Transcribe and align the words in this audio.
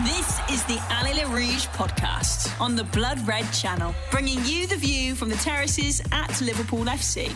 This 0.00 0.40
is 0.50 0.64
the 0.64 0.80
Allez 0.90 1.12
les 1.12 1.26
Rouges 1.26 1.66
podcast 1.66 2.58
on 2.58 2.74
the 2.74 2.84
Blood 2.84 3.28
Red 3.28 3.44
channel, 3.52 3.94
bringing 4.10 4.42
you 4.46 4.66
the 4.66 4.74
view 4.74 5.14
from 5.14 5.28
the 5.28 5.36
terraces 5.36 6.00
at 6.12 6.40
Liverpool 6.40 6.86
FC. 6.86 7.30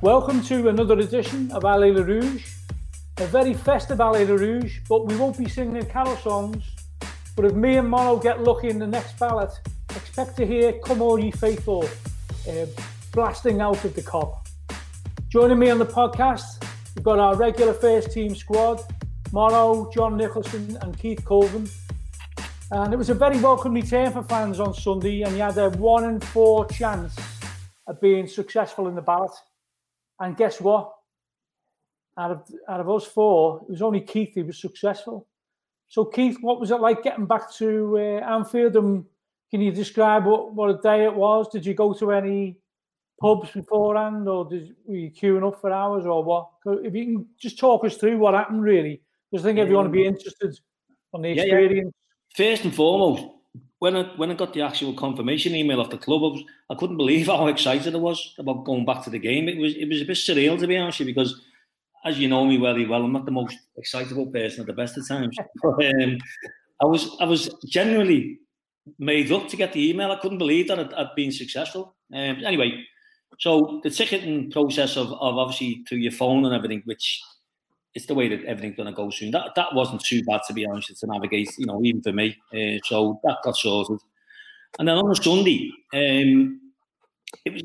Welcome 0.00 0.42
to 0.44 0.70
another 0.70 0.98
edition 0.98 1.52
of 1.52 1.66
Allez 1.66 1.92
les 1.92 2.02
Rouges, 2.02 2.42
a 3.18 3.26
very 3.26 3.52
festive 3.52 4.00
Allez 4.00 4.24
les 4.24 4.34
Rouges, 4.34 4.80
but 4.88 5.06
we 5.06 5.14
won't 5.14 5.36
be 5.36 5.46
singing 5.46 5.84
carol 5.84 6.16
songs. 6.16 6.64
But 7.36 7.44
if 7.44 7.52
me 7.52 7.76
and 7.76 7.86
Mono 7.86 8.16
get 8.16 8.42
lucky 8.42 8.70
in 8.70 8.78
the 8.78 8.86
next 8.86 9.18
ballot, 9.18 9.52
expect 9.94 10.38
to 10.38 10.46
hear 10.46 10.72
Come 10.86 11.02
All 11.02 11.18
Ye 11.18 11.30
Faithful 11.32 11.84
uh, 12.48 12.64
blasting 13.12 13.60
out 13.60 13.84
of 13.84 13.94
the 13.94 14.00
Kop. 14.02 14.38
Joining 15.28 15.58
me 15.58 15.68
on 15.68 15.78
the 15.78 15.84
podcast, 15.84 16.64
we've 16.96 17.04
got 17.04 17.18
our 17.18 17.36
regular 17.36 17.74
first 17.74 18.10
team 18.10 18.34
squad, 18.34 18.80
Morrow, 19.30 19.90
John 19.92 20.16
Nicholson 20.16 20.78
and 20.80 20.98
Keith 20.98 21.22
Colvin. 21.22 21.68
And 22.70 22.94
it 22.94 22.96
was 22.96 23.10
a 23.10 23.14
very 23.14 23.38
welcome 23.38 23.74
return 23.74 24.10
for 24.10 24.22
fans 24.22 24.58
on 24.58 24.72
Sunday 24.72 25.22
and 25.22 25.34
he 25.34 25.38
had 25.38 25.58
a 25.58 25.68
one 25.68 26.04
in 26.04 26.20
four 26.20 26.66
chance 26.66 27.14
of 27.86 28.00
being 28.00 28.26
successful 28.26 28.88
in 28.88 28.94
the 28.94 29.02
ballot. 29.02 29.32
And 30.18 30.34
guess 30.34 30.62
what? 30.62 30.94
Out 32.18 32.30
of, 32.30 32.42
out 32.68 32.80
of 32.80 32.90
us 32.90 33.04
four, 33.04 33.60
it 33.68 33.70
was 33.70 33.82
only 33.82 34.00
Keith 34.00 34.34
who 34.34 34.44
was 34.44 34.58
successful. 34.60 35.28
So 35.88 36.06
Keith, 36.06 36.38
what 36.40 36.58
was 36.58 36.70
it 36.70 36.80
like 36.80 37.02
getting 37.02 37.26
back 37.26 37.52
to 37.56 37.98
uh, 37.98 38.34
Anfield 38.34 38.76
and 38.76 39.04
can 39.50 39.60
you 39.60 39.72
describe 39.72 40.24
what, 40.24 40.54
what 40.54 40.70
a 40.70 40.80
day 40.80 41.04
it 41.04 41.14
was? 41.14 41.48
Did 41.50 41.66
you 41.66 41.74
go 41.74 41.92
to 41.92 42.12
any 42.12 42.56
pubs 43.20 43.50
beforehand 43.50 44.26
or 44.26 44.48
did, 44.48 44.74
were 44.86 44.96
you 44.96 45.10
queuing 45.10 45.46
up 45.46 45.60
for 45.60 45.70
hours 45.70 46.06
or 46.06 46.24
what? 46.24 46.48
If 46.66 46.94
you 46.94 47.04
can 47.04 47.26
just 47.38 47.58
talk 47.58 47.84
us 47.84 47.98
through 47.98 48.18
what 48.18 48.32
happened 48.32 48.62
really 48.62 49.02
I 49.34 49.38
think 49.38 49.58
want 49.70 49.86
to 49.86 49.92
be 49.92 50.06
interested 50.06 50.58
on 51.12 51.22
the 51.22 51.30
experience. 51.30 51.72
Yeah, 51.74 51.82
yeah. 51.82 51.90
First 52.34 52.64
and 52.64 52.74
foremost, 52.74 53.24
when 53.78 53.96
I 53.96 54.02
when 54.16 54.30
I 54.30 54.34
got 54.34 54.52
the 54.52 54.62
actual 54.62 54.94
confirmation 54.94 55.54
email 55.54 55.80
off 55.80 55.90
the 55.90 55.98
club, 55.98 56.22
I, 56.22 56.34
was, 56.34 56.42
I 56.70 56.74
couldn't 56.74 56.96
believe 56.96 57.26
how 57.26 57.46
excited 57.48 57.94
I 57.94 57.98
was 57.98 58.34
about 58.38 58.64
going 58.64 58.84
back 58.84 59.04
to 59.04 59.10
the 59.10 59.18
game. 59.18 59.48
It 59.48 59.58
was 59.58 59.74
it 59.74 59.88
was 59.88 60.02
a 60.02 60.04
bit 60.04 60.16
surreal 60.16 60.58
to 60.58 60.66
be 60.66 60.76
honest, 60.76 60.98
because 61.04 61.40
as 62.04 62.18
you 62.18 62.28
know 62.28 62.44
me 62.46 62.56
very 62.56 62.86
well, 62.86 63.04
I'm 63.04 63.12
not 63.12 63.26
the 63.26 63.32
most 63.32 63.56
excitable 63.76 64.26
person 64.26 64.60
at 64.60 64.66
the 64.66 64.72
best 64.72 64.96
of 64.96 65.06
times. 65.06 65.36
but, 65.62 65.84
um, 65.84 66.18
I 66.80 66.86
was 66.86 67.16
I 67.20 67.24
was 67.24 67.54
genuinely 67.66 68.38
made 68.98 69.30
up 69.32 69.48
to 69.48 69.56
get 69.56 69.72
the 69.72 69.90
email. 69.90 70.10
I 70.10 70.18
couldn't 70.18 70.38
believe 70.38 70.68
that 70.68 70.78
I'd, 70.78 70.94
I'd 70.94 71.14
been 71.16 71.32
successful. 71.32 71.96
Um, 72.14 72.44
anyway, 72.44 72.84
so 73.38 73.80
the 73.82 73.90
ticketing 73.90 74.50
process 74.50 74.96
of, 74.96 75.12
of 75.12 75.36
obviously 75.36 75.84
through 75.88 75.98
your 75.98 76.12
phone 76.12 76.44
and 76.44 76.54
everything, 76.54 76.82
which 76.84 77.20
it's 77.94 78.06
the 78.06 78.14
way 78.14 78.28
that 78.28 78.44
everything's 78.44 78.76
going 78.76 78.88
to 78.88 78.94
go 78.94 79.10
soon. 79.10 79.30
That 79.30 79.54
that 79.56 79.74
wasn't 79.74 80.04
too 80.04 80.22
bad 80.24 80.42
to 80.46 80.52
be 80.52 80.66
honest 80.66 80.96
to 80.96 81.06
navigate, 81.06 81.50
you 81.58 81.66
know, 81.66 81.80
even 81.82 82.02
for 82.02 82.12
me. 82.12 82.36
Uh, 82.52 82.78
so 82.84 83.20
that 83.24 83.38
got 83.42 83.56
sorted. 83.56 84.00
And 84.78 84.86
then 84.86 84.96
on 84.96 85.08
the 85.08 85.16
Sunday, 85.16 85.72
um, 85.94 86.60
it 87.44 87.52
was. 87.52 87.62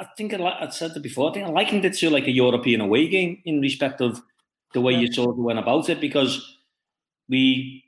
I 0.00 0.06
think 0.16 0.34
I, 0.34 0.38
I 0.38 0.68
said 0.70 0.96
it 0.96 1.02
before. 1.02 1.30
I 1.30 1.34
think 1.34 1.46
I 1.46 1.50
likened 1.50 1.84
it 1.84 1.94
to 1.98 2.10
like 2.10 2.26
a 2.26 2.32
European 2.32 2.80
away 2.80 3.06
game 3.08 3.40
in 3.44 3.60
respect 3.60 4.00
of 4.00 4.20
the 4.74 4.80
way 4.80 4.92
you 4.92 5.12
sort 5.12 5.30
of 5.30 5.36
went 5.36 5.60
about 5.60 5.88
it 5.88 6.00
because 6.00 6.58
we 7.28 7.84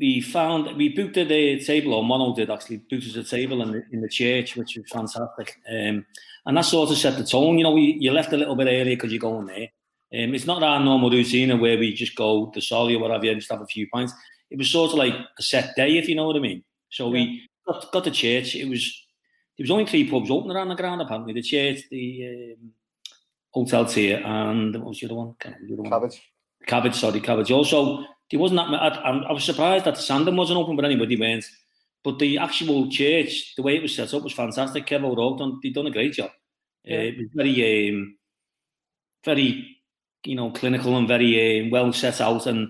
we 0.00 0.20
found 0.20 0.76
we 0.76 0.88
booked 0.88 1.18
a 1.18 1.64
table, 1.64 1.94
or 1.94 2.02
Mono 2.02 2.34
did 2.34 2.50
actually 2.50 2.78
booked 2.78 3.04
us 3.04 3.16
a 3.16 3.24
table 3.24 3.62
in 3.62 3.72
the, 3.72 3.82
in 3.92 4.00
the 4.00 4.08
church, 4.08 4.56
which 4.56 4.76
was 4.76 4.86
fantastic. 4.90 5.60
Um, 5.70 6.06
and 6.46 6.56
that 6.56 6.64
sort 6.64 6.90
of 6.90 6.96
set 6.96 7.18
the 7.18 7.24
tone. 7.24 7.58
You 7.58 7.64
know, 7.64 7.72
we, 7.72 7.98
you 8.00 8.10
left 8.10 8.32
a 8.32 8.36
little 8.36 8.56
bit 8.56 8.66
earlier 8.66 8.96
because 8.96 9.12
you're 9.12 9.20
going 9.20 9.46
there. 9.46 9.68
Um, 10.12 10.34
it's 10.34 10.46
not 10.46 10.62
our 10.62 10.80
normal 10.80 11.10
routine 11.10 11.58
where 11.60 11.78
we 11.78 11.94
just 11.94 12.16
go 12.16 12.50
to 12.50 12.60
Solly 12.60 12.96
or 12.96 13.00
whatever 13.00 13.26
and 13.26 13.40
just 13.40 13.50
have 13.50 13.60
a 13.60 13.66
few 13.66 13.88
pints. 13.88 14.12
It 14.50 14.58
was 14.58 14.68
sort 14.68 14.90
of 14.90 14.98
like 14.98 15.14
a 15.38 15.42
set 15.42 15.76
day, 15.76 15.98
if 15.98 16.08
you 16.08 16.16
know 16.16 16.26
what 16.26 16.36
I 16.36 16.40
mean. 16.40 16.64
So 16.90 17.06
yeah. 17.06 17.12
we 17.12 17.48
got, 17.66 17.92
got 17.92 18.04
to 18.04 18.10
church. 18.10 18.56
It 18.56 18.68
was 18.68 19.06
there 19.56 19.64
was 19.64 19.70
only 19.70 19.86
three 19.86 20.10
pubs 20.10 20.30
open 20.30 20.50
around 20.50 20.68
the 20.68 20.74
ground 20.74 21.00
apparently: 21.00 21.32
the 21.32 21.42
church, 21.42 21.84
the 21.90 22.54
um, 22.58 22.72
hotel 23.50 23.84
tier, 23.84 24.20
and 24.24 24.74
what 24.76 24.88
was 24.88 25.00
the 25.00 25.06
other 25.06 25.14
one? 25.14 25.34
The 25.40 25.74
other 25.74 25.82
one? 25.82 25.90
Cabbage. 25.90 26.22
Cabbage, 26.66 26.94
sorry, 26.96 27.20
cabbage. 27.20 27.52
Also, 27.52 28.04
there 28.30 28.40
wasn't 28.40 28.58
that. 28.58 28.98
I, 29.04 29.10
I 29.10 29.32
was 29.32 29.44
surprised 29.44 29.84
that 29.84 29.94
the 29.94 30.02
Sandon 30.02 30.36
wasn't 30.36 30.58
open, 30.58 30.76
but 30.76 30.84
anybody 30.84 31.18
went. 31.18 31.44
But 32.02 32.18
the 32.18 32.38
actual 32.38 32.90
church, 32.90 33.54
the 33.56 33.62
way 33.62 33.76
it 33.76 33.82
was 33.82 33.94
set 33.94 34.14
up, 34.14 34.22
was 34.22 34.32
fantastic. 34.32 34.86
Kev 34.86 35.04
O'Rourke 35.04 35.38
done, 35.38 35.60
done 35.72 35.86
a 35.86 35.90
great 35.90 36.14
job. 36.14 36.30
Yeah. 36.84 36.96
Uh, 36.96 37.00
it 37.02 37.18
was 37.18 37.28
very, 37.34 37.90
um, 37.90 38.16
very 39.24 39.76
you 40.24 40.34
know, 40.34 40.50
clinical 40.50 40.96
and 40.96 41.08
very 41.08 41.66
uh, 41.66 41.68
well 41.70 41.92
set 41.92 42.20
out, 42.20 42.46
and 42.46 42.68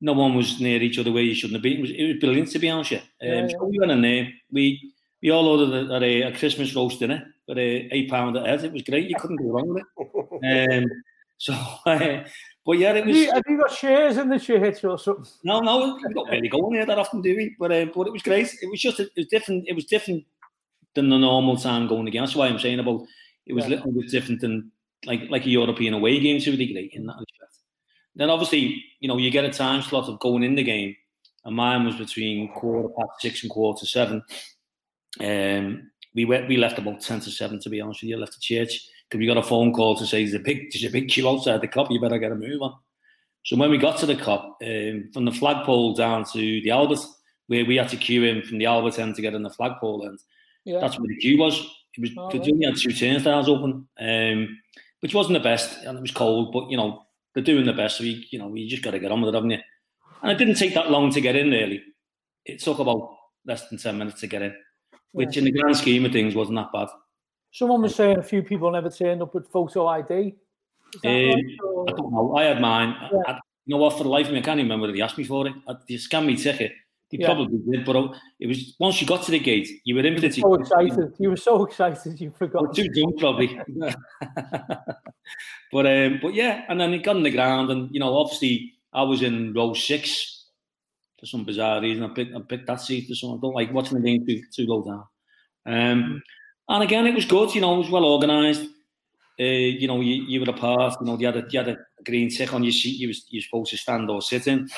no 0.00 0.12
one 0.12 0.34
was 0.34 0.60
near 0.60 0.80
each 0.82 0.98
other 0.98 1.12
where 1.12 1.22
you 1.22 1.34
shouldn't 1.34 1.56
have 1.56 1.62
been. 1.62 1.78
It 1.78 1.80
was, 1.80 1.90
it 1.90 2.06
was 2.06 2.16
brilliant 2.20 2.50
to 2.52 2.58
be 2.58 2.70
honest. 2.70 2.92
Um, 2.92 3.00
yeah, 3.20 3.48
So 3.48 3.64
we 3.64 3.78
went 3.78 3.92
in 3.92 4.02
there. 4.02 4.28
We 4.50 4.92
we 5.22 5.30
all 5.30 5.48
ordered 5.48 5.90
a, 5.90 5.94
a, 5.96 6.22
a 6.22 6.36
Christmas 6.36 6.74
roast 6.74 7.00
dinner 7.00 7.26
for 7.46 7.58
a 7.58 7.88
eight 7.90 8.10
pound 8.10 8.36
a 8.36 8.44
head. 8.44 8.64
It 8.64 8.72
was 8.72 8.82
great. 8.82 9.08
You 9.08 9.16
couldn't 9.18 9.36
go 9.36 9.50
wrong 9.50 9.68
with 9.68 9.82
it. 9.82 9.88
Um, 10.40 10.84
so, 11.38 11.52
uh, 11.86 12.22
but 12.64 12.78
yeah, 12.78 12.92
it 12.92 13.06
was. 13.06 13.16
Have 13.16 13.24
you, 13.24 13.32
have 13.32 13.42
you, 13.48 13.58
got 13.58 13.72
shares 13.72 14.18
in 14.18 14.28
the 14.28 14.38
church 14.38 14.84
or 14.84 14.98
something? 14.98 15.24
No, 15.42 15.58
no, 15.60 15.96
we 15.96 16.14
don't 16.14 16.30
really 16.30 16.48
go 16.48 16.68
in 16.68 16.74
there 16.74 16.86
that 16.86 16.98
often, 16.98 17.22
do 17.22 17.34
we? 17.34 17.56
But 17.58 17.72
uh, 17.72 17.86
but 17.94 18.06
it 18.06 18.12
was 18.12 18.22
great. 18.22 18.54
It 18.62 18.70
was 18.70 18.80
just 18.80 19.00
it 19.00 19.10
was 19.16 19.26
different. 19.26 19.64
It 19.66 19.74
was 19.74 19.86
different 19.86 20.24
than 20.94 21.08
the 21.08 21.18
normal 21.18 21.56
time 21.56 21.88
going 21.88 22.06
again. 22.06 22.22
That's 22.22 22.36
why 22.36 22.46
I'm 22.46 22.58
saying 22.58 22.78
about 22.78 23.02
it 23.46 23.52
was 23.52 23.64
yeah. 23.64 23.68
a 23.68 23.74
little 23.76 23.92
bit 23.92 24.10
different 24.10 24.40
than 24.40 24.70
like 25.06 25.30
like 25.30 25.46
a 25.46 25.50
European 25.50 25.94
away 25.94 26.18
game 26.20 26.40
to 26.40 26.52
a 26.52 26.56
degree 26.56 26.90
in 26.92 27.06
that 27.06 27.16
respect. 27.18 27.58
Then 28.14 28.30
obviously, 28.30 28.84
you 29.00 29.08
know, 29.08 29.16
you 29.16 29.30
get 29.30 29.44
a 29.44 29.50
time 29.50 29.82
slot 29.82 30.08
of 30.08 30.18
going 30.20 30.42
in 30.42 30.54
the 30.54 30.64
game, 30.64 30.96
and 31.44 31.56
mine 31.56 31.84
was 31.84 31.96
between 31.96 32.52
quarter 32.52 32.88
past 32.98 33.20
six 33.20 33.42
and 33.42 33.50
quarter 33.50 33.80
to 33.80 33.86
seven. 33.86 34.22
Um, 35.20 35.90
we 36.14 36.24
went, 36.24 36.48
we 36.48 36.56
left 36.56 36.78
about 36.78 37.00
ten 37.00 37.20
to 37.20 37.30
seven, 37.30 37.60
to 37.60 37.70
be 37.70 37.80
honest 37.80 38.02
with 38.02 38.10
you. 38.10 38.16
Left 38.16 38.34
the 38.34 38.40
church 38.40 38.88
because 39.08 39.18
we 39.18 39.26
got 39.26 39.36
a 39.36 39.42
phone 39.42 39.72
call 39.72 39.96
to 39.96 40.06
say 40.06 40.22
there's 40.22 40.34
a 40.34 40.40
big 40.40 40.70
there's 40.72 40.84
a 40.84 40.90
big 40.90 41.08
queue 41.08 41.28
outside 41.28 41.60
the 41.60 41.68
Kop. 41.68 41.90
You 41.90 42.00
better 42.00 42.18
get 42.18 42.32
a 42.32 42.36
move 42.36 42.62
on. 42.62 42.74
So 43.44 43.56
when 43.56 43.70
we 43.70 43.78
got 43.78 43.98
to 44.00 44.06
the 44.06 44.16
Kop, 44.16 44.54
um, 44.62 45.10
from 45.12 45.24
the 45.24 45.32
flagpole 45.32 45.94
down 45.94 46.24
to 46.32 46.38
the 46.38 46.70
Albert, 46.70 47.00
where 47.46 47.64
we 47.64 47.76
had 47.76 47.88
to 47.90 47.96
queue 47.96 48.24
in 48.24 48.42
from 48.42 48.58
the 48.58 48.66
Albert 48.66 48.98
end 48.98 49.14
to 49.14 49.22
get 49.22 49.34
in 49.34 49.42
the 49.42 49.50
flagpole 49.50 50.06
end, 50.06 50.18
yeah. 50.64 50.80
that's 50.80 50.98
where 50.98 51.08
the 51.08 51.16
queue 51.16 51.38
was. 51.38 51.58
It 51.96 52.00
was 52.02 52.10
oh, 52.16 52.26
right. 52.26 52.48
only 52.52 52.66
had 52.66 52.76
two 52.76 52.92
turnstiles 52.92 53.48
open. 53.48 53.88
Um, 53.98 54.58
which 55.00 55.14
wasn't 55.14 55.34
the 55.34 55.40
best, 55.40 55.84
and 55.84 55.98
it 55.98 56.00
was 56.00 56.10
cold. 56.10 56.52
But 56.52 56.70
you 56.70 56.76
know, 56.76 57.06
they're 57.34 57.42
doing 57.42 57.66
the 57.66 57.72
best, 57.72 57.98
so 57.98 58.04
you, 58.04 58.22
you 58.30 58.38
know, 58.38 58.54
you 58.54 58.68
just 58.68 58.82
got 58.82 58.92
to 58.92 58.98
get 58.98 59.12
on 59.12 59.20
with 59.20 59.34
it, 59.34 59.36
haven't 59.36 59.50
you? 59.50 59.58
And 60.22 60.32
it 60.32 60.38
didn't 60.38 60.56
take 60.56 60.74
that 60.74 60.90
long 60.90 61.10
to 61.12 61.20
get 61.20 61.36
in. 61.36 61.50
Really, 61.50 61.82
it 62.44 62.60
took 62.60 62.78
about 62.78 63.14
less 63.46 63.68
than 63.68 63.78
ten 63.78 63.98
minutes 63.98 64.20
to 64.20 64.26
get 64.26 64.42
in, 64.42 64.54
which 65.12 65.36
yeah. 65.36 65.40
in 65.40 65.44
the 65.44 65.52
grand 65.52 65.76
scheme 65.76 66.04
of 66.04 66.12
things 66.12 66.34
wasn't 66.34 66.56
that 66.56 66.72
bad. 66.72 66.88
Someone 67.52 67.82
was 67.82 67.94
saying 67.94 68.18
a 68.18 68.22
few 68.22 68.42
people 68.42 68.70
never 68.70 68.90
turned 68.90 69.22
up 69.22 69.34
with 69.34 69.48
photo 69.48 69.86
ID. 69.86 70.34
Um, 71.04 71.12
right, 71.12 71.44
I 71.88 71.92
don't 71.92 72.12
know. 72.12 72.34
I 72.36 72.44
had 72.44 72.60
mine. 72.60 72.96
Yeah. 73.12 73.20
I, 73.26 73.40
you 73.66 73.74
know 73.74 73.82
what? 73.82 73.96
For 73.96 74.02
the 74.02 74.08
life 74.08 74.26
of 74.26 74.32
me, 74.32 74.38
I 74.38 74.42
can't 74.42 74.58
remember 74.58 74.90
they 74.90 75.00
asked 75.00 75.18
me 75.18 75.24
for 75.24 75.46
it. 75.46 75.52
I, 75.66 75.74
they 75.88 75.96
scanned 75.96 76.26
me 76.26 76.36
ticket. 76.36 76.72
They 77.10 77.18
yeah. 77.18 77.26
probably 77.26 77.58
did, 77.58 77.86
but 77.86 77.96
it 78.38 78.46
was 78.46 78.74
once 78.78 79.00
you 79.00 79.06
got 79.06 79.22
to 79.22 79.30
the 79.30 79.38
gate, 79.38 79.68
you 79.84 79.94
were 79.94 80.04
in. 80.04 80.30
so 80.30 80.54
excited. 80.54 81.14
You 81.18 81.30
were 81.30 81.38
so 81.38 81.64
excited, 81.64 82.20
you 82.20 82.32
forgot. 82.36 82.74
Too 82.74 82.88
drunk, 82.88 83.18
probably. 83.18 83.58
but 85.72 85.86
um, 85.86 86.18
but 86.20 86.34
yeah, 86.34 86.64
and 86.68 86.78
then 86.78 86.92
it 86.92 87.02
got 87.04 87.16
on 87.16 87.22
the 87.22 87.30
ground, 87.30 87.70
and 87.70 87.88
you 87.94 88.00
know, 88.00 88.14
obviously, 88.14 88.74
I 88.92 89.04
was 89.04 89.22
in 89.22 89.54
row 89.54 89.72
six 89.72 90.44
for 91.18 91.24
some 91.24 91.44
bizarre 91.44 91.80
reason. 91.80 92.04
I 92.04 92.08
picked 92.08 92.36
I 92.36 92.40
picked 92.40 92.66
that 92.66 92.82
seat 92.82 93.08
for 93.08 93.14
some. 93.14 93.30
I 93.30 93.38
don't 93.40 93.54
like 93.54 93.72
watching 93.72 94.00
the 94.00 94.04
game 94.04 94.26
too 94.26 94.42
too 94.54 94.66
low 94.66 94.84
down. 94.84 95.04
Um, 95.64 96.22
and 96.68 96.82
again, 96.82 97.06
it 97.06 97.14
was 97.14 97.24
good. 97.24 97.54
You 97.54 97.62
know, 97.62 97.76
it 97.76 97.78
was 97.78 97.90
well 97.90 98.04
organised. 98.04 98.68
Uh, 99.40 99.44
you 99.44 99.86
know, 99.86 100.00
you, 100.00 100.24
you 100.24 100.40
were 100.40 100.50
a 100.50 100.52
part. 100.52 100.96
You 101.00 101.06
know, 101.06 101.18
you 101.18 101.26
had 101.26 101.36
a 101.36 101.46
you 101.50 101.58
had 101.58 101.68
a 101.68 101.78
green 102.04 102.28
tick 102.28 102.52
on 102.52 102.64
your 102.64 102.72
seat. 102.72 102.98
You 102.98 103.08
was 103.08 103.24
you 103.30 103.38
were 103.38 103.44
supposed 103.44 103.70
to 103.70 103.78
stand 103.78 104.10
or 104.10 104.20
sit 104.20 104.46
in. 104.46 104.68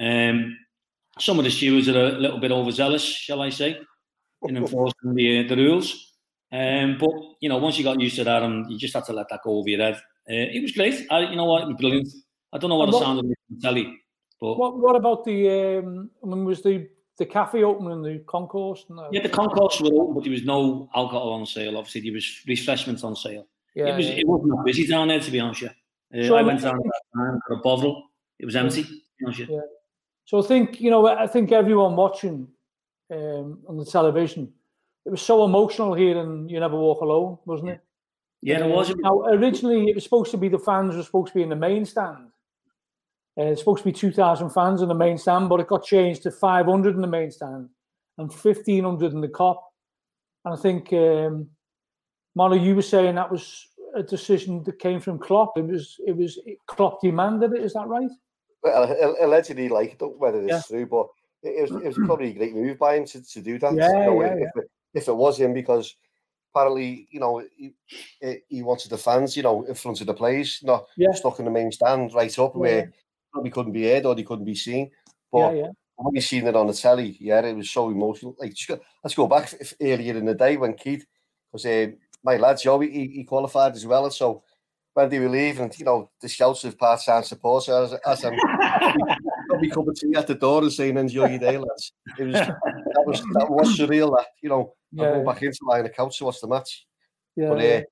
Um, 0.00 0.58
some 1.18 1.38
of 1.38 1.44
the 1.44 1.50
stewards 1.50 1.88
are 1.88 1.98
a 1.98 2.12
little 2.12 2.38
bit 2.38 2.52
overzealous, 2.52 3.04
shall 3.04 3.42
I 3.42 3.50
say, 3.50 3.78
in 4.42 4.56
enforcing 4.56 5.14
the 5.14 5.44
uh, 5.44 5.48
the 5.48 5.56
rules. 5.56 6.12
Um, 6.52 6.96
but 6.98 7.10
you 7.40 7.48
know, 7.48 7.58
once 7.58 7.78
you 7.78 7.84
got 7.84 8.00
used 8.00 8.16
to 8.16 8.24
that, 8.24 8.42
and 8.42 8.70
you 8.70 8.78
just 8.78 8.94
had 8.94 9.04
to 9.06 9.12
let 9.12 9.28
that 9.30 9.40
go 9.44 9.58
over 9.58 9.68
your 9.68 9.80
head. 9.80 9.94
Uh, 10.28 10.50
it 10.52 10.62
was 10.62 10.72
great. 10.72 11.06
I, 11.10 11.20
you 11.20 11.36
know 11.36 11.44
what? 11.44 11.62
It 11.62 11.68
was 11.68 11.76
brilliant. 11.78 12.08
I 12.52 12.58
don't 12.58 12.70
know 12.70 12.76
what, 12.76 12.88
it 12.88 12.94
sounded 12.94 13.26
like 13.26 13.36
on 13.50 13.60
telly, 13.60 14.00
but 14.40 14.56
what 14.56 14.78
what 14.78 14.96
about 14.96 15.24
the? 15.24 15.78
Um, 15.78 16.10
I 16.22 16.26
mean, 16.26 16.44
was 16.44 16.62
the 16.62 16.88
the 17.18 17.26
cafe 17.26 17.62
open 17.62 17.90
in 17.90 18.02
the 18.02 18.22
concourse? 18.26 18.84
No. 18.88 19.08
Yeah, 19.10 19.22
the 19.22 19.28
concourse 19.28 19.80
were 19.80 19.92
open, 19.92 20.14
but 20.14 20.24
there 20.24 20.32
was 20.32 20.44
no 20.44 20.88
alcohol 20.94 21.32
on 21.32 21.46
sale. 21.46 21.76
Obviously, 21.76 22.02
there 22.02 22.12
was 22.12 22.42
refreshments 22.46 23.04
on 23.04 23.16
sale. 23.16 23.46
Yeah, 23.74 23.88
it 23.88 23.96
was. 23.96 24.06
Yeah. 24.06 24.14
It 24.14 24.28
wasn't 24.28 24.50
that 24.50 24.64
busy 24.64 24.86
down 24.86 25.08
there, 25.08 25.20
to 25.20 25.30
be 25.30 25.40
honest. 25.40 25.62
Yeah, 25.62 25.70
uh, 26.14 26.26
so 26.26 26.36
I 26.36 26.42
went 26.42 26.62
down 26.62 26.76
that 26.76 27.02
time, 27.16 27.40
got 27.48 27.58
a 27.58 27.62
bottle. 27.62 28.10
It 28.38 28.46
was 28.46 28.56
empty. 28.56 28.86
Yeah. 29.20 29.60
So 30.26 30.42
I 30.42 30.46
think 30.46 30.80
you 30.80 30.90
know, 30.90 31.06
I 31.06 31.26
think 31.26 31.52
everyone 31.52 31.96
watching 31.96 32.48
um, 33.10 33.60
on 33.68 33.76
the 33.78 33.84
television, 33.84 34.52
it 35.04 35.10
was 35.10 35.22
so 35.22 35.44
emotional 35.44 35.94
here, 35.94 36.18
and 36.20 36.50
you 36.50 36.60
never 36.60 36.76
walk 36.76 37.00
alone, 37.00 37.38
wasn't 37.46 37.70
it? 37.70 37.80
Yeah, 38.42 38.64
it 38.64 38.68
was. 38.68 38.94
Now, 38.96 39.22
originally, 39.22 39.88
it 39.88 39.94
was 39.94 40.04
supposed 40.04 40.30
to 40.32 40.36
be 40.36 40.48
the 40.48 40.58
fans 40.58 40.94
were 40.94 41.02
supposed 41.02 41.28
to 41.28 41.34
be 41.34 41.42
in 41.42 41.48
the 41.48 41.56
main 41.56 41.86
stand, 41.86 42.28
Uh, 43.38 43.44
it's 43.44 43.60
supposed 43.60 43.82
to 43.82 43.84
be 43.84 43.92
2,000 43.92 44.50
fans 44.50 44.82
in 44.82 44.88
the 44.88 44.94
main 44.94 45.16
stand, 45.16 45.48
but 45.48 45.60
it 45.60 45.68
got 45.68 45.84
changed 45.84 46.22
to 46.24 46.30
500 46.30 46.94
in 46.94 47.00
the 47.00 47.06
main 47.06 47.30
stand 47.30 47.68
and 48.18 48.30
1,500 48.30 49.12
in 49.12 49.20
the 49.20 49.28
Kop. 49.28 49.58
And 50.44 50.54
I 50.54 50.56
think, 50.56 50.92
um, 50.92 51.48
Molly, 52.34 52.58
you 52.58 52.74
were 52.74 52.82
saying 52.82 53.14
that 53.14 53.30
was 53.30 53.68
a 53.94 54.02
decision 54.02 54.62
that 54.64 54.78
came 54.78 55.00
from 55.00 55.18
Klopp. 55.18 55.56
It 55.56 55.66
was 55.66 55.96
it 56.06 56.16
was 56.16 56.38
Klopp 56.66 57.00
demanded 57.00 57.52
it. 57.52 57.62
Is 57.62 57.72
that 57.72 57.88
right? 57.88 58.10
Well, 58.62 59.14
allegedly, 59.20 59.68
like 59.68 59.92
I 59.92 59.96
don't 59.98 60.12
know 60.12 60.18
whether 60.18 60.40
it's 60.40 60.50
yeah. 60.50 60.62
true, 60.66 60.86
but 60.86 61.06
it, 61.42 61.70
was 61.70 61.82
it 61.82 61.86
was 61.86 61.98
probably 62.06 62.30
a 62.30 62.34
great 62.34 62.54
move 62.54 62.78
by 62.78 62.96
him 62.96 63.04
to, 63.06 63.22
to 63.22 63.40
do 63.40 63.58
that. 63.58 63.74
Yeah, 63.74 63.88
you 63.88 63.94
know, 63.94 64.22
yeah, 64.22 64.32
if, 64.32 64.40
yeah. 64.40 64.62
It, 64.62 64.70
if 64.94 65.08
it 65.08 65.16
was 65.16 65.38
him, 65.38 65.52
because 65.52 65.94
apparently, 66.54 67.06
you 67.10 67.20
know, 67.20 67.44
he, 67.54 67.74
he 68.48 68.62
wanted 68.62 68.90
the 68.90 68.98
fans, 68.98 69.36
you 69.36 69.42
know, 69.42 69.62
in 69.64 69.74
front 69.74 70.00
of 70.00 70.06
the 70.06 70.14
players, 70.14 70.60
not 70.62 70.86
yeah. 70.96 71.12
stuck 71.12 71.38
in 71.38 71.44
the 71.44 71.50
main 71.50 71.70
stand 71.70 72.14
right 72.14 72.38
up 72.38 72.56
where 72.56 72.90
probably 73.30 73.50
couldn't 73.50 73.72
be 73.72 73.84
heard 73.84 74.06
or 74.06 74.14
they 74.14 74.22
couldn't 74.22 74.46
be 74.46 74.54
seen. 74.54 74.90
But 75.30 75.54
yeah, 75.54 75.60
yeah. 75.60 75.70
when 75.96 76.14
you 76.14 76.20
seen 76.22 76.46
it 76.46 76.56
on 76.56 76.66
the 76.66 76.72
telly, 76.72 77.16
yeah, 77.20 77.40
it 77.40 77.54
was 77.54 77.70
so 77.70 77.90
emotional. 77.90 78.34
Like, 78.38 78.56
let's 79.04 79.14
go 79.14 79.26
back 79.26 79.52
earlier 79.80 80.16
in 80.16 80.24
the 80.24 80.34
day 80.34 80.56
when 80.56 80.74
Keith, 80.74 81.04
because 81.52 81.66
uh, 81.66 81.88
my 82.24 82.36
lad 82.36 82.58
Joe, 82.58 82.80
he, 82.80 82.88
he 82.88 83.24
qualified 83.24 83.74
as 83.74 83.86
well, 83.86 84.10
so 84.10 84.42
when 84.96 85.10
they 85.10 85.18
were 85.18 85.28
leaving, 85.28 85.70
you 85.76 85.84
know, 85.84 86.10
the 86.22 86.28
shouts 86.28 86.64
of 86.64 86.78
part-time 86.78 87.22
supporters 87.22 87.92
as, 87.92 88.00
as 88.06 88.24
I'm 88.24 88.34
probably 89.46 89.68
coming 89.68 89.94
to 89.94 90.08
you 90.08 90.16
at 90.16 90.26
the 90.26 90.34
door 90.34 90.62
and 90.62 90.72
saying, 90.72 90.96
"Enjoy 90.96 91.28
your 91.28 91.38
day, 91.38 91.58
lads." 91.58 91.92
It 92.18 92.24
was 92.24 92.32
that 92.32 93.04
was 93.06 93.20
that 93.20 93.50
was 93.50 93.78
surreal. 93.78 94.16
That 94.16 94.28
you 94.40 94.48
know, 94.48 94.72
yeah. 94.92 95.04
I 95.04 95.12
go 95.18 95.24
back 95.26 95.42
into 95.42 95.58
my 95.60 95.86
couch 95.88 96.16
to 96.18 96.24
watch 96.24 96.40
the 96.40 96.48
match. 96.48 96.86
Yeah, 97.36 97.48
but, 97.50 97.58
uh, 97.58 97.82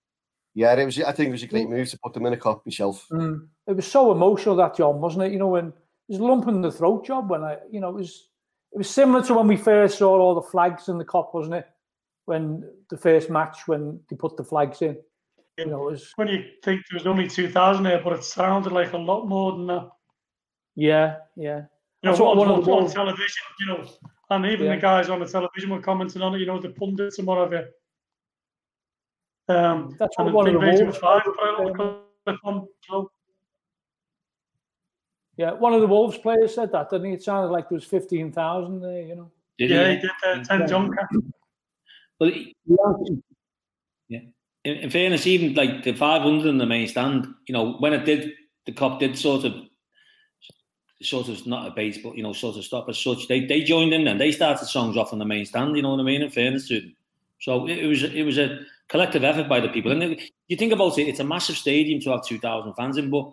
yeah, 0.55 0.73
it 0.73 0.87
was. 0.87 0.99
I 0.99 1.13
think 1.13 1.29
it 1.29 1.33
was 1.33 1.43
a 1.43 1.47
great 1.47 1.69
move 1.69 1.91
to 1.91 1.99
put 2.03 2.15
them 2.15 2.25
in 2.25 2.33
a 2.33 2.39
Kop 2.39 2.65
myself. 2.65 3.07
Mm. 3.13 3.49
It 3.67 3.77
was 3.77 3.87
so 3.87 4.11
emotional 4.11 4.57
that 4.57 4.75
job, 4.75 4.99
wasn't 4.99 5.25
it? 5.25 5.33
You 5.33 5.39
know, 5.41 5.49
when 5.49 5.67
it 5.67 5.75
was 6.09 6.21
lump 6.21 6.49
in 6.49 6.63
the 6.63 6.73
throat 6.73 7.05
job. 7.05 7.29
When 7.29 7.45
I, 7.45 7.59
you 7.71 7.81
know, 7.81 7.91
it 7.91 7.97
was 7.97 8.31
it 8.73 8.79
was 8.79 8.89
similar 8.89 9.23
to 9.25 9.35
when 9.35 9.47
we 9.47 9.59
first 9.59 9.99
saw 9.99 10.19
all 10.19 10.35
the 10.35 10.41
flags 10.41 10.89
in 10.89 10.97
the 10.97 11.05
Kop, 11.05 11.35
wasn't 11.35 11.57
it? 11.57 11.69
When 12.25 12.65
the 12.89 12.97
first 12.97 13.29
match, 13.29 13.69
when 13.69 14.01
they 14.09 14.17
put 14.17 14.39
the 14.39 14.45
flags 14.45 14.81
in. 14.81 14.97
You 15.59 15.67
know, 15.67 15.89
it 15.89 15.93
was 15.93 16.13
when 16.17 16.29
you 16.29 16.45
think 16.65 16.83
there 16.91 16.99
was 16.99 17.07
only 17.07 17.29
two 17.29 17.49
thousand 17.49 17.85
there, 17.85 18.03
but 18.03 18.13
it 18.13 18.25
sounded 18.25 18.73
like 18.73 18.93
a 18.93 18.99
lot 18.99 19.29
more 19.29 19.53
than 19.53 19.67
that. 19.69 19.89
Yeah, 20.75 21.17
yeah. 21.37 21.63
You 22.03 22.11
know, 22.11 22.17
what, 22.17 22.37
one 22.37 22.51
of 22.51 22.65
the 22.65 22.73
on 22.73 22.91
television, 22.91 23.43
you 23.61 23.67
know, 23.67 23.89
and 24.31 24.47
even 24.47 24.67
yeah. 24.67 24.75
the 24.75 24.81
guys 24.81 25.09
on 25.09 25.21
the 25.21 25.27
television 25.27 25.71
were 25.71 25.81
commenting 25.81 26.23
on 26.23 26.35
it. 26.35 26.41
You 26.41 26.47
know, 26.47 26.61
the 26.61 26.71
pundits 26.71 27.19
and 27.19 27.27
whatever. 27.27 27.71
Um, 29.49 29.95
That's 29.99 30.17
and 30.19 30.33
what 30.33 30.47
one 30.47 30.55
of 30.55 30.55
the 30.55 30.59
Wolves. 30.59 30.99
Five, 30.99 31.23
on, 32.45 32.67
so. 32.89 33.11
Yeah, 35.37 35.53
one 35.53 35.73
of 35.73 35.81
the 35.81 35.87
Wolves 35.87 36.19
players 36.19 36.55
said 36.55 36.73
that, 36.73 36.91
didn't 36.91 37.07
he? 37.07 37.13
It 37.13 37.23
sounded 37.23 37.53
like 37.53 37.69
there 37.69 37.77
was 37.77 37.85
fifteen 37.85 38.33
thousand 38.33 38.81
there. 38.81 39.03
You 39.03 39.15
know. 39.15 39.31
Did 39.59 39.71
yeah, 39.71 39.89
he, 39.91 39.95
he 39.97 40.01
did. 40.01 40.11
Uh, 40.27 40.43
Ten 40.45 40.67
Junker. 40.67 41.09
But 42.19 42.35
yeah, 44.09 44.21
in, 44.65 44.77
in 44.77 44.91
fairness, 44.91 45.27
even 45.27 45.55
like 45.55 45.85
the 45.85 45.93
500 45.93 46.49
in 46.49 46.59
the 46.59 46.67
main 46.67 46.89
stand, 46.89 47.27
you 47.47 47.53
know, 47.53 47.75
when 47.75 47.93
it 47.93 48.05
did, 48.05 48.33
the 48.67 48.73
Kop 48.73 48.99
did 48.99 49.19
sort 49.19 49.45
of, 49.45 49.55
sort 51.03 51.29
of 51.29 51.47
not 51.47 51.67
a 51.67 51.71
base, 51.71 51.99
but 51.99 52.17
you 52.17 52.23
know, 52.23 52.33
sort 52.33 52.57
of 52.57 52.65
stop 52.65 52.89
as 52.89 52.99
such. 52.99 53.29
They 53.29 53.45
they 53.45 53.63
joined 53.63 53.93
in 53.93 54.09
and 54.09 54.19
they 54.19 54.33
started 54.33 54.67
songs 54.67 54.97
off 54.97 55.13
on 55.13 55.19
the 55.19 55.27
main 55.27 55.45
stand. 55.45 55.77
You 55.77 55.83
know 55.83 55.91
what 55.91 56.01
I 56.01 56.05
mean? 56.05 56.23
In 56.23 56.31
fairness 56.31 56.69
to 56.69 56.81
them, 56.81 56.97
so 57.41 57.69
it, 57.69 57.79
it 57.79 57.87
was 57.87 58.03
it 58.03 58.23
was 58.23 58.39
a 58.39 58.61
collective 58.89 59.23
effort 59.23 59.49
by 59.49 59.61
the 59.61 59.69
people. 59.69 59.93
And 59.93 60.03
it, 60.03 60.23
you 60.49 60.57
think 60.57 60.73
about 60.73 60.99
it, 60.99 61.09
it's 61.09 61.21
a 61.21 61.25
massive 61.25 61.57
stadium 61.57 62.01
to 62.01 62.11
have 62.11 62.25
2,000 62.25 62.75
fans 62.75 62.97
in, 62.97 63.11
but 63.11 63.33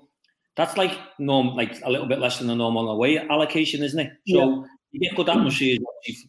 that's 0.56 0.78
like 0.78 0.98
norm, 1.20 1.56
like 1.56 1.82
a 1.84 1.90
little 1.90 2.08
bit 2.08 2.20
less 2.20 2.40
than 2.40 2.48
the 2.48 2.56
normal 2.56 2.90
away 2.90 3.18
allocation, 3.18 3.84
isn't 3.84 4.00
it? 4.00 4.12
So 4.28 4.50
yeah. 4.50 4.68
you 4.92 5.00
get 5.00 5.16
good 5.16 5.30
atmosphere 5.30 5.78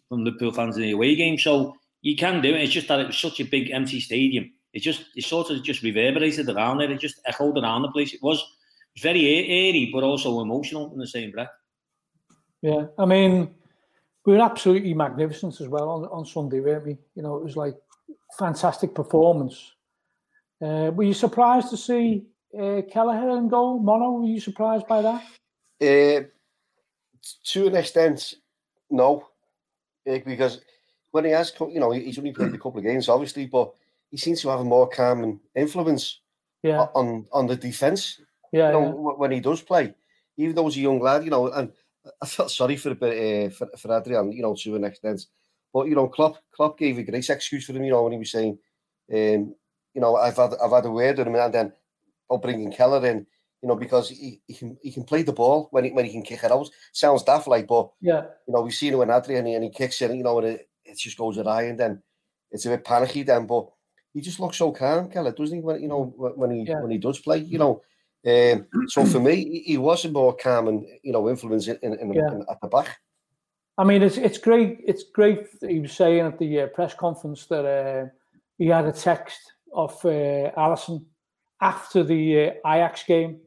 from 0.08 0.24
the 0.24 0.32
pool 0.32 0.52
fans 0.52 0.76
in 0.76 0.82
the 0.82 0.92
away 0.92 1.14
game. 1.16 1.38
So 1.38 1.76
you 2.02 2.16
can 2.16 2.40
do 2.40 2.54
it. 2.54 2.62
It's 2.62 2.72
just 2.72 2.88
that 2.88 3.00
it 3.00 3.06
was 3.08 3.18
such 3.18 3.40
a 3.40 3.44
big 3.44 3.70
empty 3.70 4.00
stadium 4.00 4.50
it 4.72 4.80
just 4.80 5.04
it 5.14 5.24
sort 5.24 5.50
of 5.50 5.62
just 5.62 5.82
reverberated 5.82 6.48
around 6.48 6.78
there. 6.78 6.90
It 6.90 7.00
just 7.00 7.20
echoed 7.26 7.58
around 7.58 7.82
the 7.82 7.90
place. 7.90 8.14
It 8.14 8.22
was, 8.22 8.38
it 8.38 8.96
was 8.96 9.02
very 9.02 9.26
airy, 9.26 9.90
but 9.92 10.02
also 10.02 10.40
emotional 10.40 10.92
in 10.92 10.98
the 10.98 11.06
same 11.06 11.30
breath. 11.30 11.50
Yeah, 12.62 12.86
I 12.98 13.04
mean, 13.04 13.54
we 14.24 14.34
were 14.34 14.40
absolutely 14.40 14.94
magnificent 14.94 15.60
as 15.60 15.68
well 15.68 15.88
on, 15.90 16.04
on 16.04 16.24
Sunday, 16.24 16.60
weren't 16.60 16.86
we? 16.86 16.98
You 17.14 17.22
know, 17.22 17.36
it 17.36 17.44
was 17.44 17.56
like 17.56 17.74
fantastic 18.38 18.94
performance. 18.94 19.72
Uh, 20.60 20.92
were 20.94 21.02
you 21.04 21.14
surprised 21.14 21.70
to 21.70 21.76
see 21.76 22.24
uh, 22.56 22.82
Kelleher 22.90 23.36
in 23.36 23.48
goal? 23.48 23.80
Mono, 23.80 24.12
were 24.12 24.28
you 24.28 24.40
surprised 24.40 24.86
by 24.86 25.02
that? 25.02 25.22
Uh, 25.80 26.24
to 27.44 27.66
an 27.66 27.76
extent, 27.76 28.34
no, 28.90 29.26
uh, 30.08 30.18
because 30.24 30.60
when 31.10 31.24
he 31.24 31.32
has, 31.32 31.52
you 31.60 31.80
know, 31.80 31.90
he's 31.90 32.18
only 32.18 32.32
played 32.32 32.54
a 32.54 32.58
couple 32.58 32.78
of 32.78 32.84
games, 32.84 33.08
obviously, 33.08 33.46
but 33.46 33.74
he 34.12 34.18
seems 34.18 34.42
to 34.42 34.50
have 34.50 34.60
a 34.60 34.64
more 34.64 34.88
calming 34.88 35.40
influence 35.56 36.20
yeah. 36.62 36.86
on 36.94 37.26
on 37.32 37.46
the 37.48 37.56
defense. 37.56 38.20
Yeah, 38.52 38.68
you 38.68 38.72
know, 38.74 38.84
yeah. 38.84 39.18
when 39.18 39.32
he 39.32 39.40
does 39.40 39.62
play, 39.62 39.94
even 40.36 40.54
though 40.54 40.66
he's 40.66 40.76
a 40.76 40.80
young 40.80 41.00
lad, 41.00 41.24
you 41.24 41.30
know, 41.30 41.50
and 41.50 41.72
I 42.20 42.26
felt 42.26 42.50
sorry 42.50 42.76
for 42.76 42.90
a 42.90 42.94
bit 42.94 43.46
uh, 43.46 43.50
for, 43.50 43.68
for 43.78 43.98
Adrian, 43.98 44.30
you 44.30 44.42
know, 44.42 44.54
to 44.54 44.76
an 44.76 44.84
extent. 44.84 45.26
But 45.72 45.88
you 45.88 45.94
know, 45.94 46.08
Klopp 46.08 46.36
Klopp 46.54 46.78
gave 46.78 46.98
a 46.98 47.02
great 47.02 47.28
excuse 47.28 47.64
for 47.64 47.72
him, 47.72 47.84
you 47.84 47.90
know, 47.90 48.02
when 48.02 48.12
he 48.12 48.18
was 48.18 48.30
saying, 48.30 48.58
um, 49.12 49.54
you 49.94 50.00
know, 50.00 50.16
I've 50.16 50.36
had 50.36 50.52
I've 50.62 50.70
had 50.70 50.84
a 50.84 50.90
word 50.90 51.16
with 51.16 51.26
him, 51.26 51.34
and 51.34 51.54
then 51.54 51.72
I'll 52.30 52.36
bringing 52.38 52.70
Kelleher 52.70 53.06
in, 53.06 53.26
you 53.62 53.68
know, 53.68 53.76
because 53.76 54.10
he, 54.10 54.42
he 54.46 54.54
can 54.54 54.76
he 54.82 54.92
can 54.92 55.04
play 55.04 55.22
the 55.22 55.32
ball 55.32 55.68
when 55.70 55.84
he 55.84 55.90
when 55.90 56.04
he 56.04 56.12
can 56.12 56.22
kick 56.22 56.44
it 56.44 56.52
out. 56.52 56.68
Sounds 56.92 57.22
daft 57.22 57.48
like, 57.48 57.66
but 57.66 57.90
yeah, 58.02 58.24
you 58.46 58.52
know, 58.52 58.60
we've 58.60 58.74
seen 58.74 58.92
it 58.92 58.96
when 58.96 59.10
Adrian 59.10 59.46
and 59.46 59.64
he 59.64 59.70
kicks 59.70 60.02
it, 60.02 60.14
you 60.14 60.22
know, 60.22 60.38
and 60.38 60.48
it, 60.48 60.68
it 60.84 60.98
just 60.98 61.16
goes 61.16 61.38
awry, 61.38 61.62
and 61.62 61.80
then 61.80 62.02
it's 62.50 62.66
a 62.66 62.68
bit 62.68 62.84
panicky 62.84 63.22
then, 63.22 63.46
but 63.46 63.70
he 64.14 64.20
just 64.20 64.40
looks 64.40 64.56
so 64.56 64.72
calm, 64.72 65.08
Kelly, 65.08 65.32
doesn't 65.32 65.56
he? 65.56 65.62
When 65.62 65.80
you 65.80 65.88
know 65.88 66.04
when 66.14 66.50
he 66.50 66.62
yeah. 66.62 66.80
when 66.80 66.90
he 66.90 66.98
does 66.98 67.18
play, 67.18 67.38
you 67.38 67.58
know. 67.58 67.82
Um, 68.24 68.66
so 68.86 69.04
for 69.04 69.18
me, 69.18 69.62
he 69.66 69.76
was 69.78 70.04
a 70.04 70.10
more 70.10 70.34
calm 70.36 70.68
and 70.68 70.86
you 71.02 71.12
know 71.12 71.28
influence 71.28 71.66
in, 71.66 71.76
in, 71.82 72.12
yeah. 72.12 72.28
in, 72.28 72.44
at 72.48 72.60
the 72.60 72.68
back. 72.68 72.98
I 73.78 73.84
mean, 73.84 74.02
it's 74.02 74.16
it's 74.16 74.38
great. 74.38 74.80
It's 74.86 75.04
great. 75.12 75.48
He 75.60 75.80
was 75.80 75.92
saying 75.92 76.20
at 76.20 76.38
the 76.38 76.60
uh, 76.60 76.66
press 76.68 76.94
conference 76.94 77.46
that 77.46 77.64
uh, 77.64 78.08
he 78.58 78.66
had 78.66 78.84
a 78.84 78.92
text 78.92 79.40
of 79.72 79.92
uh, 80.04 80.52
Alisson 80.56 81.04
after 81.60 82.04
the 82.04 82.52
uh, 82.64 82.68
Ajax 82.68 83.02
game, 83.04 83.40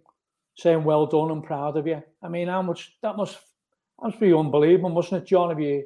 saying 0.57 0.83
"Well 0.83 1.05
done, 1.05 1.31
I'm 1.31 1.41
proud 1.41 1.77
of 1.77 1.87
you." 1.87 2.03
I 2.21 2.27
mean, 2.27 2.47
how 2.47 2.61
much 2.61 2.97
that 3.01 3.15
must 3.15 3.35
that 3.35 4.07
must 4.07 4.19
be 4.19 4.33
unbelievable, 4.33 4.89
mustn't 4.89 5.23
it, 5.23 5.27
John? 5.27 5.51
If 5.51 5.59
you 5.59 5.85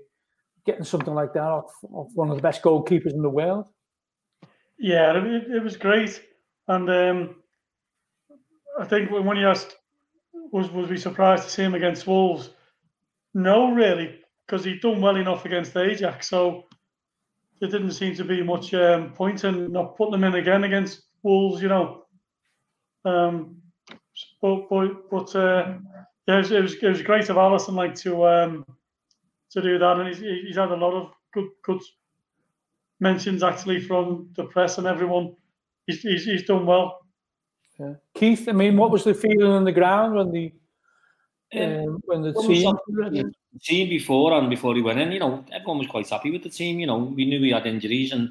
getting 0.66 0.84
something 0.86 1.14
like 1.14 1.34
that 1.34 1.44
off, 1.44 1.72
off 1.92 2.12
one 2.14 2.30
of 2.30 2.36
the 2.36 2.42
best 2.42 2.62
goalkeepers 2.62 3.14
in 3.14 3.22
the 3.22 3.30
world. 3.30 3.68
Yeah, 4.80 5.18
it, 5.18 5.52
it 5.52 5.64
was 5.64 5.76
great, 5.76 6.22
and 6.70 6.90
um, 6.90 7.36
I 8.80 8.86
think 8.86 9.12
when 9.12 9.36
he 9.36 9.44
asked, 9.44 9.76
"Was 10.54 10.72
was 10.72 10.90
we 10.90 10.98
surprised 10.98 11.44
to 11.44 11.50
see 11.50 11.64
him 11.64 11.76
against 11.76 12.08
Wolves?" 12.08 12.50
No, 13.34 13.72
really, 13.72 14.22
because 14.46 14.64
he'd 14.64 14.82
done 14.82 15.02
well 15.02 15.18
enough 15.18 15.44
against 15.46 15.76
Ajax, 15.76 16.30
so 16.30 16.64
there 17.60 17.70
didn't 17.70 17.92
seem 17.92 18.16
to 18.16 18.24
be 18.24 18.42
much 18.42 18.74
um, 18.74 19.12
point 19.12 19.44
in 19.44 19.70
not 19.72 19.98
putting 19.98 20.14
him 20.14 20.24
in 20.24 20.36
again 20.36 20.64
against 20.64 21.02
Wolves. 21.24 21.62
You 21.62 21.68
know, 21.68 22.06
um, 23.04 23.58
but 24.42 24.70
but, 24.70 25.10
but 25.12 25.36
uh, 25.36 25.74
yeah, 26.26 26.36
it 26.36 26.38
was, 26.38 26.52
it 26.52 26.62
was, 26.62 26.74
it 26.76 26.90
was 26.90 27.02
great 27.02 27.30
of 27.30 27.36
Alisson 27.36 27.74
like 27.74 27.96
to 27.96 28.26
um, 28.26 28.66
to 29.52 29.62
do 29.62 29.78
that, 29.78 29.98
and 30.00 30.08
he's, 30.08 30.20
he's 30.20 30.56
had 30.58 30.72
a 30.72 30.76
lot 30.76 30.94
of 30.94 31.12
good 31.34 31.50
good 31.66 31.82
mentions 33.00 33.44
actually 33.44 33.82
from 33.82 34.30
the 34.36 34.46
press 34.46 34.78
and 34.78 34.88
everyone. 34.88 35.36
He's, 35.88 36.02
he's, 36.02 36.26
he's 36.26 36.44
done 36.44 36.66
well. 36.66 37.00
Yeah. 37.80 37.94
Keith, 38.14 38.48
I 38.48 38.52
mean, 38.52 38.76
what 38.78 38.92
was 38.92 39.06
the 39.06 39.14
feeling 39.14 39.52
on 39.52 39.64
the 39.64 39.72
ground 39.72 40.16
when 40.16 40.32
the 40.32 40.54
um, 41.56 42.00
when 42.06 42.22
the 42.22 42.34
team 42.34 42.76
the 42.92 43.60
team 43.64 43.90
before 43.90 44.34
and 44.34 44.50
before 44.50 44.76
he 44.76 44.82
went 44.82 45.00
in? 45.00 45.12
You 45.12 45.20
know, 45.20 45.46
everyone 45.52 45.80
was 45.80 45.88
quite 45.88 46.10
happy 46.10 46.30
with 46.30 46.44
the 46.44 46.50
team. 46.50 46.80
You 46.80 46.88
know, 46.88 46.98
we 46.98 47.26
knew 47.26 47.42
we 47.42 47.52
had 47.52 47.66
injuries 47.66 48.12
and 48.12 48.30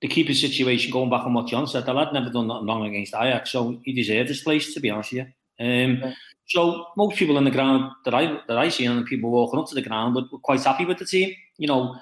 the 0.00 0.08
keeper 0.08 0.34
situation. 0.34 0.90
Going 0.90 1.10
back 1.10 1.26
on 1.26 1.34
what 1.34 1.46
John 1.46 1.66
said, 1.66 1.84
the 1.84 1.92
lad 1.92 2.12
never 2.12 2.30
done 2.30 2.48
nothing 2.48 2.66
wrong 2.66 2.86
against 2.86 3.14
Ajax, 3.14 3.52
so 3.52 3.78
he 3.84 3.92
deserved 3.92 4.30
his 4.30 4.40
place. 4.40 4.72
To 4.74 4.80
be 4.80 4.90
honest 4.90 5.12
with 5.12 5.26
you. 5.26 5.64
Um, 5.64 5.98
yeah. 5.98 6.14
So 6.48 6.86
most 6.96 7.16
people 7.16 7.38
in 7.38 7.44
the 7.44 7.50
ground 7.50 7.92
that 8.04 8.14
I 8.14 8.40
that 8.48 8.56
I 8.56 8.68
see 8.70 8.86
and 8.86 9.00
the 9.00 9.04
people 9.04 9.30
walking 9.30 9.60
up 9.60 9.68
to 9.68 9.74
the 9.74 9.82
ground 9.82 10.14
were, 10.14 10.24
were 10.32 10.38
quite 10.38 10.64
happy 10.64 10.86
with 10.86 10.98
the 10.98 11.04
team. 11.04 11.34
You 11.58 11.68
know, 11.68 11.96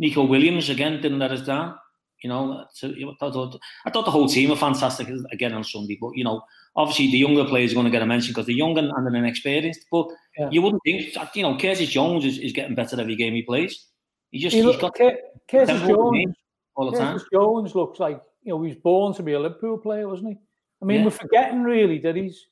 Neco 0.00 0.24
Williams 0.24 0.70
again 0.70 1.00
didn't 1.00 1.20
let 1.20 1.30
us 1.30 1.42
down. 1.42 1.76
You 2.22 2.28
know, 2.28 2.66
so, 2.72 2.88
I, 2.88 3.30
thought, 3.30 3.58
I 3.86 3.90
thought 3.90 4.04
the 4.04 4.10
whole 4.10 4.28
team 4.28 4.50
were 4.50 4.56
fantastic 4.56 5.08
again 5.30 5.52
on 5.52 5.62
Sunday. 5.62 5.96
But 6.00 6.12
you 6.16 6.24
know, 6.24 6.42
obviously 6.74 7.10
the 7.10 7.18
younger 7.18 7.44
players 7.44 7.72
are 7.72 7.74
going 7.74 7.86
to 7.86 7.92
get 7.92 8.02
a 8.02 8.06
mention 8.06 8.32
because 8.32 8.46
they're 8.46 8.56
young 8.56 8.76
and, 8.76 8.90
and 8.90 9.16
inexperienced. 9.16 9.86
But 9.90 10.08
yeah. 10.36 10.48
you 10.50 10.60
wouldn't 10.60 10.82
think, 10.84 11.14
you 11.34 11.42
know, 11.42 11.56
Curtis 11.56 11.88
Jones 11.88 12.24
is, 12.24 12.38
is 12.38 12.52
getting 12.52 12.74
better 12.74 13.00
every 13.00 13.16
game 13.16 13.34
he 13.34 13.42
plays. 13.42 13.86
He 14.30 14.38
just 14.38 14.54
he 14.54 14.62
look, 14.62 14.80
got 14.80 14.94
Curtis 14.96 15.80
Jones. 15.80 16.34
All 16.74 16.90
the 16.90 16.96
Curtis 16.96 17.22
time. 17.22 17.28
Jones 17.32 17.74
looks 17.74 18.00
like 18.00 18.20
you 18.42 18.50
know 18.50 18.62
he 18.62 18.68
was 18.68 18.78
born 18.78 19.14
to 19.14 19.22
be 19.22 19.32
a 19.34 19.40
Liverpool 19.40 19.78
player, 19.78 20.08
wasn't 20.08 20.30
he? 20.30 20.38
I 20.82 20.84
mean, 20.84 20.98
Yeah. 20.98 21.04
we're 21.04 21.10
forgetting 21.10 21.62
really 21.62 21.98
that 21.98 22.16
he's 22.16 22.46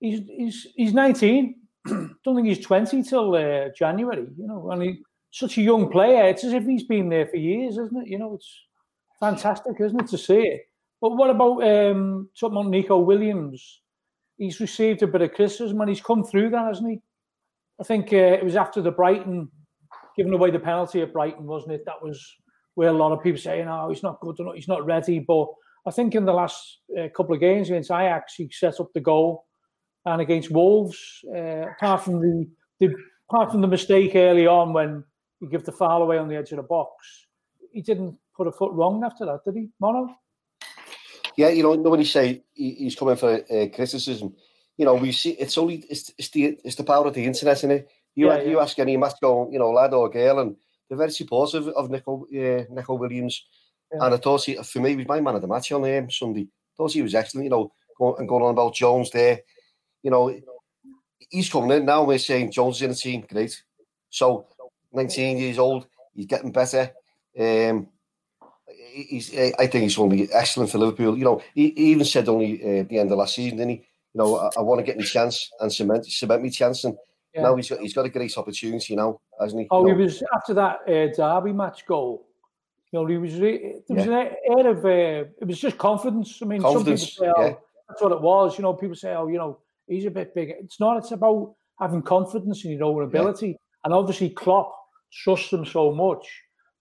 he's 0.00 0.20
he's 0.26 0.66
he's 0.76 0.94
19. 0.94 1.56
don't 1.86 2.36
think 2.36 2.46
he's 2.46 2.64
20 2.64 3.02
till 3.02 3.34
uh, 3.34 3.68
January, 3.76 4.28
you 4.36 4.46
know, 4.46 4.70
and 4.70 4.82
he, 4.82 5.02
such 5.32 5.56
a 5.58 5.62
young 5.62 5.90
player. 5.90 6.28
It's 6.28 6.44
as 6.44 6.52
if 6.52 6.64
he's 6.64 6.84
been 6.84 7.08
there 7.08 7.26
for 7.26 7.36
years, 7.36 7.78
isn't 7.78 8.02
it? 8.02 8.08
You 8.08 8.18
know, 8.18 8.34
it's 8.34 8.60
fantastic, 9.18 9.74
isn't 9.80 10.00
it, 10.00 10.08
to 10.08 10.18
see 10.18 10.40
it? 10.40 10.60
But 11.00 11.16
what 11.16 11.30
about 11.30 11.64
um, 11.64 12.28
talking 12.38 12.70
Neco 12.70 12.98
Williams? 12.98 13.80
He's 14.36 14.60
received 14.60 15.02
a 15.02 15.06
bit 15.06 15.22
of 15.22 15.32
criticism 15.32 15.80
and 15.80 15.88
he's 15.88 16.02
come 16.02 16.22
through 16.22 16.50
that, 16.50 16.66
hasn't 16.66 16.90
he? 16.90 17.00
I 17.80 17.84
think 17.84 18.12
uh, 18.12 18.16
it 18.16 18.44
was 18.44 18.56
after 18.56 18.82
the 18.82 18.92
Brighton, 18.92 19.48
giving 20.16 20.34
away 20.34 20.50
the 20.50 20.58
penalty 20.58 21.00
at 21.00 21.12
Brighton, 21.12 21.46
wasn't 21.46 21.72
it? 21.72 21.82
That 21.86 22.02
was 22.02 22.22
where 22.74 22.90
a 22.90 22.92
lot 22.92 23.12
of 23.12 23.22
people 23.22 23.40
saying, 23.40 23.66
"Oh, 23.68 23.88
he's 23.88 24.02
not 24.02 24.20
good 24.20 24.38
enough, 24.38 24.54
he's 24.54 24.68
not 24.68 24.86
ready." 24.86 25.18
But 25.18 25.46
I 25.86 25.90
think 25.90 26.14
in 26.14 26.24
the 26.24 26.32
last 26.32 26.78
uh, 26.96 27.08
couple 27.16 27.34
of 27.34 27.40
games 27.40 27.68
against 27.68 27.90
Ajax, 27.90 28.34
he 28.34 28.48
set 28.52 28.78
up 28.78 28.90
the 28.94 29.00
goal, 29.00 29.46
and 30.04 30.20
against 30.20 30.50
Wolves, 30.50 30.98
uh, 31.34 31.70
apart 31.70 32.04
from 32.04 32.20
the, 32.20 32.46
the 32.80 32.94
apart 33.30 33.50
from 33.50 33.62
the 33.62 33.66
mistake 33.66 34.14
early 34.14 34.46
on 34.46 34.72
when 34.72 35.04
he 35.42 35.48
gave 35.48 35.64
the 35.64 35.72
foul 35.72 36.02
away 36.02 36.18
on 36.18 36.28
the 36.28 36.36
edge 36.36 36.52
of 36.52 36.58
the 36.58 36.62
box, 36.62 37.26
he 37.72 37.82
didn't 37.82 38.16
put 38.36 38.46
a 38.46 38.52
foot 38.52 38.72
wrong 38.72 39.02
after 39.04 39.26
that, 39.26 39.40
did 39.44 39.56
he, 39.56 39.68
Mono? 39.80 40.14
Yeah, 41.36 41.48
you 41.48 41.64
know, 41.64 41.72
when 41.72 41.98
you 41.98 42.06
say 42.06 42.44
he's 42.52 42.94
coming 42.94 43.16
for 43.16 43.34
uh, 43.34 43.66
criticism, 43.74 44.34
you 44.76 44.84
know, 44.84 44.94
we 44.94 45.10
see 45.10 45.30
it's 45.30 45.58
only 45.58 45.84
it's, 45.90 46.12
it's 46.16 46.28
the 46.30 46.58
it's 46.64 46.76
the 46.76 46.84
power 46.84 47.06
of 47.06 47.14
the 47.14 47.24
internet, 47.24 47.56
isn't 47.58 47.70
it? 47.70 47.90
You 48.14 48.28
yeah, 48.28 48.42
you 48.42 48.60
ask 48.60 48.78
any 48.78 48.96
Matco, 48.96 49.52
you 49.52 49.58
know, 49.58 49.70
lad 49.70 49.94
or 49.94 50.08
girl, 50.10 50.38
and 50.38 50.56
they're 50.88 50.98
very 50.98 51.10
supportive 51.10 51.68
of 51.68 51.90
Neco 51.90 52.26
uh, 52.26 52.64
Neco 52.70 52.94
Williams. 52.94 53.44
Yeah. 53.92 54.04
And 54.04 54.14
I 54.14 54.18
thought 54.18 54.44
he, 54.44 54.54
for 54.62 54.80
me, 54.80 54.90
he 54.90 54.96
was 54.96 55.08
my 55.08 55.20
man 55.20 55.34
of 55.34 55.42
the 55.42 55.48
match 55.48 55.72
on 55.72 55.84
um, 55.84 56.10
Sunday. 56.10 56.42
I 56.42 56.72
thought 56.76 56.92
he 56.92 57.02
was 57.02 57.14
excellent, 57.14 57.44
you 57.44 57.50
know, 57.50 57.72
going, 57.98 58.16
and 58.18 58.28
going 58.28 58.44
on 58.44 58.52
about 58.52 58.74
Jones 58.74 59.10
there. 59.10 59.40
You 60.02 60.10
know, 60.10 60.38
he's 61.30 61.50
coming 61.50 61.70
in 61.70 61.86
now. 61.86 62.04
We're 62.04 62.18
saying 62.18 62.52
Jones 62.52 62.76
is 62.76 62.82
in 62.82 62.90
the 62.90 62.96
team, 62.96 63.24
great. 63.28 63.62
So, 64.10 64.46
19 64.92 65.38
years 65.38 65.58
old, 65.58 65.86
he's 66.14 66.26
getting 66.26 66.52
better. 66.52 66.90
Um, 67.38 67.88
he's, 68.92 69.34
I 69.34 69.66
think 69.66 69.84
he's 69.84 69.96
going 69.96 70.10
to 70.10 70.16
be 70.16 70.32
excellent 70.32 70.70
for 70.70 70.78
Liverpool. 70.78 71.16
You 71.16 71.24
know, 71.24 71.42
he, 71.54 71.70
he 71.70 71.92
even 71.92 72.04
said 72.04 72.28
only 72.28 72.62
uh, 72.62 72.84
the 72.88 72.98
end 72.98 73.10
of 73.10 73.18
last 73.18 73.34
season, 73.34 73.58
didn't 73.58 73.70
he? 73.70 73.86
You 74.14 74.18
know, 74.18 74.36
I, 74.36 74.50
I 74.58 74.62
want 74.62 74.80
to 74.80 74.84
get 74.84 74.98
my 74.98 75.04
chance 75.04 75.50
and 75.60 75.72
cement 75.72 76.06
cement 76.06 76.42
my 76.42 76.48
chance. 76.50 76.84
And 76.84 76.96
yeah. 77.34 77.42
now 77.42 77.56
he's 77.56 77.68
got 77.68 77.80
he's 77.80 77.94
got 77.94 78.04
a 78.04 78.10
great 78.10 78.36
opportunity 78.36 78.94
now, 78.94 79.20
hasn't 79.40 79.62
he? 79.62 79.68
Oh, 79.70 79.86
you 79.86 79.94
he 79.94 80.02
was 80.02 80.22
after 80.34 80.54
that 80.54 80.80
uh, 80.86 81.14
Derby 81.16 81.52
match 81.52 81.86
goal. 81.86 82.26
You 82.90 83.00
know, 83.00 83.06
he 83.06 83.16
was 83.16 83.38
there 83.38 83.58
was 83.88 84.06
yeah. 84.06 84.20
an 84.20 84.58
air 84.58 84.68
of 84.68 84.84
uh, 84.84 85.28
it 85.40 85.46
was 85.46 85.58
just 85.58 85.78
confidence. 85.78 86.40
I 86.42 86.44
mean, 86.44 86.60
confidence, 86.60 87.14
some 87.14 87.24
people 87.24 87.34
say, 87.34 87.42
"Oh, 87.42 87.46
yeah. 87.46 87.54
that's 87.88 88.02
what 88.02 88.12
it 88.12 88.20
was." 88.20 88.58
You 88.58 88.62
know, 88.62 88.74
people 88.74 88.96
say, 88.96 89.14
"Oh, 89.14 89.28
you 89.28 89.38
know, 89.38 89.60
he's 89.86 90.04
a 90.04 90.10
bit 90.10 90.34
bigger." 90.34 90.54
It's 90.60 90.78
not. 90.78 90.98
It's 90.98 91.12
about 91.12 91.54
having 91.80 92.02
confidence 92.02 92.64
in 92.66 92.72
your 92.72 92.84
own 92.84 93.02
ability, 93.02 93.56
and 93.84 93.94
obviously 93.94 94.28
Klopp 94.28 94.74
trusts 95.12 95.52
him 95.52 95.64
so 95.64 95.92
much 95.92 96.26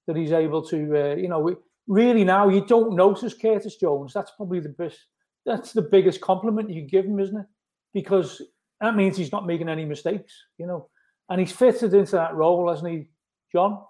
that 0.07 0.15
he's 0.15 0.31
able 0.31 0.61
to, 0.63 1.11
uh, 1.11 1.15
you 1.15 1.27
know, 1.27 1.55
really 1.87 2.23
now 2.23 2.49
you 2.49 2.65
don't 2.65 2.95
notice 2.95 3.33
Curtis 3.33 3.75
Jones. 3.75 4.13
That's 4.13 4.31
probably 4.31 4.59
the 4.59 4.69
best. 4.69 4.99
That's 5.45 5.73
the 5.73 5.81
biggest 5.81 6.21
compliment 6.21 6.69
you 6.69 6.83
give 6.83 7.05
him, 7.05 7.19
isn't 7.19 7.37
it? 7.37 7.47
Because 7.93 8.41
that 8.79 8.95
means 8.95 9.17
he's 9.17 9.31
not 9.31 9.45
making 9.45 9.69
any 9.69 9.85
mistakes, 9.85 10.33
you 10.57 10.67
know. 10.67 10.89
And 11.29 11.39
he's 11.39 11.51
fitted 11.51 11.93
into 11.93 12.11
that 12.13 12.35
role, 12.35 12.69
hasn't 12.69 12.91
he, 12.91 13.07
John? 13.51 13.83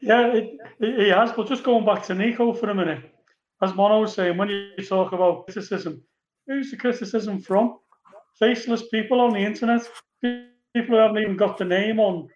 Yeah, 0.00 0.40
he 0.78 1.08
has. 1.08 1.32
But 1.32 1.48
just 1.48 1.64
going 1.64 1.84
back 1.84 2.02
to 2.04 2.14
Neco 2.14 2.54
for 2.54 2.70
a 2.70 2.74
minute, 2.74 3.02
as 3.62 3.74
Mono 3.74 4.00
was 4.00 4.14
saying, 4.14 4.36
when 4.36 4.48
you 4.48 4.72
talk 4.86 5.12
about 5.12 5.44
criticism, 5.46 6.02
who's 6.46 6.70
the 6.70 6.76
criticism 6.76 7.40
from? 7.40 7.78
Faceless 8.38 8.88
people 8.88 9.20
on 9.20 9.34
the 9.34 9.40
internet, 9.40 9.82
people 10.22 10.46
who 10.72 10.94
haven't 10.94 11.18
even 11.18 11.36
got 11.36 11.58
the 11.58 11.64
name 11.64 12.00
on 12.00 12.28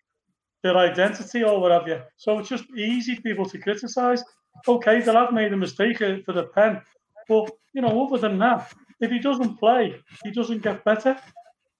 their 0.64 0.76
identity 0.78 1.44
or 1.44 1.60
whatever. 1.60 2.04
So 2.16 2.38
it's 2.38 2.48
just 2.48 2.64
easy 2.76 3.16
people 3.20 3.44
to 3.50 3.58
criticise. 3.58 4.24
Okay, 4.66 5.00
the 5.02 5.12
lad 5.12 5.32
made 5.32 5.52
a 5.52 5.56
mistake 5.56 6.00
uh, 6.00 6.16
for 6.24 6.32
the 6.32 6.44
pen, 6.44 6.80
but 7.28 7.50
you 7.74 7.82
know, 7.82 8.06
other 8.06 8.18
than 8.18 8.38
that, 8.38 8.72
if 9.00 9.10
he 9.10 9.18
doesn't 9.18 9.58
play, 9.58 9.94
he 10.24 10.30
doesn't 10.30 10.62
get 10.62 10.82
better. 10.84 11.16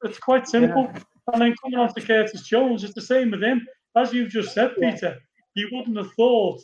It's 0.03 0.19
quite 0.19 0.47
simple. 0.47 0.91
Yeah. 0.93 1.01
And 1.33 1.43
then 1.43 1.55
coming 1.63 1.79
on 1.79 1.95
to 1.95 2.01
Curtis 2.01 2.43
Jones, 2.43 2.85
it's 2.85 2.95
the 2.95 3.01
same 3.01 3.31
with 3.31 3.43
him. 3.43 3.67
As 3.97 4.13
you've 4.13 4.29
just 4.29 4.53
said, 4.53 4.73
Peter, 4.79 5.17
you 5.55 5.69
wouldn't 5.73 5.97
have 5.97 6.13
thought 6.13 6.61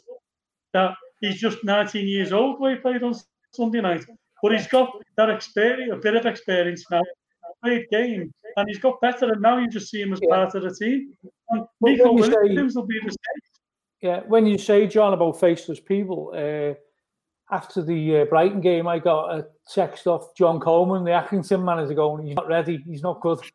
that 0.75 0.95
he's 1.21 1.41
just 1.41 1.65
19 1.65 2.07
years 2.07 2.33
old 2.33 2.61
when 2.61 2.75
he 2.75 2.81
played 2.81 3.03
on 3.03 3.15
Sunday 3.55 3.81
night. 3.81 4.05
But 4.43 4.53
he's 4.53 4.67
got 4.67 4.93
that 5.17 5.31
experience, 5.31 5.93
a 5.95 5.97
bit 5.97 6.17
of 6.17 6.27
experience 6.27 6.85
now, 6.91 7.03
played 7.63 7.87
games, 7.91 8.33
and 8.57 8.69
he's 8.69 8.79
got 8.79 9.01
better. 9.01 9.33
And 9.33 9.43
now 9.43 9.59
you 9.59 9.69
just 9.69 9.91
see 9.91 10.01
him 10.01 10.13
as 10.13 10.21
yeah. 10.23 10.37
part 10.37 10.55
of 10.55 10.63
the 10.63 10.75
team. 10.75 11.13
And 11.51 11.65
Neco 11.81 12.13
Williams 12.13 12.75
say, 12.75 12.81
will 12.81 12.87
be 12.87 12.99
the 13.05 13.11
same. 13.11 13.41
Yeah, 14.03 14.21
when 14.27 14.47
you 14.47 14.57
say 14.57 14.87
John 14.87 15.13
about 15.13 15.39
faceless 15.39 15.79
people, 15.79 16.33
uh, 16.35 16.75
after 17.55 17.83
the 17.83 18.21
uh, 18.21 18.25
Brighton 18.27 18.61
game, 18.61 18.87
I 18.87 18.99
got 18.99 19.35
a 19.35 19.47
text 19.73 20.07
off 20.07 20.35
John 20.37 20.61
Coleman, 20.61 21.05
the 21.05 21.11
Accrington 21.11 21.65
manager, 21.65 21.95
going, 21.95 22.27
"He's 22.27 22.37
not 22.37 22.49
ready. 22.49 22.83
He's 22.87 23.03
not 23.03 23.21
good." 23.21 23.41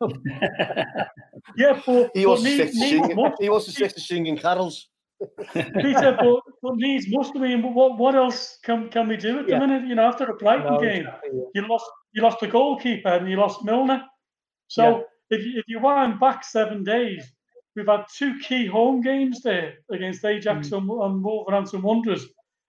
yeah, 1.56 1.80
but 1.84 2.10
he 2.14 2.26
wants 2.26 2.42
to 2.42 2.68
sing. 2.68 3.16
He 3.40 3.48
wants 3.48 3.66
to 3.66 3.72
stick 3.72 3.92
singing 3.96 4.36
carols. 4.36 4.88
Peter, 5.52 6.16
but, 6.18 6.40
but 6.62 6.76
needs 6.76 7.06
must. 7.08 7.34
I 7.36 7.38
mean, 7.38 7.74
what 7.74 7.98
what 7.98 8.14
else 8.14 8.58
can 8.62 8.88
can 8.90 9.08
we 9.08 9.16
do 9.16 9.38
at 9.38 9.48
yeah. 9.48 9.58
the 9.58 9.66
minute? 9.66 9.88
You 9.88 9.94
know, 9.94 10.04
after 10.04 10.24
a 10.24 10.34
Brighton 10.34 10.74
no, 10.74 10.80
game, 10.80 11.06
exactly, 11.06 11.30
yeah. 11.34 11.44
you 11.54 11.68
lost 11.68 11.86
you 12.12 12.22
lost 12.22 12.40
the 12.40 12.48
goalkeeper 12.48 13.08
and 13.08 13.28
you 13.28 13.36
lost 13.36 13.64
Milner. 13.64 14.02
So 14.68 14.82
yeah. 15.30 15.38
if 15.38 15.46
you, 15.46 15.58
if 15.58 15.64
you 15.68 15.80
wind 15.80 16.20
back 16.20 16.44
seven 16.44 16.84
days, 16.84 17.24
we've 17.74 17.86
had 17.86 18.04
two 18.14 18.38
key 18.40 18.66
home 18.66 19.00
games 19.00 19.42
there 19.42 19.74
against 19.90 20.24
Ajax 20.24 20.68
mm. 20.68 20.78
and, 20.78 20.90
and 20.90 21.24
Wolverhampton 21.24 21.82
Wanderers, 21.82 22.26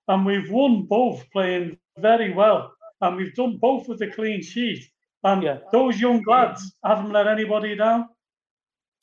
and 0.08 0.26
we've 0.26 0.50
won 0.50 0.84
both 0.84 1.30
playing 1.32 1.78
very 1.98 2.34
well, 2.34 2.72
and 3.02 3.18
we've 3.18 3.36
done 3.36 3.58
both 3.58 3.88
with 3.88 4.02
a 4.02 4.08
clean 4.08 4.42
sheet. 4.42 4.84
And 5.24 5.44
yeah. 5.44 5.58
those 5.72 6.00
young 6.00 6.24
lads 6.28 6.74
haven't 6.86 7.12
let 7.12 7.28
anybody 7.28 7.76
down. 7.76 8.08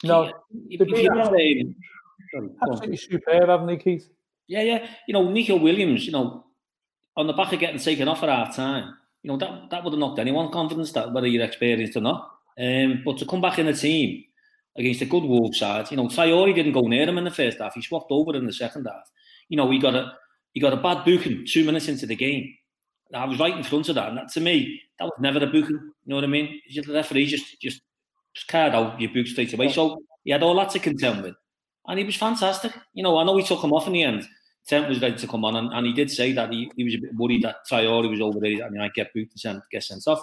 No, 0.02 0.32
if, 0.68 0.80
if 0.80 0.88
you're 0.88 1.28
playing, 1.28 1.74
absolutely 2.62 2.97
superb, 2.97 3.49
haven't 3.49 3.67
they, 3.67 3.76
Keith? 3.76 4.09
Yeah, 4.47 4.62
yeah. 4.62 4.87
You 5.09 5.14
know, 5.14 5.31
Neco 5.31 5.57
Williams. 5.57 6.07
You 6.07 6.12
know, 6.12 6.45
on 7.17 7.26
the 7.26 7.33
back 7.33 7.53
of 7.53 7.61
getting 7.61 7.81
taken 7.81 8.09
off 8.09 8.23
at 8.23 8.29
half 8.29 8.57
time, 8.57 8.95
you 9.23 9.29
know 9.29 9.37
that 9.38 9.71
that 9.71 9.85
would 9.85 9.93
have 9.93 10.00
knocked 10.00 10.19
anyone 10.19 10.53
confidence 10.53 10.93
that 10.93 11.12
whether 11.12 11.26
you're 11.26 11.45
experienced 11.45 11.97
or 11.97 12.00
not. 12.00 12.31
Um, 12.59 13.03
but 13.05 13.19
to 13.19 13.26
come 13.26 13.41
back 13.41 13.59
in 13.59 13.67
the 13.67 13.73
team 13.73 14.25
against 14.76 15.03
a 15.03 15.07
good 15.07 15.25
Wolves 15.25 15.59
side, 15.59 15.91
you 15.91 15.97
know, 15.97 16.09
Traore 16.09 16.55
didn't 16.55 16.73
go 16.73 16.83
near 16.83 17.09
him 17.09 17.19
in 17.19 17.25
the 17.25 17.31
first 17.31 17.59
half. 17.59 17.75
He 17.75 17.83
swapped 17.83 18.11
over 18.11 18.37
in 18.37 18.47
the 18.47 18.53
second 18.53 18.87
half. 18.87 19.11
You 19.49 19.57
know, 19.57 19.71
he 19.71 19.79
got 19.79 19.95
a 19.95 20.12
he 20.53 20.61
got 20.61 20.73
a 20.73 20.76
bad 20.76 21.05
booking 21.05 21.47
two 21.47 21.64
minutes 21.64 21.88
into 21.88 22.07
the 22.07 22.17
game. 22.17 22.55
I 23.12 23.26
was 23.26 23.38
right 23.38 23.57
in 23.57 23.62
front 23.62 23.88
of 23.88 23.95
that, 23.95 24.09
and 24.09 24.19
that, 24.19 24.29
to 24.33 24.41
me, 24.41 24.81
that 24.99 25.05
was 25.05 25.14
never 25.21 25.38
a 25.38 25.47
booking. 25.47 25.79
You 25.79 25.93
know 26.07 26.17
what 26.17 26.25
I 26.25 26.29
mean? 26.29 26.61
The 26.75 26.93
referee 26.93 27.26
just 27.26 27.61
just, 27.61 27.83
just 28.35 28.49
carried 28.49 28.75
out 28.75 29.00
your 29.00 29.12
book 29.12 29.26
straight 29.26 29.53
away. 29.53 29.69
So 29.71 30.03
he 30.25 30.33
had 30.33 30.43
all 30.43 30.57
that 30.57 30.71
to 30.71 30.79
contend 30.79 31.23
with, 31.23 31.35
and 31.87 31.99
he 31.99 32.05
was 32.05 32.17
fantastic. 32.17 32.73
You 32.93 33.03
know, 33.03 33.19
I 33.19 33.25
know 33.25 33.37
he 33.37 33.45
took 33.45 33.62
him 33.62 33.73
off 33.73 33.87
in 33.87 33.93
the 33.93 34.03
end. 34.03 34.26
Trent 34.67 34.88
was 34.88 35.00
ready 35.00 35.17
to 35.17 35.26
come 35.26 35.45
on, 35.45 35.57
and, 35.57 35.73
and 35.73 35.87
he 35.87 35.93
did 35.93 36.11
say 36.11 36.33
that 36.33 36.50
he, 36.50 36.71
he 36.76 36.85
was 36.85 36.95
a 36.95 36.99
bit 36.99 37.14
worried 37.14 37.43
that 37.43 37.67
Traore 37.71 38.09
was 38.09 38.21
over 38.21 38.41
there 38.41 38.64
and 38.64 38.75
he 38.75 38.79
might 38.79 38.95
get 38.95 39.12
booked 39.12 39.33
and 39.33 39.41
sent, 39.41 39.62
get 39.71 39.85
sent 39.85 40.07
off. 40.07 40.23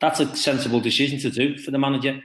That's 0.00 0.20
a 0.20 0.36
sensible 0.36 0.80
decision 0.80 1.18
to 1.20 1.30
do 1.30 1.58
for 1.58 1.72
the 1.72 1.78
manager 1.78 2.10
um, 2.10 2.20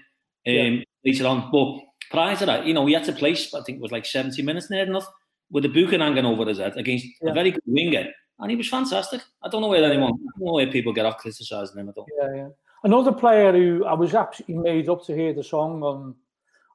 yeah. 0.46 0.84
later 1.04 1.28
on. 1.28 1.50
But 1.52 1.80
prior 2.12 2.36
to 2.36 2.46
that, 2.46 2.66
you 2.66 2.74
know, 2.74 2.86
he 2.86 2.94
had 2.94 3.06
to 3.06 3.14
place, 3.14 3.54
I 3.54 3.62
think 3.62 3.80
it 3.80 3.82
was 3.82 3.92
like 3.92 4.06
70 4.06 4.42
minutes 4.44 4.70
near 4.70 4.84
enough, 4.84 5.08
with 5.50 5.64
the 5.64 5.70
booking 5.70 6.00
hanging 6.00 6.26
over 6.26 6.46
his 6.46 6.60
head 6.60 6.78
against 6.78 7.06
yeah. 7.22 7.32
a 7.32 7.34
very 7.34 7.52
good 7.52 7.64
winger. 7.66 8.06
And 8.40 8.52
he 8.52 8.58
was 8.58 8.70
fantastic. 8.70 9.22
I 9.42 9.50
don't 9.50 9.62
know 9.62 9.68
where 9.68 9.84
anyone, 9.84 10.14
I 10.14 10.38
don't 10.38 10.46
know 10.46 10.54
where 10.54 10.68
people 10.68 10.94
get 10.94 11.08
off 11.08 11.18
criticising 11.18 11.80
him 11.80 11.90
at 11.90 11.98
all. 11.98 12.06
Yeah, 12.22 12.36
yeah. 12.36 12.48
Another 12.84 13.12
player 13.12 13.52
who 13.52 13.84
I 13.86 13.94
was 13.94 14.14
absolutely 14.14 14.64
made 14.64 14.90
up 14.90 15.04
to 15.06 15.16
hear 15.16 15.34
the 15.34 15.44
song 15.44 15.82
on 15.82 16.16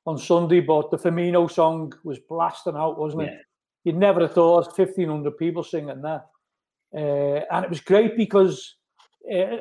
on 0.07 0.19
Sunday, 0.19 0.61
but 0.61 0.91
the 0.91 0.97
Firmino 0.97 1.51
song 1.51 1.93
was 2.05 2.19
blasting 2.29 2.77
out, 2.77 2.99
wasn't 2.99 3.23
it? 3.23 3.39
You'd 3.85 3.97
never 3.97 4.21
have 4.21 4.35
thought 4.35 4.77
1,500 4.77 5.37
people 5.37 5.63
singing 5.63 6.03
that. 6.03 6.27
Uh, 6.95 7.45
and 7.51 7.65
it 7.65 7.71
was 7.71 7.81
great 7.81 8.17
because 8.17 8.77
uh, 9.33 9.57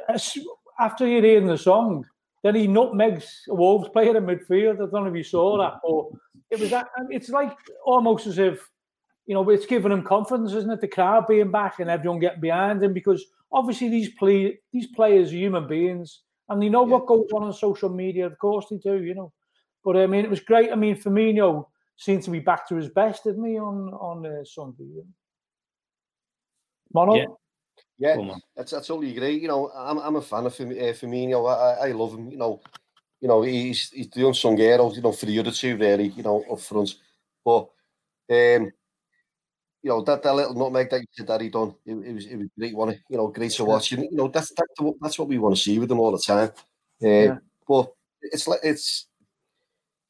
after 0.79 1.07
you're 1.07 1.23
hearing 1.23 1.47
the 1.47 1.57
song, 1.57 2.05
then 2.43 2.55
he 2.55 2.67
nutmegs 2.67 3.43
a 3.49 3.55
Wolves 3.55 3.89
player 3.89 4.17
in 4.17 4.25
midfield. 4.25 4.75
I 4.75 4.89
don't 4.89 5.05
know 5.05 5.07
if 5.07 5.15
you 5.15 5.23
saw 5.23 5.57
that, 5.59 5.79
but 5.83 6.05
it 6.49 6.59
was 6.59 6.69
that. 6.71 6.87
It's 7.09 7.29
like 7.29 7.55
almost 7.85 8.27
as 8.27 8.39
if 8.39 8.67
you 9.27 9.35
know 9.35 9.47
it's 9.49 9.65
giving 9.65 9.91
him 9.91 10.03
confidence, 10.03 10.53
isn't 10.53 10.71
it? 10.71 10.81
The 10.81 10.87
crowd 10.87 11.27
being 11.27 11.51
back 11.51 11.79
and 11.79 11.89
everyone 11.89 12.19
getting 12.19 12.41
behind 12.41 12.83
him 12.83 12.93
because 12.93 13.23
obviously 13.51 13.89
these 13.89 14.09
play 14.15 14.59
these 14.73 14.87
players 14.87 15.31
are 15.31 15.37
human 15.37 15.67
beings 15.67 16.21
and 16.49 16.61
they 16.61 16.69
know 16.69 16.85
yeah. 16.85 16.93
what 16.93 17.05
goes 17.05 17.27
on 17.33 17.43
on 17.43 17.53
social 17.53 17.89
media. 17.89 18.25
Of 18.25 18.37
course 18.39 18.65
they 18.69 18.77
do, 18.77 19.01
you 19.01 19.13
know. 19.13 19.31
But 19.83 19.97
I 19.97 20.07
mean, 20.07 20.23
it 20.23 20.29
was 20.29 20.41
great. 20.41 20.71
I 20.71 20.75
mean, 20.75 20.95
Firmino 20.95 21.67
seemed 21.97 22.23
to 22.23 22.31
be 22.31 22.39
back 22.39 22.67
to 22.69 22.75
his 22.75 22.89
best, 22.89 23.23
didn't 23.23 23.45
he, 23.45 23.57
on 23.57 23.93
on 23.93 24.25
uh, 24.25 24.43
Sunday? 24.43 25.03
Mono. 26.93 27.15
Yeah. 27.15 27.25
Yeah, 27.97 28.17
that's, 28.55 28.71
that's 28.71 28.87
totally 28.87 29.11
agree. 29.11 29.37
You 29.37 29.47
know, 29.47 29.69
I'm, 29.75 29.99
I'm 29.99 30.15
a 30.15 30.21
fan 30.23 30.47
of 30.47 30.53
uh, 30.59 30.93
Firmino. 30.93 31.47
I, 31.47 31.89
I 31.89 31.91
love 31.91 32.15
him. 32.15 32.31
You 32.31 32.37
know, 32.37 32.59
you 33.19 33.27
know, 33.27 33.43
he's 33.43 33.91
he's 33.91 34.09
the 34.09 34.25
unsung 34.25 34.57
hero, 34.57 34.91
you 34.91 35.01
know, 35.01 35.11
for 35.11 35.27
the 35.27 35.37
other 35.37 35.51
two 35.51 35.77
really, 35.77 36.07
you 36.07 36.23
know, 36.23 36.43
up 36.51 36.59
front. 36.59 36.95
But 37.45 37.69
um, 38.31 38.71
you 39.83 39.89
know, 39.89 40.01
that, 40.01 40.23
that 40.23 40.33
little 40.33 40.55
nutmeg 40.55 40.89
that 40.89 41.01
you 41.01 41.07
said 41.11 41.27
that 41.27 41.41
he 41.41 41.49
done, 41.49 41.75
it, 41.85 41.93
it 41.93 42.13
was 42.13 42.25
it 42.25 42.37
was 42.37 42.47
great 42.57 42.75
one, 42.75 42.99
you 43.07 43.17
know, 43.17 43.27
great 43.27 43.51
to 43.51 43.65
watch. 43.65 43.91
And, 43.91 44.03
you 44.03 44.17
know, 44.17 44.29
that's 44.29 44.49
that, 44.55 44.95
that's 44.99 45.19
what 45.19 45.27
we 45.27 45.37
want 45.37 45.55
to 45.55 45.61
see 45.61 45.77
with 45.77 45.89
them 45.89 45.99
all 45.99 46.11
the 46.11 46.23
time. 46.25 46.49
Uh, 47.03 47.07
yeah. 47.07 47.37
But 47.67 47.93
it's 48.23 48.47
like 48.47 48.61
it's 48.63 49.05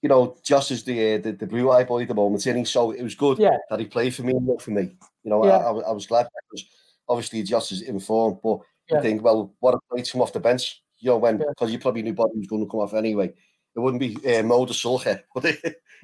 you 0.01 0.09
know, 0.09 0.35
just 0.43 0.71
as 0.71 0.83
the 0.83 1.15
uh, 1.15 1.17
the, 1.19 1.31
the 1.33 1.47
blue 1.47 1.71
eye 1.71 1.83
boy 1.83 2.01
at 2.01 2.07
the 2.07 2.13
moment, 2.13 2.45
and 2.45 2.67
so 2.67 2.91
it 2.91 3.03
was 3.03 3.15
good 3.15 3.37
yeah. 3.37 3.57
that 3.69 3.79
he 3.79 3.85
played 3.85 4.15
for 4.15 4.23
me 4.23 4.33
and 4.33 4.47
not 4.47 4.61
for 4.61 4.71
me. 4.71 4.95
You 5.23 5.29
know, 5.29 5.45
yeah. 5.45 5.57
I, 5.57 5.71
I, 5.71 5.79
I 5.89 5.91
was 5.91 6.07
glad 6.07 6.27
because 6.49 6.67
obviously 7.07 7.43
just 7.43 7.71
as 7.71 7.81
informed, 7.81 8.37
but 8.43 8.59
yeah. 8.89 8.97
you 8.97 9.03
think, 9.03 9.23
well, 9.23 9.53
what 9.59 9.75
a 9.75 9.79
play 9.89 10.01
to 10.01 10.11
come 10.11 10.21
off 10.21 10.33
the 10.33 10.39
bench, 10.39 10.81
you 10.99 11.09
know, 11.09 11.17
when 11.17 11.37
because 11.37 11.71
you 11.71 11.79
probably 11.79 12.01
knew 12.01 12.13
Bobby 12.13 12.37
was 12.37 12.47
going 12.47 12.63
to 12.63 12.69
come 12.69 12.79
off 12.79 12.93
anyway. 12.93 13.33
It 13.75 13.79
wouldn't 13.79 14.01
be 14.01 14.17
uh, 14.35 14.43
Mo 14.43 14.65
de 14.65 14.73
Sulke, 14.73 15.21
but 15.33 15.43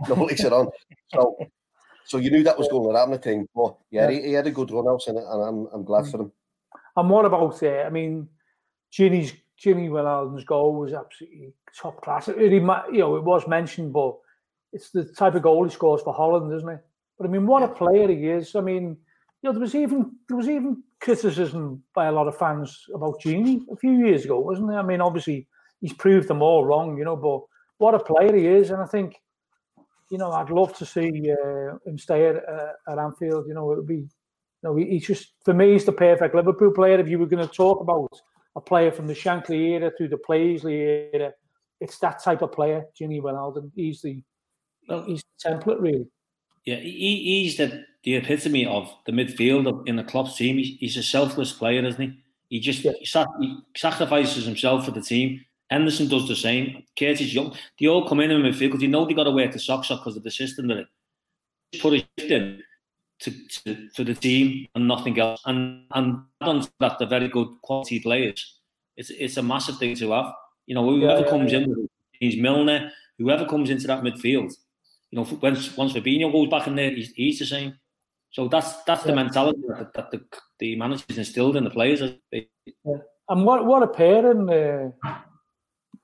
no 0.08 0.16
later 0.26 0.54
on. 0.54 0.70
So, 1.14 1.38
so 2.06 2.18
you 2.18 2.32
knew 2.32 2.44
that 2.44 2.58
was 2.58 2.68
going 2.68 2.90
to 2.90 2.98
happen. 2.98 3.14
I 3.16 3.18
think, 3.18 3.50
but 3.54 3.78
yeah. 3.92 4.10
He, 4.10 4.22
he, 4.22 4.34
had 4.34 4.48
a 4.48 4.52
good 4.52 4.72
run 4.72 4.88
out, 4.88 5.02
and, 5.08 5.18
and 5.18 5.44
I'm 5.44 5.68
I'm 5.74 5.84
glad 5.84 6.06
mm. 6.06 6.12
for 6.12 6.22
him. 6.22 6.32
And 6.96 7.10
what 7.10 7.26
about 7.26 7.62
uh, 7.64 7.84
I 7.86 7.90
mean, 7.90 8.30
Gini's 8.92 9.34
Gini 9.64 9.90
Wijnaldum's 9.90 10.44
goal 10.44 10.76
was 10.76 10.94
absolutely 10.94 11.54
top 11.76 12.02
class. 12.02 12.28
It, 12.28 12.52
you 12.52 12.62
know, 12.62 13.16
it 13.16 13.24
was 13.24 13.48
mentioned, 13.48 13.94
but 13.94 14.16
it's 14.74 14.92
the 14.92 15.06
type 15.06 15.36
of 15.36 15.42
goal 15.42 15.64
he 15.64 15.72
scores 15.72 16.02
for 16.02 16.14
Holland, 16.14 16.54
isn't 16.54 16.70
it? 16.70 16.80
But 17.18 17.28
I 17.28 17.30
mean, 17.30 17.48
what 17.48 17.64
a 17.64 17.68
player 17.68 18.08
he 18.08 18.28
is. 18.28 18.56
I 18.56 18.62
mean, 18.62 18.98
you 19.42 19.50
know, 19.50 19.52
there 19.52 19.62
was 19.62 19.76
even 19.76 20.12
there 20.28 20.38
was 20.38 20.50
even 20.50 20.84
criticism 21.00 21.84
by 21.94 22.08
a 22.08 22.12
lot 22.12 22.28
of 22.28 22.38
fans 22.38 22.86
about 22.94 23.22
Gini 23.22 23.62
a 23.72 23.76
few 23.76 23.94
years 23.94 24.26
ago, 24.26 24.40
wasn't 24.40 24.70
there? 24.70 24.80
I 24.80 24.84
mean, 24.84 25.02
obviously 25.02 25.48
he's 25.82 25.94
proved 25.94 26.28
them 26.28 26.42
all 26.42 26.66
wrong, 26.66 26.98
you 26.98 27.06
know, 27.06 27.16
but 27.16 27.42
what 27.78 27.96
a 27.96 28.00
player 28.00 28.36
he 28.36 28.48
is, 28.48 28.72
and 28.72 28.82
I 28.82 28.86
think, 28.86 29.16
you 30.10 30.18
know, 30.18 30.32
I'd 30.32 30.50
love 30.50 30.76
to 30.78 30.86
see 30.86 31.32
uh, 31.32 31.78
him 31.86 31.98
stay 31.98 32.28
at, 32.28 32.38
uh, 32.48 32.74
at 32.92 32.98
Anfield. 32.98 33.48
You 33.48 33.54
know, 33.54 33.72
it 33.72 33.78
would 33.78 33.88
be, 33.88 33.96
you 33.98 34.64
know, 34.64 34.76
he's 34.76 35.06
just 35.06 35.34
for 35.44 35.54
me, 35.54 35.74
he's 35.74 35.86
the 35.86 35.92
perfect 35.92 36.34
Liverpool 36.34 36.72
player. 36.72 37.00
If 37.00 37.08
you 37.08 37.20
were 37.20 37.28
going 37.28 37.48
to 37.48 37.54
talk 37.54 37.82
about 37.82 38.10
a 38.58 38.62
player 38.62 38.92
from 38.92 39.08
the 39.08 39.14
Shankly 39.14 39.70
era 39.70 39.92
through 39.96 40.10
the 40.10 40.18
Paisley 40.18 40.82
era. 41.14 41.32
It's 41.80 42.00
that 42.00 42.22
type 42.22 42.42
of 42.42 42.52
player, 42.52 42.86
Gini 43.00 43.22
Wijnaldum. 43.22 43.72
He's 43.76 44.02
the 44.02 44.22
well, 44.90 45.04
he's 45.04 45.24
the 45.44 45.50
template, 45.50 45.80
really. 45.80 46.08
Yeah, 46.66 46.78
he, 46.78 47.44
he's 47.44 47.58
the, 47.58 47.86
the 48.04 48.16
epitome 48.16 48.66
of 48.66 48.92
the 49.06 49.12
midfield 49.12 49.88
in 49.88 49.96
the 49.96 50.04
club 50.04 50.34
team. 50.34 50.58
He's, 50.58 50.78
he's 50.80 50.98
a 50.98 51.04
selfless 51.04 51.54
player, 51.54 51.86
isn't 51.86 52.02
he? 52.02 52.20
He 52.50 52.60
just 52.60 52.84
yeah. 52.84 52.94
he, 53.00 53.06
he 53.40 53.58
sacrifices 53.76 54.46
himself 54.46 54.86
for 54.86 54.92
the 54.92 55.02
team. 55.02 55.46
Henderson 55.70 56.08
does 56.08 56.28
the 56.28 56.36
same. 56.36 56.84
Curtis 56.98 57.34
Young, 57.34 57.56
they 57.80 57.88
all 57.88 58.08
come 58.08 58.22
in 58.22 58.32
in 58.32 58.42
midfield 58.42 58.60
because 58.60 58.82
you 58.82 58.88
know 58.88 59.06
they 59.06 59.14
got 59.14 59.26
to 59.26 59.32
wear 59.32 59.50
the 59.50 59.60
socks 59.60 59.92
up 59.92 60.00
because 60.00 60.18
of 60.18 60.24
the 60.24 60.32
system 60.32 60.68
that 60.68 60.78
it 60.78 60.88
put 61.82 61.94
a 61.94 61.98
shift 62.18 62.32
in 62.32 62.64
to, 63.20 63.32
to, 63.48 63.90
to 63.96 64.04
the 64.04 64.14
team 64.14 64.68
and 64.76 64.88
nothing 64.88 65.20
else. 65.20 65.42
And 65.46 65.86
and 65.92 66.24
on 66.42 66.68
that, 66.80 67.00
they're 67.00 67.08
very 67.08 67.28
good 67.28 67.50
quality 67.62 68.00
players. 68.00 68.60
It's 68.96 69.10
it's 69.10 69.38
a 69.38 69.44
massive 69.44 69.78
thing 69.78 69.96
to 69.96 70.12
have. 70.12 70.34
You 70.66 70.76
know, 70.76 70.84
whoever 70.84 71.22
yeah, 71.22 71.30
comes 71.30 71.52
yeah. 71.52 71.60
in, 71.60 71.90
he's 72.20 72.42
Milner, 72.42 72.92
whoever 73.18 73.46
comes 73.46 73.70
into 73.70 73.88
that 73.88 74.04
midfield. 74.04 74.56
You 75.12 75.20
know, 75.20 75.28
once 75.42 75.76
once 75.78 75.94
Fabinho 75.94 76.32
goes 76.32 76.50
back 76.50 76.68
in 76.68 76.76
there, 76.76 76.92
he's, 76.92 77.12
he's 77.14 77.40
the 77.40 77.46
same. 77.46 77.80
So 78.32 78.48
that's 78.48 78.84
that's 78.84 79.04
the 79.04 79.16
mentality 79.16 79.62
that, 79.70 79.94
that 79.94 80.12
the 80.12 80.24
the 80.60 80.76
managers 80.76 81.18
instilled 81.18 81.56
in 81.56 81.64
the 81.64 81.70
players. 81.70 82.02
Yeah. 82.32 82.42
And 83.30 83.46
what 83.46 83.66
what 83.66 83.84
a 83.84 83.88
pairing, 83.88 84.50
uh, 84.50 84.92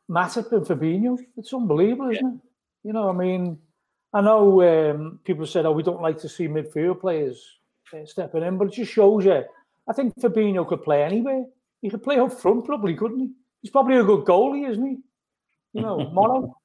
Matip 0.09 0.51
and 0.51 0.65
Fabinho. 0.65 1.17
It's 1.37 1.53
unbelievable, 1.53 2.11
isn't 2.11 2.35
it? 2.35 2.41
You 2.83 2.93
know, 2.93 3.09
I 3.09 3.13
mean, 3.13 3.59
I 4.13 4.21
know 4.21 4.61
um, 4.61 5.19
people 5.23 5.45
said, 5.45 5.65
"Oh, 5.65 5.71
we 5.71 5.83
don't 5.83 6.01
like 6.01 6.19
to 6.19 6.29
see 6.29 6.47
midfield 6.47 7.01
players 7.01 7.57
uh, 7.93 8.05
stepping 8.05 8.43
in," 8.43 8.57
but 8.57 8.67
it 8.67 8.73
just 8.73 8.91
shows 8.91 9.25
you. 9.25 9.43
I 9.87 9.93
think 9.93 10.15
Fabinho 10.19 10.67
could 10.67 10.83
play 10.83 11.03
anywhere. 11.03 11.45
He 11.81 11.89
could 11.89 12.03
play 12.03 12.17
up 12.19 12.31
front, 12.31 12.65
probably, 12.65 12.95
couldn't 12.95 13.19
he? 13.19 13.29
He's 13.61 13.71
probably 13.71 13.97
a 13.97 14.03
good 14.03 14.25
goalie, 14.25 14.69
isn't 14.69 14.85
he? 14.85 14.97
You 15.73 15.81
know, 15.81 16.09
Mono. 16.13 16.57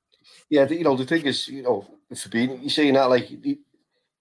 yeah, 0.51 0.69
you 0.69 0.85
know 0.85 0.97
the 0.97 1.07
thing 1.07 1.25
is, 1.25 1.49
you 1.49 1.63
know, 1.63 1.87
Fabinho. 2.13 2.61
You're 2.61 2.71
saying 2.71 2.95
that 2.95 3.09
like 3.09 3.31
you 3.31 3.59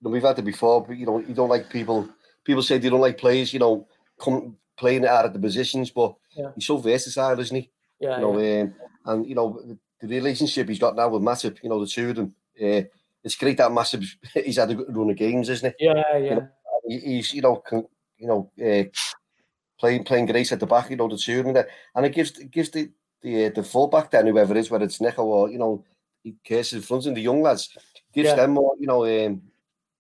know, 0.02 0.10
we've 0.10 0.24
had 0.24 0.40
it 0.40 0.46
before, 0.46 0.86
but 0.86 0.98
you 0.98 1.06
know, 1.06 1.20
you 1.20 1.34
don't 1.34 1.50
like 1.50 1.70
people. 1.70 2.10
People 2.46 2.64
say 2.64 2.78
they 2.78 2.90
don't 2.90 3.02
like 3.02 3.18
players, 3.18 3.52
you 3.52 3.60
know, 3.60 3.88
come 4.20 4.56
playing 4.78 5.06
out 5.06 5.26
of 5.26 5.34
the 5.34 5.40
positions, 5.40 5.90
but 5.90 6.16
yeah. 6.34 6.52
he's 6.56 6.66
so 6.66 6.78
versatile, 6.78 7.40
isn't 7.40 7.56
he? 7.56 7.70
Yeah. 8.00 8.16
You 8.16 8.22
know, 8.22 8.40
yeah. 8.40 8.62
Um, 8.62 8.74
and 9.06 9.28
you 9.28 9.36
know 9.36 9.78
the 10.00 10.08
relationship 10.08 10.70
he's 10.70 10.80
got 10.80 10.96
now 10.96 11.10
with 11.10 11.22
Matip, 11.22 11.62
you 11.64 11.70
know, 11.70 11.80
the 11.80 11.88
two 11.88 12.12
of 12.12 12.16
them. 12.16 12.36
Uh, 12.62 12.82
it's 13.28 13.36
great 13.36 13.58
that 13.58 13.72
massive. 13.72 14.04
He's 14.34 14.58
had 14.58 14.72
a 14.72 14.76
good 14.76 14.96
run 14.96 15.10
of 15.10 15.18
games, 15.18 15.50
isn't 15.50 15.76
he? 15.78 15.86
Yeah, 15.86 16.04
yeah. 16.14 16.18
You 16.18 16.36
know, 16.36 16.50
he's 16.88 17.34
you 17.34 17.42
know 17.42 17.58
can, 17.58 17.86
you 18.18 18.28
know 18.28 18.50
uh, 18.66 18.84
playing 19.78 20.06
playing 20.06 20.28
great 20.28 20.52
at 20.52 20.60
the 20.60 20.66
back. 20.66 20.90
You 20.90 20.96
know 20.96 21.10
the 21.10 21.18
two 21.18 21.40
of 21.40 21.46
them, 21.46 21.66
and 21.96 22.06
it 22.06 22.14
gives 22.14 22.38
it 22.40 22.52
gives 22.52 22.70
the 22.70 22.90
the 23.22 23.48
uh, 23.48 23.50
the 23.54 23.64
fullback 23.64 24.10
then 24.12 24.28
whoever 24.28 24.56
it 24.56 24.60
is, 24.60 24.72
whether 24.72 24.86
it's 24.86 25.02
Neco 25.02 25.24
or 25.24 25.50
you 25.50 25.60
know 25.60 25.84
Curtis 26.48 26.74
in 26.74 26.82
front 26.82 27.04
the 27.04 27.20
young 27.20 27.42
lads, 27.42 27.78
gives 28.14 28.30
yeah. 28.30 28.36
them 28.36 28.52
more 28.52 28.76
you 28.80 28.88
know 28.88 29.04
um, 29.04 29.42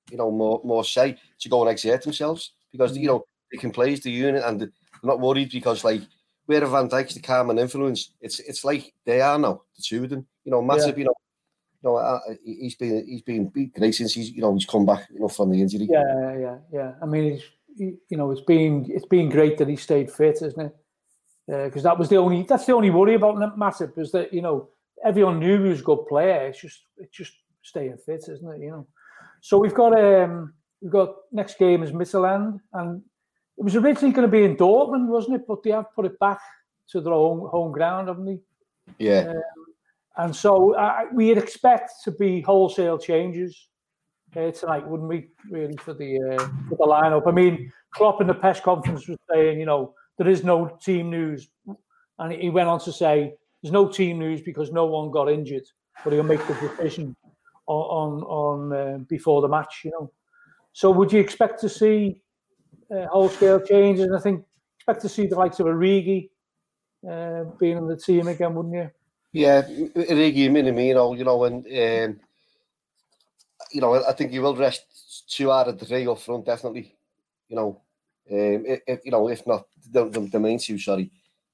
you 0.09 0.17
know 0.17 0.31
more 0.31 0.61
more 0.63 0.85
say 0.85 1.17
to 1.39 1.49
go 1.49 1.61
and 1.61 1.71
exert 1.71 2.03
themselves 2.03 2.53
because 2.71 2.97
mm. 2.97 3.01
you 3.01 3.07
know 3.07 3.25
they 3.51 3.57
can 3.57 3.71
play 3.71 3.91
as 3.93 3.99
the 3.99 4.11
unit 4.11 4.43
and 4.45 4.61
they're 4.61 4.71
not 5.03 5.19
worried 5.19 5.51
because 5.51 5.83
like 5.83 6.01
where 6.47 6.65
Van 6.65 6.89
Dijk's 6.89 7.13
the 7.13 7.19
calm 7.19 7.49
and 7.49 7.59
influence, 7.59 8.11
it's 8.21 8.39
it's 8.39 8.63
like 8.63 8.93
they 9.05 9.21
are 9.21 9.37
now 9.37 9.61
the 9.75 9.83
two 9.83 10.05
of 10.05 10.09
them. 10.09 10.25
You 10.45 10.51
know, 10.51 10.61
massive. 10.61 10.97
Yeah. 10.97 10.99
You 10.99 11.05
know, 11.05 11.13
you 11.83 11.89
know, 11.89 12.19
he's 12.43 12.75
been 12.75 13.05
he's 13.07 13.21
been 13.21 13.51
great 13.75 13.95
since 13.95 14.13
he's 14.13 14.31
you 14.31 14.41
know 14.41 14.53
he's 14.53 14.65
come 14.65 14.85
back 14.85 15.07
you 15.11 15.19
know 15.19 15.27
from 15.27 15.51
the 15.51 15.61
injury. 15.61 15.87
Yeah, 15.89 16.37
yeah, 16.37 16.57
yeah. 16.71 16.91
I 17.01 17.05
mean, 17.05 17.39
you 17.77 17.99
know, 18.11 18.31
it's 18.31 18.41
been 18.41 18.85
it's 18.89 19.05
been 19.05 19.29
great 19.29 19.57
that 19.57 19.67
he 19.67 19.75
stayed 19.75 20.11
fit, 20.11 20.41
isn't 20.41 20.59
it? 20.59 20.75
Because 21.47 21.85
uh, 21.85 21.89
that 21.89 21.99
was 21.99 22.09
the 22.09 22.17
only 22.17 22.43
that's 22.43 22.65
the 22.65 22.73
only 22.73 22.89
worry 22.89 23.13
about 23.13 23.35
Matip 23.57 23.97
is 23.97 24.11
that 24.11 24.33
you 24.33 24.41
know 24.41 24.69
everyone 25.05 25.39
knew 25.39 25.63
he 25.63 25.69
was 25.69 25.81
a 25.81 25.83
good 25.83 26.05
player. 26.07 26.47
It's 26.47 26.61
just 26.61 26.81
it's 26.97 27.15
just 27.15 27.33
staying 27.61 27.97
fit, 28.05 28.25
isn't 28.27 28.53
it? 28.55 28.61
You 28.61 28.71
know. 28.71 28.87
So 29.41 29.57
we've 29.57 29.73
got 29.73 29.97
um 29.99 30.53
we've 30.81 30.91
got 30.91 31.15
next 31.31 31.59
game 31.59 31.83
is 31.83 31.91
Midtjylland, 31.91 32.59
and 32.73 33.01
it 33.57 33.63
was 33.63 33.75
originally 33.75 34.13
going 34.13 34.27
to 34.27 34.31
be 34.31 34.43
in 34.43 34.57
Dortmund, 34.57 35.07
wasn't 35.07 35.35
it? 35.35 35.47
But 35.47 35.63
they 35.63 35.71
have 35.71 35.93
put 35.95 36.05
it 36.05 36.19
back 36.19 36.39
to 36.89 37.01
their 37.01 37.13
own 37.13 37.47
home 37.49 37.71
ground, 37.71 38.07
haven't 38.07 38.25
they? 38.25 38.39
Yeah. 38.97 39.29
Um, 39.29 39.41
and 40.17 40.36
so 40.36 40.75
uh, 40.75 41.03
we'd 41.13 41.38
expect 41.38 41.91
to 42.03 42.12
be 42.12 42.41
wholesale 42.41 42.97
changes 42.97 43.69
uh, 44.36 44.51
tonight, 44.51 44.88
wouldn't 44.88 45.10
we? 45.10 45.30
Really 45.49 45.77
for 45.77 45.93
the 45.93 46.19
uh, 46.19 46.47
for 46.69 46.77
the 46.77 46.86
lineup. 46.86 47.27
I 47.27 47.32
mean, 47.32 47.71
Klopp 47.93 48.21
in 48.21 48.27
the 48.27 48.34
press 48.34 48.60
conference 48.60 49.08
was 49.08 49.17
saying, 49.32 49.60
you 49.60 49.65
know, 49.65 49.93
there 50.17 50.27
is 50.27 50.43
no 50.43 50.77
team 50.84 51.10
news, 51.10 51.49
and 52.19 52.34
he 52.34 52.49
went 52.49 52.67
on 52.67 52.80
to 52.82 52.91
say 52.91 53.36
there's 53.62 53.71
no 53.71 53.88
team 53.88 54.19
news 54.19 54.41
because 54.41 54.71
no 54.71 54.86
one 54.86 55.12
got 55.12 55.30
injured, 55.30 55.63
but 56.03 56.13
he'll 56.13 56.23
make 56.23 56.45
the 56.47 56.53
decision 56.56 57.15
on 57.67 58.21
on, 58.21 58.23
on 58.23 58.73
uh, 58.73 58.97
before 59.08 59.41
the 59.41 59.47
match. 59.47 59.82
You 59.86 59.91
know, 59.91 60.12
so 60.73 60.91
would 60.91 61.12
you 61.12 61.19
expect 61.19 61.60
to 61.62 61.69
see 61.69 62.21
uh, 62.91 63.06
wholesale 63.08 63.60
changes? 63.60 64.06
And 64.06 64.15
I 64.15 64.19
think 64.19 64.45
expect 64.80 65.01
to 65.01 65.10
see 65.10 65.27
the 65.27 65.36
likes 65.36 65.60
of 65.60 65.67
Origi 65.67 66.30
uh, 67.10 67.45
being 67.60 67.77
in 67.77 67.88
the 67.88 67.97
team 67.97 68.27
again, 68.27 68.53
wouldn't 68.56 68.75
you? 68.75 68.89
Yeah, 69.33 69.61
Origi, 69.61 70.49
Minamino, 70.49 71.17
you 71.17 71.23
know, 71.23 71.43
and 71.43 71.65
um, 71.65 72.19
you 73.71 73.81
know, 73.81 74.03
I 74.05 74.13
think 74.13 74.31
you 74.31 74.41
will 74.41 74.55
rest 74.55 75.25
two 75.29 75.51
out 75.51 75.67
of 75.67 75.77
the 75.77 75.85
three 75.85 76.07
up 76.07 76.19
front, 76.19 76.45
definitely. 76.45 76.95
You 77.49 77.55
know, 77.55 77.81
um, 78.31 78.63
if, 78.65 79.01
you 79.03 79.11
know, 79.11 79.29
if 79.29 79.45
not 79.45 79.67
the, 79.91 80.09
the, 80.09 80.21
the 80.21 80.39
main 80.39 80.59
two, 80.59 80.79
sorry, 80.79 81.11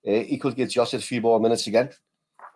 uh, 0.08 0.12
he 0.12 0.38
could 0.38 0.56
get 0.56 0.70
just 0.70 0.94
a 0.94 1.00
few 1.00 1.22
more 1.22 1.40
minutes 1.40 1.68
again. 1.68 1.90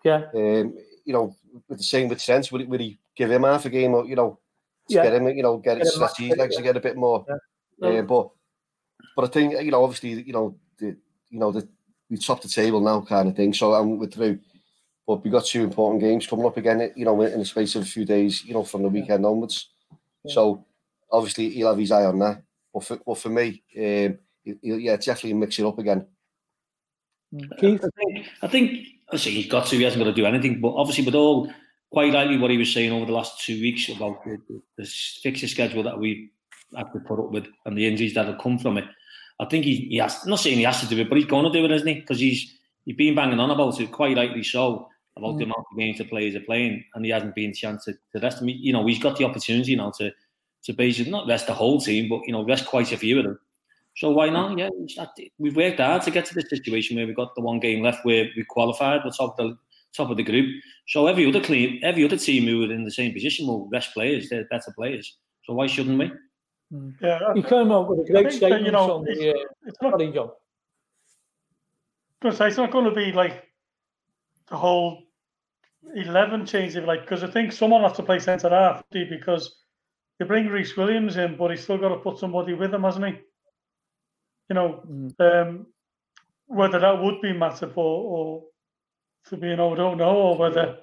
Yeah. 0.04 0.24
Um, 0.34 0.76
you 1.06 1.14
know, 1.14 1.36
with 1.68 1.80
the 1.80 1.84
same 1.84 2.08
with 2.08 2.24
Trent, 2.24 2.52
would, 2.52 2.68
would 2.70 2.80
he 2.80 3.00
give 3.16 3.32
him 3.32 3.44
half 3.44 3.66
a 3.66 3.70
game 3.70 3.94
or 3.96 4.06
you 4.06 4.16
know, 4.16 4.40
yeah. 4.88 5.04
get 5.04 5.14
him, 5.14 5.28
you 5.30 5.44
know, 5.44 5.58
get, 5.58 5.78
get 5.78 5.88
his 5.88 6.38
legs 6.38 6.56
to 6.56 6.64
get 6.64 6.78
a 6.78 6.82
bit 6.82 6.96
more. 6.96 7.26
Yeah. 7.80 7.90
Uh, 7.90 8.02
but 8.04 8.30
but 9.16 9.26
I 9.26 9.28
think 9.28 9.54
you 9.62 9.72
know, 9.72 9.84
obviously, 9.84 10.22
you 10.22 10.34
know, 10.34 10.56
the 10.78 10.96
you 11.30 11.40
know 11.40 11.52
the 11.52 11.68
we 12.10 12.18
top 12.18 12.42
the 12.42 12.48
table 12.48 12.82
now 12.82 13.02
kind 13.02 13.28
of 13.28 13.36
thing. 13.36 13.54
So 13.54 13.74
I'm 13.74 13.98
with 13.98 14.14
through. 14.14 14.40
But 15.08 15.24
we 15.24 15.32
got 15.32 15.46
two 15.46 15.64
important 15.64 16.02
games 16.02 16.28
coming 16.28 16.46
up 16.46 16.58
again, 16.58 16.92
you 16.98 17.06
know, 17.06 17.22
in 17.22 17.40
the 17.40 17.46
space 17.46 17.76
of 17.76 17.84
a 17.84 17.86
few 17.86 18.04
days, 18.04 18.44
you 18.44 18.54
know, 18.54 18.66
from 18.66 18.84
the 18.84 18.90
weekend 18.90 19.26
onwards. 19.26 19.70
Yeah. 20.26 20.34
So 20.34 20.66
obviously 21.10 21.50
he'll 21.50 21.70
have 21.70 21.78
his 21.78 21.92
eye 21.92 22.04
on 22.04 22.20
that. 22.20 22.44
But 22.74 22.84
for, 22.84 23.00
but 23.06 23.18
for 23.18 23.30
me, 23.30 23.64
um, 23.78 24.20
he'll, 24.44 24.80
yeah, 24.80 24.98
definitely 24.98 25.34
mix 25.36 25.58
it 25.60 25.66
up 25.66 25.80
again. 25.80 26.06
Keith? 27.58 27.84
I 27.84 27.90
think, 27.96 28.28
I 28.42 28.48
think, 28.48 28.88
I 29.10 29.16
say 29.16 29.32
he's 29.32 29.48
got 29.48 29.68
to, 29.68 29.78
he 29.78 29.84
hasn't 29.84 30.04
got 30.04 30.10
to 30.10 30.16
do 30.16 30.26
anything, 30.26 30.60
but 30.60 30.74
obviously 30.76 31.06
with 31.06 31.16
all, 31.16 31.50
quite 31.90 32.12
likely 32.12 32.38
what 32.38 32.52
he 32.52 32.58
was 32.58 32.74
saying 32.74 32.92
over 32.92 33.06
the 33.06 33.14
last 33.14 33.40
two 33.46 33.62
weeks 33.62 33.88
about 33.88 34.22
the, 34.26 34.38
the, 34.50 34.62
the 34.78 34.86
fixture 35.24 35.48
schedule 35.48 35.84
that 35.84 35.98
we 35.98 36.30
have 36.76 36.92
to 36.92 37.00
put 37.00 37.18
up 37.18 37.32
with 37.32 37.48
and 37.66 37.78
the 37.78 37.88
injuries 37.88 38.14
that 38.14 38.28
have 38.28 38.40
come 38.40 38.60
from 38.60 38.78
it. 38.78 38.84
I 39.40 39.46
think 39.46 39.64
he, 39.64 39.88
he 39.90 39.98
has, 39.98 40.26
not 40.26 40.40
saying 40.40 40.58
he 40.58 40.64
has 40.64 40.82
to 40.82 40.88
do 40.88 41.00
it, 41.00 41.08
but 41.08 41.18
he's 41.18 41.28
going 41.28 41.46
to 41.46 41.58
do 41.58 41.64
it, 41.64 41.72
isn't 41.72 41.88
he? 41.88 41.94
Because 41.94 42.20
he's, 42.20 42.54
he's 42.84 42.98
been 42.98 43.16
banging 43.16 43.40
on 43.40 43.52
about 43.52 43.80
it, 43.80 43.92
quite 43.92 44.18
rightly 44.18 44.44
so. 44.44 44.90
About 45.18 45.36
mm. 45.36 45.40
the 45.40 45.44
amount 45.46 45.66
of 45.72 45.78
games 45.78 45.98
the 45.98 46.06
players 46.06 46.36
are 46.36 46.42
playing, 46.42 46.84
and 46.94 47.06
he 47.06 47.12
hasn't 47.12 47.36
been 47.36 47.54
chance 47.54 47.86
to, 47.86 47.94
to 48.14 48.20
rest 48.22 48.40
them. 48.40 48.50
You 48.50 48.74
know, 48.74 48.86
he's 48.86 49.00
got 49.00 49.18
the 49.18 49.26
opportunity 49.26 49.76
now 49.76 49.92
to 49.98 50.12
to 50.64 50.74
basically 50.74 51.12
not 51.12 51.28
rest 51.28 51.48
the 51.48 51.54
whole 51.54 51.80
team, 51.80 52.10
but 52.10 52.22
you 52.26 52.34
know, 52.34 52.44
rest 52.46 52.66
quite 52.66 52.92
a 52.92 52.98
few 52.98 53.20
of 53.20 53.26
them. 53.26 53.40
So 53.96 54.12
why 54.12 54.30
not? 54.30 54.58
Yeah, 54.58 54.70
we've 55.40 55.56
worked 55.56 55.80
hard 55.80 56.04
to 56.04 56.12
get 56.12 56.26
to 56.26 56.36
the 56.36 56.42
situation 56.42 56.98
where 56.98 57.08
we've 57.08 57.16
got 57.16 57.34
the 57.36 57.42
one 57.42 57.60
game 57.60 57.82
left 57.82 58.06
where 58.06 58.28
we 58.36 58.44
qualified, 58.44 59.02
the 59.04 59.12
top 59.12 59.40
of 59.40 59.48
the 59.48 59.58
top 59.96 60.12
of 60.12 60.18
the 60.18 60.24
group. 60.24 60.62
So 60.88 61.08
every 61.08 61.26
other 61.28 61.42
team, 61.42 61.80
every 61.84 62.06
other 62.06 62.18
team 62.18 62.46
who 62.46 62.64
are 62.64 62.72
in 62.72 62.84
the 62.84 62.92
same 62.92 63.14
position 63.14 63.48
will 63.48 63.68
rest 63.72 63.94
players. 63.94 64.30
They're 64.30 64.46
better 64.46 64.72
players. 64.76 65.18
So 65.44 65.54
why 65.54 65.68
shouldn't 65.68 65.98
we? 65.98 66.12
Hmm. 66.72 66.90
Yeah, 67.02 67.34
he 67.34 67.42
came 67.42 67.72
up 67.72 67.88
with 67.90 68.08
a 68.08 68.12
great 68.12 68.32
statement 68.32 68.66
you 68.66 68.72
know, 68.72 68.92
on 68.92 69.04
the. 69.06 69.32
Uh, 69.32 69.46
it's 69.66 69.82
not, 69.82 69.98
job. 70.14 70.34
Because 72.22 72.42
it's 72.42 72.58
not 72.58 72.72
going 72.72 72.86
to 72.86 72.92
be 72.92 73.12
like 73.12 73.48
the 74.50 74.58
whole 74.58 75.07
eleven 75.96 76.46
change, 76.46 76.76
if 76.76 76.86
like, 76.86 77.02
because 77.02 77.24
I 77.24 77.28
think 77.28 77.52
someone 77.52 77.82
has 77.84 77.94
to 77.94 78.04
play 78.04 78.20
centre 78.20 78.50
half 78.50 78.84
because 78.92 79.64
they 80.20 80.26
bring 80.26 80.48
Rhys 80.48 80.76
Williams 80.76 81.18
in, 81.18 81.38
but 81.38 81.52
he's 81.52 81.64
still 81.64 81.78
got 81.78 81.90
to 81.90 81.98
put 81.98 82.18
somebody 82.18 82.54
with 82.54 82.74
him, 82.74 82.84
hasn't 82.84 83.06
he? 83.06 83.20
You 84.50 84.56
know, 84.56 84.84
mm. 84.90 85.14
um, 85.20 85.68
whether 86.48 86.80
that 86.80 87.02
would 87.02 87.22
be 87.22 87.34
Matip 87.34 87.78
or, 87.78 87.84
or 88.04 88.44
to 89.28 89.38
be, 89.38 89.50
you 89.50 89.56
know, 89.56 89.74
I 89.74 89.76
don't 89.76 89.98
know, 89.98 90.16
or 90.16 90.38
whether 90.38 90.78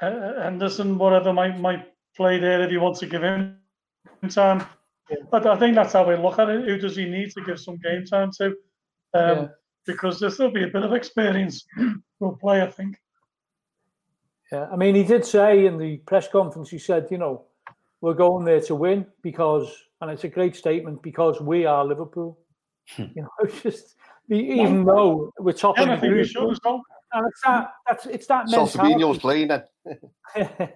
Henderson, 0.00 0.96
whatever, 0.98 1.32
might 1.32 1.58
might 1.58 1.86
play 2.16 2.38
there 2.38 2.62
if 2.62 2.70
he 2.70 2.76
wants 2.78 3.00
to 3.00 3.06
give 3.06 3.22
him 3.22 3.58
time. 4.30 4.64
Yeah. 5.10 5.16
But 5.30 5.46
I 5.46 5.56
think 5.56 5.74
that's 5.74 5.92
how 5.92 6.08
we 6.08 6.16
look 6.16 6.38
at 6.38 6.48
it. 6.48 6.64
Who 6.64 6.78
does 6.78 6.96
he 6.96 7.04
need 7.06 7.30
to 7.32 7.42
give 7.42 7.58
some 7.58 7.78
game 7.78 8.04
time 8.04 8.30
to? 8.38 8.46
Um, 8.46 8.54
yeah. 9.14 9.46
Because 9.86 10.20
there'll 10.20 10.34
still 10.34 10.50
be 10.50 10.64
a 10.64 10.68
bit 10.68 10.84
of 10.84 10.92
experience 10.92 11.64
will 12.20 12.36
play, 12.36 12.62
I 12.62 12.70
think. 12.70 12.96
Yeah, 14.52 14.66
I 14.72 14.76
mean, 14.76 14.94
he 14.94 15.04
did 15.04 15.24
say 15.24 15.66
in 15.66 15.78
the 15.78 15.98
press 15.98 16.28
conference, 16.28 16.70
he 16.70 16.78
said, 16.78 17.06
you 17.10 17.18
know, 17.18 17.44
we're 18.00 18.14
going 18.14 18.44
there 18.44 18.60
to 18.62 18.74
win 18.74 19.06
because, 19.22 19.70
and 20.00 20.10
it's 20.10 20.24
a 20.24 20.28
great 20.28 20.56
statement, 20.56 21.02
because 21.02 21.40
we 21.40 21.66
are 21.66 21.84
Liverpool. 21.84 22.38
Hmm. 22.88 23.02
you 23.14 23.22
know, 23.22 23.28
it's 23.42 23.62
just, 23.62 23.96
even 24.28 24.84
though 24.84 25.32
we're 25.38 25.52
top 25.52 25.78
yeah, 25.78 25.92
of 25.92 26.00
the 26.00 26.08
group, 26.08 26.26
and 27.12 27.26
it's 27.26 27.40
that, 27.44 27.72
that's, 27.86 28.06
it's 28.06 28.26
that 28.26 28.46
mentality. 28.46 28.72
So 28.72 28.78
Fabinho's 28.78 29.18
playing 29.18 29.48
then. 29.48 29.62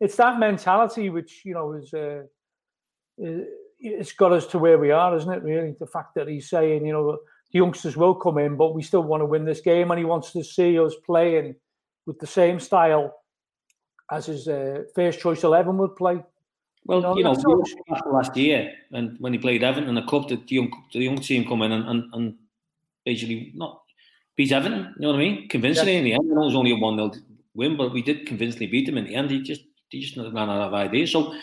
it's 0.00 0.16
that 0.16 0.38
mentality 0.38 1.10
which, 1.10 1.42
you 1.44 1.54
know, 1.54 1.72
is, 1.72 1.92
uh, 1.94 2.22
it's 3.78 4.12
got 4.12 4.32
us 4.32 4.46
to 4.48 4.58
where 4.58 4.78
we 4.78 4.90
are, 4.90 5.16
isn't 5.16 5.32
it? 5.32 5.42
Really, 5.42 5.74
the 5.78 5.86
fact 5.86 6.14
that 6.14 6.28
he's 6.28 6.48
saying, 6.48 6.86
you 6.86 6.92
know, 6.92 7.12
the 7.12 7.58
youngsters 7.58 7.96
will 7.96 8.14
come 8.14 8.38
in, 8.38 8.56
but 8.56 8.74
we 8.74 8.82
still 8.82 9.02
want 9.02 9.20
to 9.20 9.26
win 9.26 9.44
this 9.44 9.60
game, 9.60 9.90
and 9.90 9.98
he 9.98 10.04
wants 10.04 10.32
to 10.32 10.42
see 10.42 10.78
us 10.78 10.94
playing 11.06 11.54
with 12.06 12.18
the 12.18 12.26
same 12.26 12.60
style 12.60 13.20
as 14.10 14.26
his 14.26 14.48
uh, 14.48 14.84
first 14.94 15.20
choice 15.20 15.44
eleven 15.44 15.78
would 15.78 15.96
play. 15.96 16.22
Well, 16.86 17.16
you 17.16 17.24
know, 17.24 17.34
you 17.34 17.44
know 17.48 17.64
last 18.06 18.36
year, 18.36 18.72
and 18.92 19.16
when 19.18 19.32
he 19.32 19.38
played 19.38 19.62
Everton 19.62 19.88
in 19.88 19.94
the 19.94 20.02
cup, 20.02 20.28
the 20.28 20.40
young 20.48 20.70
the 20.92 21.00
young 21.00 21.16
team 21.16 21.46
come 21.46 21.62
in 21.62 21.72
and, 21.72 21.88
and, 21.88 22.14
and 22.14 22.34
basically 23.04 23.52
not 23.54 23.82
beat 24.36 24.52
Everton. 24.52 24.94
You 24.98 25.02
know 25.02 25.08
what 25.08 25.16
I 25.16 25.18
mean? 25.18 25.48
Convincingly 25.48 25.96
in 25.96 26.04
the 26.04 26.12
end. 26.12 26.30
I 26.30 26.34
know 26.34 26.42
it 26.42 26.46
was 26.46 26.54
only 26.54 26.72
a 26.72 26.76
one 26.76 26.96
0 26.96 27.12
win, 27.54 27.76
but 27.76 27.92
we 27.92 28.02
did 28.02 28.26
convincingly 28.26 28.66
beat 28.66 28.86
them 28.86 28.98
in 28.98 29.04
the 29.06 29.14
end. 29.14 29.30
He 29.30 29.40
just 29.40 29.62
he 29.88 30.00
just 30.00 30.16
ran 30.16 30.36
out 30.36 30.60
of 30.60 30.74
ideas. 30.74 31.12
So 31.12 31.34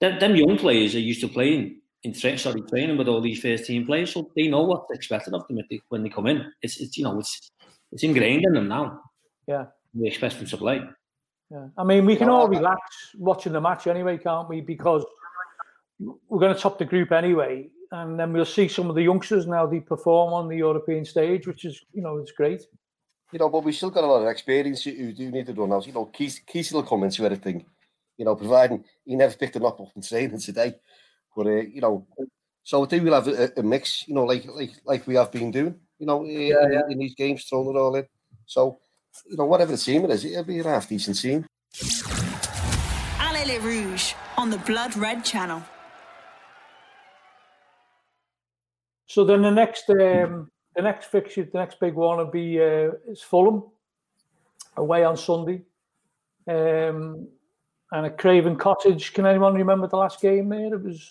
them, 0.00 0.18
them 0.18 0.36
young 0.36 0.56
players 0.56 0.94
are 0.94 1.00
used 1.00 1.20
to 1.20 1.28
playing 1.28 1.80
in 2.04 2.12
tra- 2.12 2.38
sorry, 2.38 2.62
training 2.62 2.96
with 2.96 3.08
all 3.08 3.20
these 3.20 3.40
first 3.40 3.66
team 3.66 3.86
players, 3.86 4.12
so 4.12 4.30
they 4.34 4.48
know 4.48 4.62
what's 4.62 4.90
expected 4.90 5.34
of 5.34 5.46
them 5.48 5.60
they, 5.70 5.80
when 5.88 6.02
they 6.02 6.08
come 6.08 6.26
in. 6.26 6.52
It's, 6.62 6.80
it's 6.80 6.96
you 6.96 7.04
know 7.04 7.18
it's 7.18 7.50
it's 7.92 8.02
ingrained 8.02 8.44
in 8.44 8.54
them 8.54 8.68
now. 8.68 9.00
Yeah, 9.46 9.66
we 9.94 10.08
expect 10.08 10.38
them 10.38 10.46
to 10.46 10.56
play. 10.56 10.82
Yeah, 11.50 11.68
I 11.76 11.84
mean 11.84 12.06
we 12.06 12.16
can 12.16 12.28
all 12.28 12.48
relax 12.48 12.80
watching 13.16 13.52
the 13.52 13.60
match 13.60 13.86
anyway, 13.86 14.18
can't 14.18 14.48
we? 14.48 14.60
Because 14.60 15.04
we're 15.98 16.40
going 16.40 16.54
to 16.54 16.60
top 16.60 16.78
the 16.78 16.84
group 16.84 17.12
anyway, 17.12 17.68
and 17.90 18.18
then 18.18 18.32
we'll 18.32 18.44
see 18.44 18.68
some 18.68 18.88
of 18.88 18.94
the 18.94 19.02
youngsters 19.02 19.46
now 19.46 19.66
they 19.66 19.80
perform 19.80 20.32
on 20.32 20.48
the 20.48 20.56
European 20.56 21.04
stage, 21.04 21.46
which 21.46 21.64
is 21.64 21.84
you 21.92 22.02
know 22.02 22.16
it's 22.18 22.32
great. 22.32 22.62
You 23.32 23.38
know, 23.38 23.48
but 23.48 23.64
we 23.64 23.72
still 23.72 23.90
got 23.90 24.04
a 24.04 24.06
lot 24.06 24.22
of 24.22 24.28
experience 24.28 24.84
who 24.84 25.12
do 25.12 25.30
need 25.30 25.46
to 25.46 25.54
run 25.54 25.72
out. 25.72 25.86
You 25.86 25.94
know, 25.94 26.04
Keith, 26.04 26.40
Keith 26.46 26.70
will 26.70 26.82
come 26.82 27.02
into 27.04 27.24
everything 27.24 27.64
you 28.16 28.24
know, 28.24 28.36
providing 28.36 28.84
he 29.04 29.16
never 29.16 29.34
picked 29.34 29.56
him 29.56 29.64
up 29.64 29.80
in 29.96 30.02
training 30.02 30.38
today. 30.38 30.74
But 31.36 31.46
uh, 31.46 31.50
you 31.50 31.80
know, 31.80 32.06
so 32.62 32.84
I 32.84 32.86
think 32.86 33.02
we'll 33.02 33.14
have 33.14 33.28
a, 33.28 33.50
a, 33.56 33.62
mix, 33.62 34.06
you 34.06 34.14
know, 34.14 34.24
like 34.24 34.44
like 34.46 34.72
like 34.84 35.06
we 35.06 35.16
have 35.16 35.32
been 35.32 35.50
doing, 35.50 35.74
you 35.98 36.06
know, 36.06 36.24
in, 36.24 36.30
yeah, 36.30 36.68
yeah. 36.70 36.82
in 36.88 36.98
these 36.98 37.14
games, 37.14 37.44
throwing 37.44 37.74
it 37.74 37.78
all 37.78 37.96
in. 37.96 38.06
So, 38.46 38.78
you 39.28 39.36
know, 39.36 39.44
whatever 39.44 39.72
the 39.72 39.78
team 39.78 40.04
it 40.04 40.10
is, 40.10 40.24
it'll 40.24 40.44
be 40.44 40.58
a 40.58 40.64
half 40.64 40.88
decent 40.88 41.20
team. 41.20 41.46
Allez 43.20 43.46
les 43.46 43.58
Rouges 43.58 44.14
on 44.36 44.50
the 44.50 44.58
Blood 44.58 44.96
Red 44.96 45.24
Channel. 45.24 45.62
So 49.06 49.24
then 49.24 49.42
the 49.42 49.50
next 49.50 49.88
um, 49.90 50.50
the 50.74 50.82
next 50.82 51.06
fixture, 51.06 51.44
the 51.44 51.58
next 51.58 51.78
big 51.80 51.94
one 51.94 52.18
will 52.18 52.30
be 52.30 52.60
uh, 52.60 52.92
is 53.08 53.22
Fulham 53.22 53.64
away 54.76 55.04
on 55.04 55.16
Sunday. 55.16 55.62
Um, 56.48 57.28
and 57.92 58.06
at 58.06 58.18
Craven 58.18 58.56
Cottage. 58.56 59.12
Can 59.12 59.26
anyone 59.26 59.54
remember 59.54 59.86
the 59.86 59.96
last 59.96 60.20
game 60.20 60.48
there? 60.48 60.74
It 60.74 60.82
was 60.82 61.08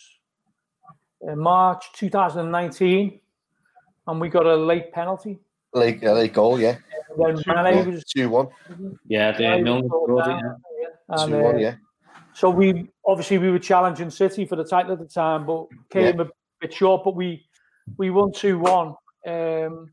uh, 1.27 1.35
March 1.35 1.85
2019, 1.93 3.19
and 4.07 4.19
we 4.19 4.29
got 4.29 4.45
a 4.45 4.55
late 4.55 4.91
penalty. 4.91 5.39
Late, 5.73 6.03
uh, 6.03 6.13
late 6.13 6.33
goal, 6.33 6.59
yeah. 6.59 6.77
And 7.17 7.37
then 7.37 7.63
Mane 7.63 7.93
was 7.93 8.03
two 8.05 8.29
one. 8.29 8.47
Yeah, 9.07 9.31
the 9.31 9.61
Milner 9.61 9.83
yeah. 9.83 11.25
two 11.25 11.37
one, 11.37 11.55
uh, 11.55 11.57
yeah. 11.57 11.75
So 12.33 12.49
we 12.49 12.89
obviously 13.05 13.37
we 13.37 13.51
were 13.51 13.59
challenging 13.59 14.09
City 14.09 14.45
for 14.45 14.55
the 14.55 14.63
title 14.63 14.93
at 14.93 14.99
the 14.99 15.05
time, 15.05 15.45
but 15.45 15.67
came 15.89 16.17
yeah. 16.17 16.23
a 16.23 16.27
bit 16.59 16.73
short. 16.73 17.03
But 17.03 17.15
we 17.15 17.45
we 17.97 18.09
won 18.09 18.31
two 18.33 18.59
one. 18.59 18.95
Um, 19.27 19.91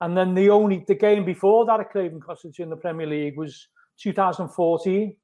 and 0.00 0.16
then 0.16 0.34
the 0.34 0.50
only 0.50 0.84
the 0.86 0.94
game 0.94 1.24
before 1.24 1.66
that 1.66 1.80
at 1.80 1.90
Craven 1.90 2.20
Cottage 2.20 2.58
in 2.58 2.70
the 2.70 2.76
Premier 2.76 3.06
League 3.06 3.36
was 3.36 3.68
2014 4.00 5.16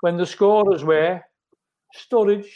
when 0.00 0.16
the 0.16 0.26
scorers 0.26 0.84
were 0.84 1.20
Sturridge, 1.96 2.48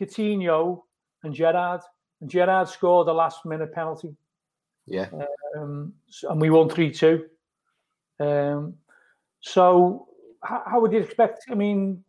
Coutinho, 0.00 0.82
and 1.22 1.34
Gerrard. 1.34 1.80
And 2.20 2.30
Gerrard 2.30 2.68
scored 2.68 3.06
the 3.06 3.14
last 3.14 3.44
minute 3.46 3.72
penalty. 3.72 4.16
Yeah. 4.86 5.08
Um, 5.56 5.94
and 6.28 6.40
we 6.40 6.50
won 6.50 6.68
3 6.68 6.90
2. 6.90 7.24
Um, 8.20 8.74
so, 9.40 10.08
how, 10.42 10.62
how, 10.66 10.80
would 10.80 10.92
you 10.92 11.00
expect? 11.00 11.44
I 11.50 11.54
mean, 11.54 12.02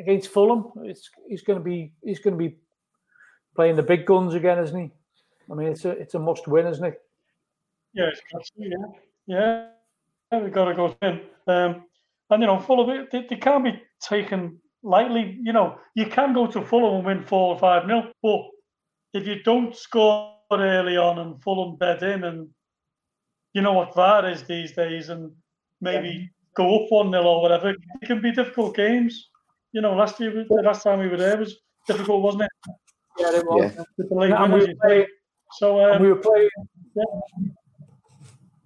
against 0.00 0.28
Fulham, 0.28 0.72
it's 0.84 1.10
he's 1.28 1.42
going 1.42 1.58
to 1.58 1.64
be 1.64 1.92
he's 2.02 2.18
going 2.18 2.36
to 2.36 2.42
be 2.42 2.56
playing 3.54 3.76
the 3.76 3.82
big 3.82 4.06
guns 4.06 4.34
again, 4.34 4.58
isn't 4.58 4.78
he? 4.78 4.90
I 5.50 5.54
mean, 5.54 5.68
it's 5.68 5.84
a 5.84 5.90
it's 5.90 6.14
a 6.14 6.18
must 6.18 6.48
win, 6.48 6.66
isn't 6.66 6.84
it? 6.84 7.00
Yeah, 7.94 8.10
yeah, 8.56 8.68
yeah. 9.26 9.66
yeah 10.32 10.38
we've 10.38 10.52
got 10.52 10.66
to 10.66 10.74
go 10.74 10.96
in. 11.02 11.20
Um, 11.46 11.84
and 12.30 12.42
you 12.42 12.46
know, 12.46 12.58
Fulham 12.58 13.06
they, 13.12 13.26
they 13.28 13.36
can't 13.36 13.64
be 13.64 13.80
taken 14.00 14.58
lightly. 14.82 15.38
You 15.42 15.52
know, 15.52 15.78
you 15.94 16.06
can 16.06 16.32
go 16.32 16.46
to 16.46 16.64
Fulham 16.64 16.96
and 16.96 17.06
win 17.06 17.24
four 17.24 17.54
or 17.54 17.58
five 17.58 17.86
nil, 17.86 18.04
but 18.22 18.40
if 19.14 19.26
you 19.26 19.42
don't 19.42 19.74
score 19.74 20.32
early 20.52 20.96
on 20.96 21.18
and 21.18 21.42
Fulham 21.42 21.76
bed 21.76 22.02
in, 22.02 22.24
and 22.24 22.48
you 23.56 23.62
know 23.62 23.72
what 23.72 23.94
VAR 23.94 24.28
is 24.28 24.42
these 24.42 24.72
days, 24.72 25.08
and 25.08 25.32
maybe 25.80 26.08
yeah. 26.10 26.26
go 26.54 26.84
up 26.84 26.90
one 26.90 27.10
nil 27.10 27.26
or 27.26 27.40
whatever, 27.40 27.70
it 27.70 28.06
can 28.06 28.20
be 28.20 28.30
difficult 28.30 28.76
games. 28.76 29.30
You 29.72 29.80
know, 29.80 29.94
last 29.94 30.20
year, 30.20 30.44
the 30.46 30.62
last 30.62 30.82
time 30.82 30.98
we 30.98 31.08
were 31.08 31.16
there 31.16 31.38
was 31.38 31.56
difficult, 31.88 32.22
wasn't 32.22 32.42
it? 32.42 32.50
Yeah, 33.18 33.38
it 33.38 33.46
was. 33.46 33.72
Yeah. 33.74 34.44
And 34.44 34.52
we 34.52 34.60
were 34.60 34.74
playing, 34.82 35.06
so 35.52 35.66
um, 35.82 36.02
we 36.02 36.08
were 36.08 36.16
playing. 36.28 36.50
Yeah. 36.94 37.04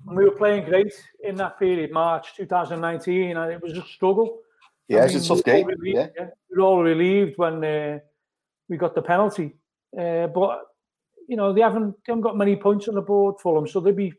we 0.07 0.25
were 0.25 0.33
playing 0.43 0.65
great 0.65 0.93
in 1.23 1.37
that 1.37 1.57
period, 1.61 1.93
March 1.93 2.35
2019, 2.35 3.37
and 3.37 3.53
it 3.53 3.63
was 3.63 3.79
a 3.79 3.85
struggle. 3.85 4.41
Yeah, 4.89 5.05
I 5.05 5.07
mean, 5.07 5.17
it's 5.19 5.27
a 5.27 5.29
tough 5.29 5.45
game. 5.45 5.67
Relieved, 5.67 5.97
yeah. 5.97 6.09
yeah. 6.19 6.31
we 6.51 6.57
were 6.57 6.65
all 6.65 6.83
relieved 6.83 7.35
when 7.37 7.65
uh, 7.65 8.01
we 8.69 8.77
got 8.77 8.97
the 8.97 9.03
penalty, 9.03 9.55
uh, 9.97 10.27
but 10.27 10.63
you 11.29 11.37
know 11.37 11.53
they 11.53 11.61
haven't 11.61 11.93
they 11.93 12.11
haven't 12.11 12.23
got 12.23 12.37
many 12.37 12.57
points 12.57 12.89
on 12.89 12.97
the 12.97 13.03
board 13.03 13.37
for 13.41 13.55
them, 13.55 13.69
so 13.69 13.79
they'd 13.79 13.95
be 13.95 14.13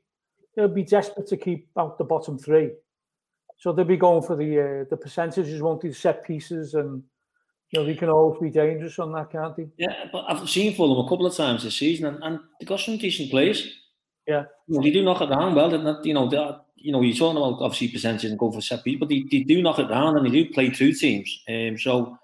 they'll 0.56 0.68
be 0.68 0.84
desperate 0.84 1.28
to 1.28 1.38
keep 1.38 1.68
out 1.78 1.98
the 1.98 2.04
bottom 2.04 2.38
three. 2.38 2.72
So 3.58 3.72
they'll 3.72 3.86
be 3.86 3.98
going 3.98 4.24
for 4.24 4.36
the 4.36 4.60
uh, 4.60 4.86
the 4.90 4.98
percentages, 4.98 5.62
won't 5.62 5.82
they? 5.82 5.92
Set 5.92 6.24
pieces, 6.24 6.74
and 6.74 7.04
you 7.70 7.80
know 7.80 7.86
they 7.86 7.96
can 7.96 8.10
always 8.10 8.42
be 8.42 8.50
dangerous 8.50 8.98
on 9.00 9.12
that, 9.14 9.32
can't 9.32 9.56
they? 9.56 9.68
Yeah, 9.78 10.06
but 10.12 10.26
I've 10.28 10.50
seen 10.50 10.76
Fulham 10.76 11.06
a 11.06 11.10
couple 11.10 11.28
of 11.28 11.36
times 11.36 11.64
this 11.64 11.78
season, 11.78 12.08
and, 12.08 12.24
and 12.24 12.40
they 12.60 12.66
got 12.66 12.80
some 12.80 12.98
decent 12.98 13.30
players. 13.30 13.68
Yeah, 14.28 14.46
you 14.68 14.78
know, 14.78 14.84
they 14.84 14.92
do 14.92 15.04
knock 15.04 15.22
it 15.22 15.28
down 15.28 15.54
well. 15.54 15.70
That 15.70 16.04
you 16.06 16.14
know, 16.14 16.28
that 16.30 16.66
you 16.82 16.92
know, 16.92 17.02
you're 17.02 17.16
talking 17.16 17.38
about 17.38 17.62
obviously 17.62 17.90
percentages 17.90 18.32
and 18.32 18.40
go 18.40 18.52
for 18.52 18.62
set 18.62 18.84
beat, 18.84 19.00
but 19.00 19.10
they, 19.10 19.24
they 19.32 19.44
do 19.44 19.62
knock 19.62 19.80
it 19.80 19.88
down 19.88 20.18
and 20.18 20.26
they 20.26 20.32
do 20.32 20.52
play 20.52 20.70
through 20.70 20.94
teams. 20.94 21.44
Um, 21.48 21.78
so 21.78 22.18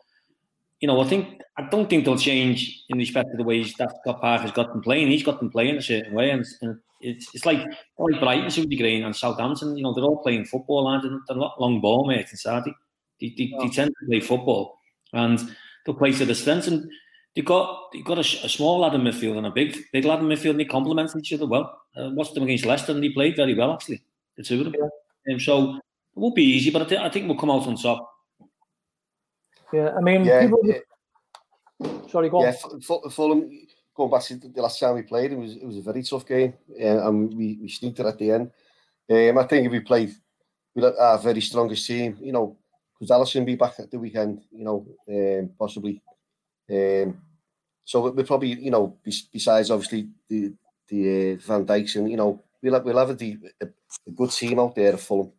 you 0.80 0.88
know, 0.88 1.02
I 1.02 1.08
think 1.08 1.42
I 1.58 1.64
don't 1.70 1.90
think 1.90 2.06
they'll 2.06 2.18
change 2.18 2.84
in 2.90 2.98
respect 2.98 3.30
to 3.32 3.38
the 3.38 3.44
way 3.44 3.64
that 3.64 3.92
Scott 4.02 4.22
Parker's 4.22 4.52
got 4.52 4.72
them 4.72 4.82
playing. 4.82 5.08
He's 5.08 5.24
got 5.24 5.40
them 5.40 5.50
playing 5.50 5.78
a 5.78 5.82
certain 5.82 6.14
way, 6.14 6.30
and, 6.30 6.46
and 6.62 6.80
it's 7.02 7.34
it's 7.34 7.46
like 7.46 7.66
like 7.98 8.20
Brighton 8.20 8.50
to 8.50 8.62
a 8.62 8.66
degree 8.66 9.02
and 9.02 9.16
Southampton. 9.16 9.76
You 9.76 9.84
know, 9.84 9.94
they're 9.94 10.04
all 10.04 10.22
playing 10.22 10.46
football, 10.46 10.88
and 10.90 11.22
they're 11.28 11.38
not 11.38 11.60
long 11.60 11.82
ball 11.82 12.08
mates 12.08 12.32
inside. 12.32 12.64
They, 12.66 12.74
they, 13.20 13.34
they, 13.38 13.54
they 13.60 13.70
tend 13.70 13.90
to 14.00 14.06
play 14.08 14.20
football, 14.20 14.78
and 15.14 15.40
they'll 15.86 15.96
play 15.96 16.12
to 16.12 16.26
the 16.26 16.36
strengths. 16.36 16.68
And 16.68 16.90
they 17.36 17.42
got 17.42 17.92
they 17.92 18.02
got 18.02 18.18
a, 18.18 18.46
a, 18.46 18.50
small 18.50 18.80
lad 18.80 18.94
in 18.94 19.02
midfield 19.02 19.38
and 19.38 19.48
a 19.48 19.52
big 19.52 19.78
big 19.92 20.06
lad 20.06 20.20
in 20.20 20.26
midfield, 20.26 20.52
and 20.52 20.60
they 20.60 20.66
complement 20.66 21.16
each 21.18 21.34
other 21.34 21.48
well. 21.48 21.82
Uh, 21.96 22.12
watched 22.12 22.36
them 22.36 22.44
against 22.44 22.66
Leicester, 22.66 22.92
and 22.92 23.04
they 23.04 23.10
played 23.10 23.36
very 23.36 23.56
well 23.56 23.74
actually. 23.74 24.02
The 24.38 24.44
two 24.44 24.60
of 24.60 24.66
them. 24.66 24.76
Yeah. 24.78 25.34
Um, 25.34 25.40
so 25.40 25.76
it 25.76 25.82
won't 26.20 26.36
be 26.36 26.44
easy, 26.44 26.70
but 26.70 26.84
I, 26.84 26.86
th- 26.86 27.02
I 27.02 27.10
think 27.10 27.28
we'll 27.28 27.38
come 27.38 27.52
out 27.52 27.68
on 27.68 27.76
top. 27.76 28.12
Yeah, 29.74 29.94
I 29.98 30.02
mean, 30.02 30.24
yeah, 30.24 30.42
people. 30.42 30.62
Yeah. 30.64 30.80
Sorry, 32.10 32.30
go 32.30 32.38
on. 32.38 32.44
Yeah, 32.44 33.10
Fulham. 33.10 33.50
Going 33.96 34.12
back 34.12 34.24
to 34.24 34.36
the 34.36 34.62
last 34.62 34.80
time 34.80 34.96
we 34.96 35.02
played, 35.02 35.32
it 35.32 35.38
was 35.38 35.56
it 35.56 35.66
was 35.66 35.78
a 35.78 35.82
very 35.82 36.04
tough 36.04 36.26
game, 36.26 36.54
uh, 36.80 37.08
and 37.08 37.34
we 37.36 37.58
we 37.62 37.68
sneaked 37.68 38.00
it 38.00 38.06
at 38.06 38.18
the 38.18 38.32
end. 38.32 38.52
Um, 39.10 39.38
I 39.38 39.44
think 39.44 39.66
if 39.66 39.72
we 39.72 39.80
played 39.80 40.14
with 40.76 40.86
our 40.86 41.18
very 41.18 41.42
strongest 41.42 41.88
team, 41.88 42.18
you 42.22 42.32
know, 42.32 42.58
because 43.00 43.10
Alisson 43.10 43.46
be 43.46 43.56
back 43.56 43.80
at 43.80 43.90
the 43.90 44.00
weekend, 44.00 44.44
you 44.52 44.64
know, 44.64 44.86
um, 45.10 45.50
possibly. 45.58 46.02
Um, 46.70 47.22
so 47.84 48.10
we're 48.12 48.24
probably, 48.24 48.54
you 48.60 48.70
know, 48.70 48.98
besides 49.32 49.72
obviously 49.72 50.10
the 50.30 50.54
the 50.90 51.34
uh, 51.34 51.36
Van 51.38 51.66
Dijks 51.66 51.96
and 51.96 52.10
you 52.10 52.18
know, 52.18 52.42
we'll 52.62 52.74
have, 52.74 52.84
we'll 52.84 52.98
have 52.98 53.10
a, 53.10 53.38
a, 53.62 53.68
good 54.16 54.32
team 54.32 54.60
out 54.60 54.76
there 54.76 54.94
at 54.94 55.00
Fulham. 55.00 55.32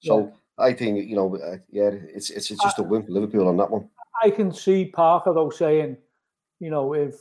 So. 0.00 0.32
I 0.58 0.72
think 0.72 1.08
you 1.08 1.16
know, 1.16 1.36
uh, 1.36 1.58
yeah, 1.70 1.90
it's 1.92 2.30
it's, 2.30 2.50
it's 2.50 2.62
just 2.62 2.78
a 2.78 2.82
win 2.82 3.04
for 3.04 3.12
Liverpool 3.12 3.48
on 3.48 3.56
that 3.58 3.70
one. 3.70 3.88
I 4.22 4.30
can 4.30 4.52
see 4.52 4.86
Parker 4.86 5.32
though 5.32 5.50
saying, 5.50 5.96
you 6.60 6.70
know, 6.70 6.94
if 6.94 7.14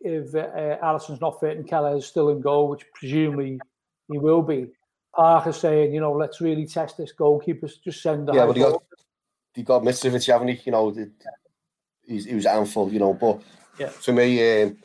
if 0.00 0.34
uh, 0.34 0.78
Alisson's 0.82 1.20
not 1.20 1.40
fit 1.40 1.56
and 1.56 1.66
Keller 1.66 1.96
is 1.96 2.06
still 2.06 2.28
in 2.28 2.40
goal, 2.40 2.68
which 2.68 2.84
presumably 2.92 3.58
he 4.08 4.18
will 4.18 4.42
be, 4.42 4.68
Parker 5.14 5.52
saying, 5.52 5.94
you 5.94 6.00
know, 6.00 6.12
let's 6.12 6.40
really 6.40 6.66
test 6.66 6.96
this 6.96 7.12
goalkeeper. 7.12 7.68
Just 7.82 8.02
send. 8.02 8.28
Yeah, 8.32 8.46
but 8.46 8.56
he 8.56 8.62
got 8.62 8.82
he 9.54 9.62
got 9.62 9.82
Mitrovic, 9.82 10.26
haven't 10.26 10.48
he? 10.48 10.60
You 10.64 10.72
know, 10.72 10.90
the, 10.90 11.10
he's, 12.06 12.24
he 12.24 12.34
was 12.34 12.44
handful, 12.44 12.92
you 12.92 12.98
know. 12.98 13.14
But 13.14 13.40
yeah. 13.78 13.88
for 13.88 14.12
me, 14.12 14.62
um, 14.62 14.76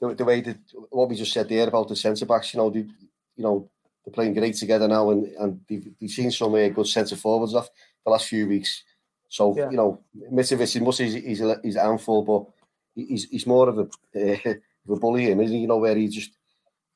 the, 0.00 0.14
the, 0.14 0.24
way 0.24 0.40
that 0.40 0.58
what 0.90 1.08
we 1.08 1.16
just 1.16 1.32
said 1.32 1.48
there 1.48 1.68
about 1.68 1.88
the 1.88 1.96
centre 1.96 2.26
backs, 2.26 2.52
you 2.52 2.58
know, 2.58 2.70
the, 2.70 2.80
you 2.80 3.42
know, 3.42 3.70
they're 4.06 4.12
playing 4.12 4.34
great 4.34 4.54
together 4.54 4.86
now, 4.86 5.10
and 5.10 5.26
and 5.38 5.60
they've, 5.68 5.92
they've 6.00 6.10
seen 6.10 6.30
some 6.30 6.54
uh, 6.54 6.68
good 6.68 6.86
centre 6.86 7.16
forwards 7.16 7.54
off 7.54 7.68
the 8.04 8.10
last 8.10 8.28
few 8.28 8.46
weeks. 8.46 8.84
So 9.28 9.56
yeah. 9.56 9.68
you 9.68 9.76
know, 9.76 10.00
Mitrovic, 10.32 10.80
must 10.80 11.00
he's 11.00 11.14
he's 11.14 11.40
a, 11.40 11.58
he's 11.62 11.76
a 11.76 11.82
handful, 11.82 12.22
but 12.22 12.46
he's 12.94 13.24
he's 13.24 13.46
more 13.46 13.68
of 13.68 13.78
a 13.78 13.82
uh, 13.82 14.38
of 14.88 14.90
a 14.90 14.96
bully, 14.96 15.30
him, 15.30 15.40
isn't 15.40 15.56
he? 15.56 15.62
You 15.62 15.68
know, 15.68 15.78
where 15.78 15.96
he 15.96 16.06
just 16.06 16.30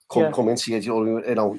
come 0.09 0.23
yeah. 0.25 0.31
come 0.31 0.49
into 0.49 0.73
it. 0.73 0.85
You 0.85 1.35
know, 1.35 1.59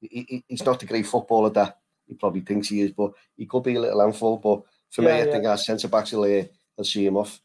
he, 0.00 0.44
he's 0.48 0.64
not 0.64 0.80
the 0.80 0.86
great 0.86 1.06
footballer 1.06 1.50
that 1.50 1.78
he 2.08 2.14
probably 2.14 2.40
thinks 2.40 2.68
he 2.68 2.80
is, 2.80 2.90
but 2.90 3.12
he 3.36 3.46
could 3.46 3.62
be 3.62 3.76
a 3.76 3.80
little 3.80 4.00
handful. 4.00 4.38
But 4.38 4.62
for 4.90 5.02
yeah, 5.02 5.22
me, 5.22 5.28
I 5.28 5.32
think 5.32 5.46
our 5.46 5.56
centre 5.56 5.88
backs 5.88 6.10
will 6.10 6.24
uh, 6.24 6.44
will 6.76 6.84
see 6.84 7.06
him 7.06 7.16
off. 7.16 7.40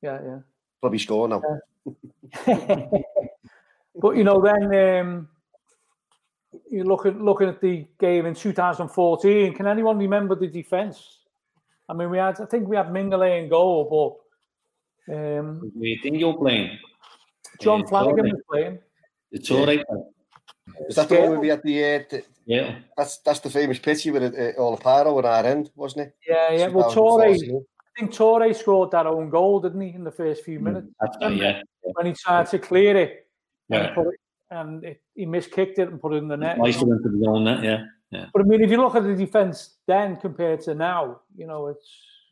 Yeah, 0.00 0.20
yeah. 0.24 0.38
Probably 0.80 1.00
score 1.00 1.28
now. 1.28 1.42
Yeah. 2.46 2.86
but 3.96 4.16
you 4.16 4.22
know, 4.22 4.40
then 4.40 5.00
um, 5.00 5.28
you 6.74 6.84
look 6.84 7.06
at 7.06 7.20
looking 7.20 7.48
at 7.48 7.60
the 7.60 7.86
game 7.98 8.26
in 8.26 8.34
2014. 8.34 9.54
Can 9.54 9.66
anyone 9.66 9.98
remember 9.98 10.34
the 10.34 10.48
defence? 10.48 11.20
I 11.88 11.92
mean, 11.92 12.10
we 12.10 12.18
had, 12.18 12.40
I 12.40 12.46
think 12.46 12.68
we 12.68 12.76
had 12.76 12.86
Mignolet 12.86 13.42
in 13.42 13.48
goal, 13.48 14.18
but. 15.06 15.14
Um, 15.14 15.70
we 15.76 16.00
think 16.02 16.18
you're 16.18 16.36
playing. 16.36 16.78
John 17.60 17.80
yeah, 17.80 17.86
Flanagan 17.86 18.24
was 18.24 18.42
playing. 18.50 18.78
It's 19.30 19.50
all 19.50 19.66
right. 19.66 19.84
Is 20.88 20.96
that 20.96 21.08
the 21.08 21.20
one 21.20 21.40
we 21.40 21.48
had 21.48 21.62
the, 21.62 21.84
uh, 21.84 22.02
the, 22.10 22.24
yeah? 22.46 22.78
That's 22.96 23.18
that's 23.18 23.40
the 23.40 23.50
famous 23.50 23.78
pitch 23.78 24.06
with 24.06 24.22
uh, 24.22 24.60
all 24.60 24.74
the 24.74 24.82
paro 24.82 25.18
at 25.18 25.24
our 25.24 25.44
end, 25.44 25.70
wasn't 25.76 26.08
it? 26.08 26.16
Yeah, 26.26 26.52
yeah. 26.52 26.68
Well, 26.68 26.90
Touré, 26.90 27.34
I 27.34 28.00
think 28.00 28.12
Touré 28.12 28.56
scored 28.56 28.90
that 28.92 29.06
own 29.06 29.28
goal, 29.28 29.60
didn't 29.60 29.80
he, 29.80 29.90
in 29.90 30.04
the 30.04 30.10
first 30.10 30.42
few 30.42 30.58
mm, 30.58 30.62
minutes? 30.62 30.88
Mm, 31.20 31.38
yeah. 31.38 31.62
When 31.82 32.06
he 32.06 32.12
tried 32.14 32.46
to 32.46 32.58
clear 32.58 32.96
it, 32.96 33.28
yeah. 33.68 33.92
and, 33.94 34.06
it, 34.06 34.20
and 34.54 34.84
it, 34.84 35.02
he 35.14 35.26
miskicked 35.26 35.78
it 35.78 35.88
and 35.88 36.00
put 36.00 36.12
it 36.14 36.16
in 36.16 36.28
the 36.28 36.36
net. 36.36 36.58
Nice 36.58 36.80
into 36.80 37.08
the 37.08 37.26
own 37.28 37.44
net, 37.44 37.62
yeah. 37.62 37.84
Yeah. 38.10 38.26
But 38.32 38.42
I 38.42 38.44
mean, 38.44 38.62
if 38.62 38.70
you 38.70 38.76
look 38.76 38.94
at 38.94 39.02
the 39.02 39.14
defense 39.14 39.76
then 39.86 40.16
compared 40.16 40.60
to 40.62 40.74
now, 40.74 41.20
you 41.36 41.46
know, 41.46 41.66
it's 41.68 41.88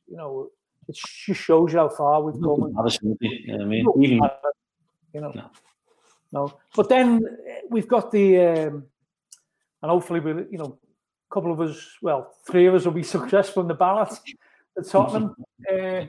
you 0.07 0.17
know, 0.17 0.51
it 0.89 0.95
just 0.95 1.41
shows 1.41 1.73
you 1.73 1.79
how 1.79 1.89
far 1.89 2.23
we've 2.23 2.41
come. 2.41 2.75
I 2.79 3.65
mean, 3.65 3.87
even, 4.01 4.21
you 5.15 5.21
know, 5.21 5.33
no. 5.35 5.51
no. 6.33 6.55
But 6.75 6.89
then 6.89 7.25
we've 7.71 7.89
got 7.89 8.11
the, 8.11 8.39
um, 8.39 8.85
and 9.83 9.91
hopefully 9.91 10.21
we, 10.21 10.33
you 10.51 10.59
know, 10.59 10.79
a 11.31 11.35
couple 11.35 11.53
of 11.53 11.61
us, 11.61 11.79
well, 12.03 12.35
three 12.47 12.67
of 12.67 12.75
us 12.75 12.85
will 12.85 12.93
be 12.93 13.03
successful 13.17 13.63
in 13.63 13.69
the 13.69 13.75
ballot 13.75 14.13
at 14.77 14.89
Tottenham. 14.89 15.35
uh, 15.73 16.05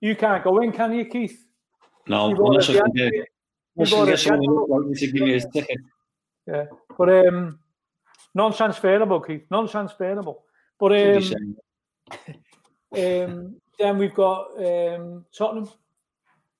you 0.00 0.16
can't 0.16 0.42
go 0.42 0.60
in, 0.60 0.72
can 0.72 0.92
you, 0.92 1.04
Keith? 1.04 1.46
No, 2.08 2.34
unless 2.34 2.68
I 2.70 2.74
can 2.74 2.90
get, 2.92 3.12
unless 3.76 3.92
I 3.92 4.06
get 4.06 4.18
someone 4.20 4.94
to 4.94 5.06
give 5.06 5.14
me 5.14 5.32
his 5.32 5.46
ticket. 5.52 5.78
Yeah, 6.46 6.66
but 6.96 7.08
um, 7.26 7.58
non-transferable, 8.34 9.20
Keith. 9.20 9.44
Non-transferable. 9.50 10.44
But 10.78 10.92
um, 10.92 11.56
um, 12.96 13.56
then 13.78 13.98
we've 13.98 14.14
got 14.14 14.50
um, 14.58 15.24
Tottenham, 15.36 15.68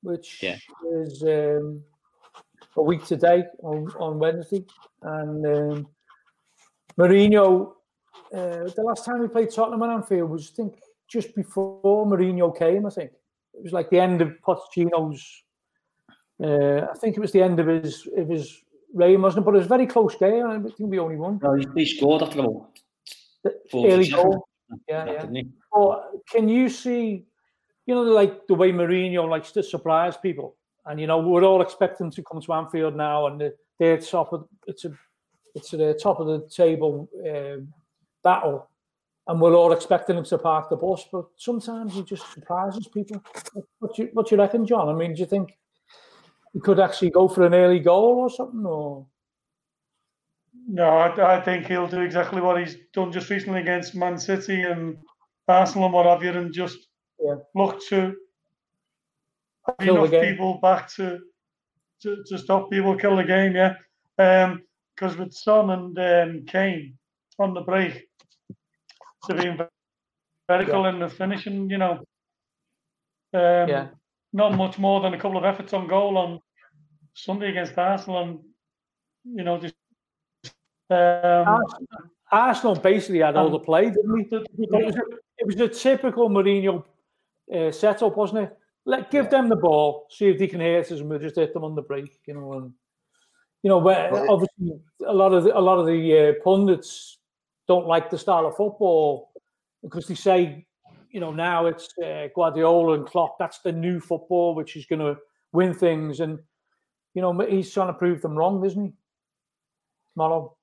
which 0.03 0.42
yeah. 0.42 0.57
is 0.92 1.22
um, 1.22 1.83
a 2.77 2.83
week 2.83 3.05
today 3.05 3.44
on, 3.62 3.88
on 3.98 4.18
Wednesday, 4.18 4.64
and 5.03 5.46
um, 5.46 5.88
Mourinho. 6.98 7.72
Uh, 8.33 8.64
the 8.74 8.83
last 8.83 9.05
time 9.05 9.20
we 9.20 9.29
played 9.29 9.50
Tottenham 9.50 9.83
on 9.83 9.90
Anfield 9.90 10.31
was, 10.31 10.50
I 10.53 10.57
think, 10.57 10.79
just 11.09 11.35
before 11.37 12.07
Mourinho 12.07 12.57
came. 12.57 12.87
I 12.87 12.90
think 12.90 13.12
it 13.53 13.62
was 13.62 13.72
like 13.72 13.90
the 13.90 14.00
end 14.00 14.22
of 14.22 14.33
Pochettino's. 14.46 15.43
Uh, 16.42 16.87
I 16.90 16.94
think 16.99 17.16
it 17.16 17.20
was 17.20 17.33
the 17.33 17.42
end 17.42 17.61
of 17.61 17.66
his 17.66 18.09
of 18.16 18.29
his 18.29 18.62
Ray 18.92 19.16
wasn't, 19.16 19.42
it? 19.42 19.44
but 19.44 19.55
it 19.55 19.59
was 19.59 19.66
a 19.66 19.68
very 19.68 19.87
close 19.87 20.14
game. 20.16 20.47
I 20.47 20.59
think 20.59 20.90
we 20.90 20.99
only 20.99 21.16
won. 21.16 21.40
No, 21.42 21.61
he 21.75 21.85
scored 21.85 22.23
after 22.23 22.40
about 22.40 22.70
early 23.75 24.09
goal. 24.09 24.47
Yeah, 24.88 25.27
yeah. 25.31 25.42
But 25.73 26.11
can 26.31 26.49
you 26.49 26.68
see, 26.68 27.25
you 27.87 27.94
know, 27.94 28.03
like 28.03 28.47
the 28.47 28.55
way 28.55 28.73
Mourinho 28.73 29.29
likes 29.29 29.53
to 29.53 29.62
surprise 29.62 30.16
people, 30.16 30.57
and 30.87 31.01
you 31.01 31.07
know 31.07 31.18
we're 31.18 31.44
all 31.44 31.62
expecting 31.62 32.11
to 32.12 32.23
come 32.23 32.40
to 32.40 32.53
Anfield 32.53 32.97
now, 32.97 33.27
and 33.27 33.53
they're 33.79 33.99
top 33.99 34.33
of 34.33 34.49
it's 34.66 34.85
a 34.85 34.92
it's 35.55 35.73
at 35.73 35.79
the 35.79 35.94
top 35.94 36.20
of 36.20 36.27
the 36.27 36.49
table 36.49 37.09
uh, 37.29 37.62
battle, 38.23 38.68
and 39.27 39.40
we're 39.40 39.55
all 39.55 39.73
expecting 39.73 40.16
him 40.16 40.25
to 40.25 40.38
park 40.38 40.68
the 40.68 40.77
bus. 40.77 41.07
But 41.11 41.27
sometimes 41.37 41.94
he 41.94 42.03
just 42.03 42.33
surprises 42.33 42.88
people. 42.88 43.23
What 43.79 43.99
you 43.99 44.11
what 44.12 44.31
you 44.31 44.38
reckon, 44.38 44.66
John? 44.66 44.88
I 44.88 44.94
mean, 44.94 45.14
do 45.14 45.20
you 45.20 45.27
think? 45.27 45.57
He 46.55 46.61
could 46.61 46.81
actually 46.81 47.11
go 47.11 47.29
for 47.29 47.45
an 47.45 47.53
early 47.53 47.81
goal 47.81 48.21
or 48.21 48.31
something? 48.31 48.64
Or 48.64 49.07
no, 50.69 50.88
I, 50.88 51.37
I, 51.37 51.40
think 51.40 51.67
he'll 51.67 51.88
do 51.88 52.01
exactly 52.01 52.40
what 52.40 52.59
he's 52.59 52.77
done 52.95 53.12
just 53.12 53.29
recently 53.29 53.61
against 53.61 53.95
Man 53.95 54.17
City 54.17 54.62
and 54.62 54.97
Arsenal 55.49 55.87
and 55.87 55.95
what 55.95 56.07
have 56.07 56.23
you, 56.23 56.31
and 56.31 56.53
just 56.53 56.79
yeah. 57.21 57.35
look 57.55 57.85
to 57.88 58.14
have 59.67 59.88
enough 59.88 60.11
people 60.11 60.59
back 60.62 60.88
to, 60.95 61.19
to, 62.03 62.23
to 62.29 62.38
stop 62.38 62.71
people 62.71 62.97
kill 62.97 63.17
the 63.17 63.25
game. 63.25 63.57
Yeah, 63.57 63.75
because 64.17 65.14
um, 65.14 65.19
with 65.19 65.35
Son 65.35 65.71
and 65.71 65.99
um, 65.99 66.47
Kane 66.47 66.97
on 67.40 67.53
the 67.53 67.62
break, 67.62 68.07
they've 69.29 69.37
been 69.37 69.59
vertical 70.49 70.85
yeah. 70.85 70.90
in 70.90 71.01
the 71.01 71.09
finishing. 71.09 71.69
You 71.69 71.79
know, 71.79 71.93
um, 73.35 73.69
yeah 73.69 73.88
not 74.35 74.57
much 74.57 74.79
more 74.79 75.01
than 75.01 75.14
a 75.14 75.18
couple 75.18 75.38
of 75.38 75.44
efforts 75.44 75.73
on 75.73 75.87
goal 75.87 76.18
on 76.18 76.40
Sunday 77.14 77.51
against 77.51 77.79
Arsenal, 77.79 78.23
and 78.23 78.38
you 79.25 79.44
know, 79.44 79.59
just 79.59 79.75
um, 80.90 81.62
Arsenal 82.31 82.75
basically 82.75 83.20
had 83.20 83.37
all 83.37 83.49
the 83.49 83.61
play, 83.61 83.85
didn't 83.90 84.18
he? 84.18 84.37
It 84.37 84.70
was 84.70 84.97
a, 84.97 85.03
it 85.38 85.47
was 85.47 85.61
a 85.61 85.68
typical 85.68 86.29
Mourinho 86.29 86.85
uh, 87.55 87.70
setup, 87.70 88.16
wasn't 88.16 88.40
it? 88.40 88.59
Let 88.85 89.11
give 89.11 89.27
yeah. 89.27 89.31
them 89.31 89.49
the 89.49 89.57
ball, 89.57 90.09
see 90.11 90.27
if 90.27 90.38
they 90.38 90.49
can 90.49 90.61
hit 90.61 90.90
us, 90.90 90.99
and 90.99 91.09
we'll 91.09 91.20
just 91.20 91.37
hit 91.37 91.55
them 91.55 91.64
on 91.64 91.77
the 91.77 91.83
break, 91.83 92.20
you 92.27 92.35
know. 92.35 92.53
And 92.55 92.73
you 93.62 93.70
know, 93.70 93.79
where 93.79 94.12
obviously 94.29 94.73
a 95.07 95.14
lot 95.14 95.33
of 95.33 95.44
the, 95.44 95.57
a 95.57 95.61
lot 95.61 95.79
of 95.79 95.87
the 95.87 96.18
uh, 96.18 96.33
pundits 96.42 97.18
don't 97.68 97.87
like 97.87 98.11
the 98.11 98.18
style 98.18 98.47
of 98.47 98.57
football 98.57 99.31
because 99.83 100.09
they 100.09 100.16
say 100.16 100.66
you 101.14 101.20
know, 101.20 101.31
now 101.31 101.66
it's 101.66 101.88
uh, 102.05 102.27
Guardiola 102.35 102.94
and 102.94 103.07
Klopp. 103.07 103.38
That's 103.38 103.61
the 103.61 103.70
new 103.70 104.00
football, 104.00 104.57
which 104.57 104.74
is 104.74 104.85
going 104.85 104.98
to 104.98 105.16
win 105.53 105.72
things. 105.72 106.18
And, 106.18 106.40
you 107.14 107.22
know, 107.22 107.38
he's 107.38 107.72
trying 107.72 107.87
to 107.87 107.92
prove 107.92 108.20
them 108.20 108.35
wrong, 108.35 108.66
isn't 108.66 108.85
he? 108.85 108.92
Mollo. 110.16 110.57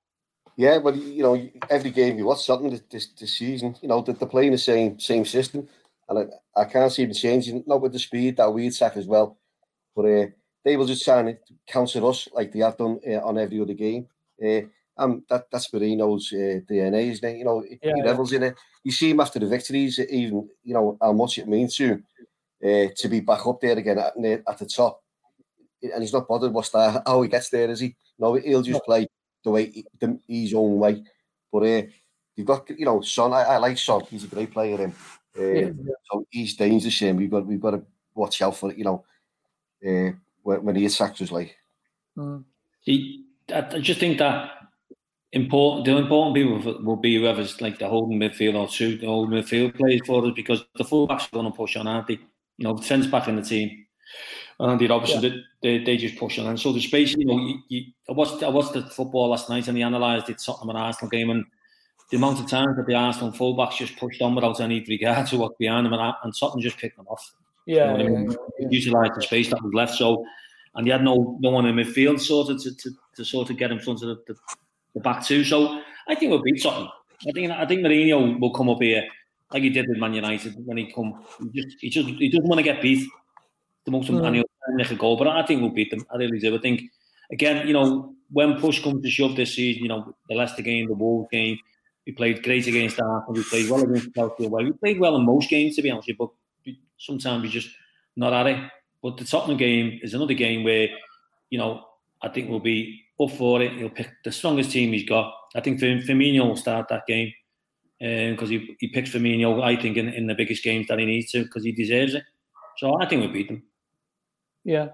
Yeah, 0.57 0.77
well, 0.79 0.93
you 0.93 1.23
know, 1.23 1.49
every 1.69 1.89
game 1.89 2.17
you 2.17 2.25
watch 2.25 2.45
something 2.45 2.69
this, 2.69 2.81
this, 2.91 3.07
this 3.17 3.37
season, 3.37 3.77
you 3.81 3.87
know, 3.87 4.01
they're 4.01 4.13
playing 4.27 4.51
the 4.51 4.57
same 4.57 4.99
same 4.99 5.23
system. 5.23 5.69
and 6.09 6.19
I, 6.19 6.61
I 6.61 6.65
can't 6.65 6.91
see 6.91 7.05
them 7.05 7.13
changing. 7.13 7.63
Not 7.65 7.81
with 7.81 7.93
the 7.93 7.99
speed 7.99 8.35
that 8.35 8.53
we 8.53 8.67
attack 8.67 8.97
as 8.97 9.07
well, 9.07 9.37
but 9.95 10.03
uh, 10.05 10.25
they 10.65 10.75
will 10.75 10.85
just 10.85 11.05
try 11.05 11.21
and 11.21 11.37
counter 11.65 12.05
us 12.05 12.27
like 12.33 12.51
they 12.51 12.59
have 12.59 12.75
done 12.75 12.99
uh, 13.07 13.21
on 13.21 13.37
every 13.37 13.61
other 13.61 13.73
game. 13.73 14.07
Uh, 14.45 14.67
and 14.97 15.23
that, 15.29 15.45
that's 15.51 15.69
Mourinho's 15.69 16.31
uh, 16.33 16.59
DNA, 16.71 17.11
isn't 17.11 17.29
it? 17.29 17.37
You 17.37 17.45
know, 17.45 17.63
yeah, 17.63 17.93
he 17.95 18.03
levels 18.03 18.31
yeah. 18.31 18.37
in 18.37 18.43
it. 18.43 18.55
You 18.83 18.91
see 18.91 19.11
him 19.11 19.19
after 19.19 19.39
the 19.39 19.47
victories, 19.47 19.99
even 19.99 20.49
you 20.63 20.73
know 20.73 20.97
how 21.01 21.13
much 21.13 21.37
it 21.37 21.47
means 21.47 21.75
to 21.77 22.01
uh, 22.63 22.87
to 22.95 23.09
be 23.09 23.19
back 23.19 23.45
up 23.45 23.59
there 23.61 23.77
again 23.77 23.99
at, 23.99 24.13
at 24.47 24.57
the 24.57 24.65
top. 24.65 25.01
And 25.81 26.03
he's 26.03 26.13
not 26.13 26.27
bothered 26.27 26.53
what's 26.53 26.69
that, 26.69 27.03
how 27.05 27.21
he 27.23 27.29
gets 27.29 27.49
there, 27.49 27.69
is 27.69 27.79
he? 27.79 27.95
No, 28.19 28.35
he'll 28.35 28.61
just 28.61 28.83
play 28.83 29.07
the 29.43 29.49
way 29.49 29.71
he, 29.71 29.85
the, 29.99 30.19
his 30.27 30.53
own 30.53 30.77
way. 30.77 31.03
But 31.51 31.63
uh, 31.63 31.81
you've 32.35 32.47
got, 32.47 32.69
you 32.69 32.85
know, 32.85 33.01
Son. 33.01 33.33
I, 33.33 33.43
I 33.43 33.57
like 33.57 33.77
Son. 33.77 34.01
He's 34.09 34.25
a 34.25 34.27
great 34.27 34.51
player. 34.51 34.77
Him. 34.77 34.93
Uh, 35.37 35.43
yeah, 35.43 35.59
yeah. 35.61 35.93
So 36.11 36.25
he's 36.29 36.55
dangerous. 36.55 36.99
Him. 36.99 37.17
We've 37.17 37.31
got 37.31 37.47
we've 37.47 37.61
got 37.61 37.71
to 37.71 37.83
watch 38.13 38.41
out 38.41 38.55
for 38.55 38.71
it. 38.71 38.77
You 38.77 38.83
know, 38.83 39.05
uh, 39.85 40.11
when, 40.43 40.63
when 40.63 40.75
he 40.75 40.85
attacks 40.85 41.21
us, 41.21 41.31
like. 41.31 41.55
Mm. 42.17 42.43
He, 42.81 43.25
I 43.53 43.61
just 43.79 43.99
think 43.99 44.17
that 44.17 44.60
important. 45.33 45.85
The 45.85 45.97
important 45.97 46.35
people 46.35 46.83
will 46.83 46.97
be 46.97 47.15
whoever's 47.15 47.61
like 47.61 47.79
the 47.79 47.87
holding 47.87 48.19
midfield 48.19 48.55
or 48.55 48.67
two 48.67 48.97
the 48.97 49.07
holding 49.07 49.39
midfield 49.39 49.75
plays 49.75 50.01
for 50.05 50.25
us 50.25 50.33
because 50.35 50.63
the 50.75 50.83
fullbacks 50.83 51.27
are 51.27 51.31
going 51.31 51.45
to 51.45 51.51
push 51.51 51.75
on, 51.77 51.87
aren't 51.87 52.07
they? 52.07 52.19
You 52.57 52.65
know, 52.65 52.73
the 52.73 52.81
defence 52.81 53.07
back 53.07 53.27
in 53.27 53.35
the 53.35 53.41
team. 53.41 53.85
And 54.59 54.79
the 54.79 54.89
opposite, 54.91 55.23
yeah. 55.23 55.39
they, 55.63 55.83
they 55.83 55.97
just 55.97 56.17
push 56.17 56.37
on. 56.37 56.45
And 56.45 56.59
so 56.59 56.71
the 56.71 56.81
space, 56.81 57.15
you 57.15 57.25
know, 57.25 57.37
you, 57.37 57.59
you, 57.69 57.83
I 58.07 58.11
watched 58.11 58.43
I 58.43 58.49
watched 58.49 58.73
the 58.73 58.83
football 58.83 59.29
last 59.29 59.49
night 59.49 59.67
and 59.67 59.75
they 59.75 59.81
analysed 59.81 60.29
it 60.29 60.37
Tottenham 60.37 60.69
and 60.69 60.77
Arsenal 60.77 61.09
game 61.09 61.31
and 61.31 61.45
the 62.11 62.17
amount 62.17 62.39
of 62.39 62.47
times 62.47 62.75
that 62.75 62.85
the 62.85 62.93
Arsenal 62.93 63.31
fullbacks 63.31 63.77
just 63.77 63.97
pushed 63.97 64.21
on 64.21 64.35
without 64.35 64.59
any 64.59 64.85
regard 64.87 65.25
to 65.27 65.37
what 65.37 65.57
behind 65.57 65.85
them 65.85 65.93
and, 65.93 66.13
and 66.23 66.33
Tottenham 66.37 66.61
just 66.61 66.77
picked 66.77 66.97
them 66.97 67.07
off. 67.07 67.33
Yeah, 67.65 67.97
you 67.97 67.97
know 67.97 68.03
yeah, 68.03 68.17
I 68.17 68.21
mean? 68.21 68.37
yeah, 68.59 68.67
utilised 68.69 69.15
the 69.15 69.21
space 69.23 69.49
that 69.49 69.63
was 69.63 69.73
left. 69.73 69.95
So, 69.95 70.23
and 70.75 70.85
he 70.85 70.91
had 70.91 71.03
no 71.03 71.37
no 71.39 71.49
one 71.49 71.65
in 71.65 71.75
midfield 71.75 72.19
sort 72.19 72.49
of 72.49 72.61
to, 72.61 72.75
to, 72.75 72.91
to 73.15 73.25
sort 73.25 73.49
of 73.49 73.57
get 73.57 73.71
in 73.71 73.79
front 73.79 74.03
of 74.03 74.09
the, 74.09 74.33
the, 74.33 74.35
the 74.93 74.99
back 75.01 75.23
two. 75.25 75.43
So 75.43 75.81
I 76.07 76.15
think 76.15 76.31
we'll 76.31 76.41
beat 76.41 76.61
Tottenham. 76.61 76.89
I 77.27 77.31
think 77.31 77.51
I 77.51 77.65
think 77.65 77.81
Mourinho 77.81 78.39
will 78.39 78.53
come 78.53 78.69
up 78.69 78.81
here 78.81 79.03
like 79.53 79.63
he 79.63 79.69
did 79.69 79.87
with 79.87 79.97
Man 79.97 80.13
United 80.13 80.55
when 80.65 80.77
he 80.77 80.91
come. 80.91 81.23
He 81.53 81.61
just 81.61 81.77
he 81.79 81.89
just 81.89 82.09
he 82.09 82.29
doesn't 82.29 82.47
want 82.47 82.59
to 82.59 82.63
get 82.63 82.81
beat. 82.81 83.07
The 83.85 83.91
most 83.91 84.09
mm. 84.09 84.25
and 84.25 84.35
he'll 84.35 84.45
a 84.91 84.95
goal, 84.95 85.17
but 85.17 85.27
I 85.27 85.43
think 85.43 85.61
we'll 85.61 85.71
beat 85.71 85.89
them. 85.89 86.05
I 86.13 86.17
really 86.17 86.39
do. 86.39 86.55
I 86.55 86.59
think 86.59 86.83
again, 87.31 87.67
you 87.67 87.73
know, 87.73 88.13
when 88.31 88.59
push 88.59 88.81
comes 88.83 89.03
to 89.03 89.09
shove 89.09 89.35
this 89.35 89.55
season, 89.55 89.83
you 89.83 89.89
know, 89.89 90.15
the 90.29 90.35
Leicester 90.35 90.61
game, 90.61 90.87
the 90.87 90.93
Wolves 90.93 91.27
game, 91.31 91.57
we 92.05 92.13
played 92.13 92.43
great 92.43 92.67
against 92.67 92.99
Arsenal. 92.99 93.33
We 93.33 93.43
played 93.43 93.69
well 93.69 93.83
against 93.83 94.13
Chelsea. 94.13 94.47
Well, 94.47 94.63
we 94.63 94.71
played 94.73 94.99
well 94.99 95.15
in 95.15 95.25
most 95.25 95.49
games, 95.49 95.75
to 95.75 95.81
be 95.81 95.91
honest. 95.91 96.11
But 96.17 96.29
sometimes 96.97 97.43
we 97.43 97.49
just 97.49 97.69
not 98.15 98.33
at 98.33 98.47
it. 98.47 98.71
But 99.01 99.17
the 99.17 99.25
Tottenham 99.25 99.57
game 99.57 99.99
is 100.03 100.13
another 100.13 100.33
game 100.33 100.63
where, 100.63 100.87
you 101.49 101.57
know, 101.57 101.85
I 102.21 102.29
think 102.29 102.49
we'll 102.49 102.59
be 102.59 103.03
up 103.21 103.31
for 103.31 103.61
it. 103.61 103.73
He'll 103.73 103.89
pick 103.89 104.09
the 104.23 104.31
strongest 104.31 104.71
team 104.71 104.93
he's 104.93 105.07
got. 105.07 105.33
I 105.55 105.61
think 105.61 105.79
Firmino 105.79 106.47
will 106.47 106.55
start 106.55 106.87
that 106.89 107.05
game 107.07 107.31
because 107.99 108.49
um, 108.49 108.51
he, 108.51 108.75
he 108.79 108.87
picks 108.87 109.11
Firmino, 109.11 109.63
I 109.63 109.75
think, 109.75 109.97
in, 109.97 110.09
in 110.09 110.27
the 110.27 110.35
biggest 110.35 110.63
games 110.63 110.87
that 110.87 110.99
he 110.99 111.05
needs 111.05 111.31
to 111.31 111.43
because 111.43 111.63
he 111.63 111.71
deserves 111.71 112.15
it. 112.15 112.23
So 112.77 112.99
I 112.99 113.07
think 113.07 113.21
we'll 113.21 113.31
beat 113.31 113.47
them. 113.47 113.63
Yeah. 114.63 114.89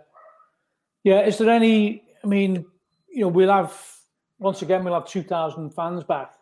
Yeah. 1.03 1.21
Is 1.25 1.37
there 1.37 1.49
any, 1.49 2.03
I 2.23 2.27
mean, 2.27 2.65
you 3.09 3.21
know, 3.21 3.29
we'll 3.29 3.51
have, 3.51 3.73
once 4.39 4.61
again, 4.61 4.83
we'll 4.83 4.93
have 4.93 5.07
2,000 5.07 5.71
fans 5.71 6.03
back. 6.03 6.33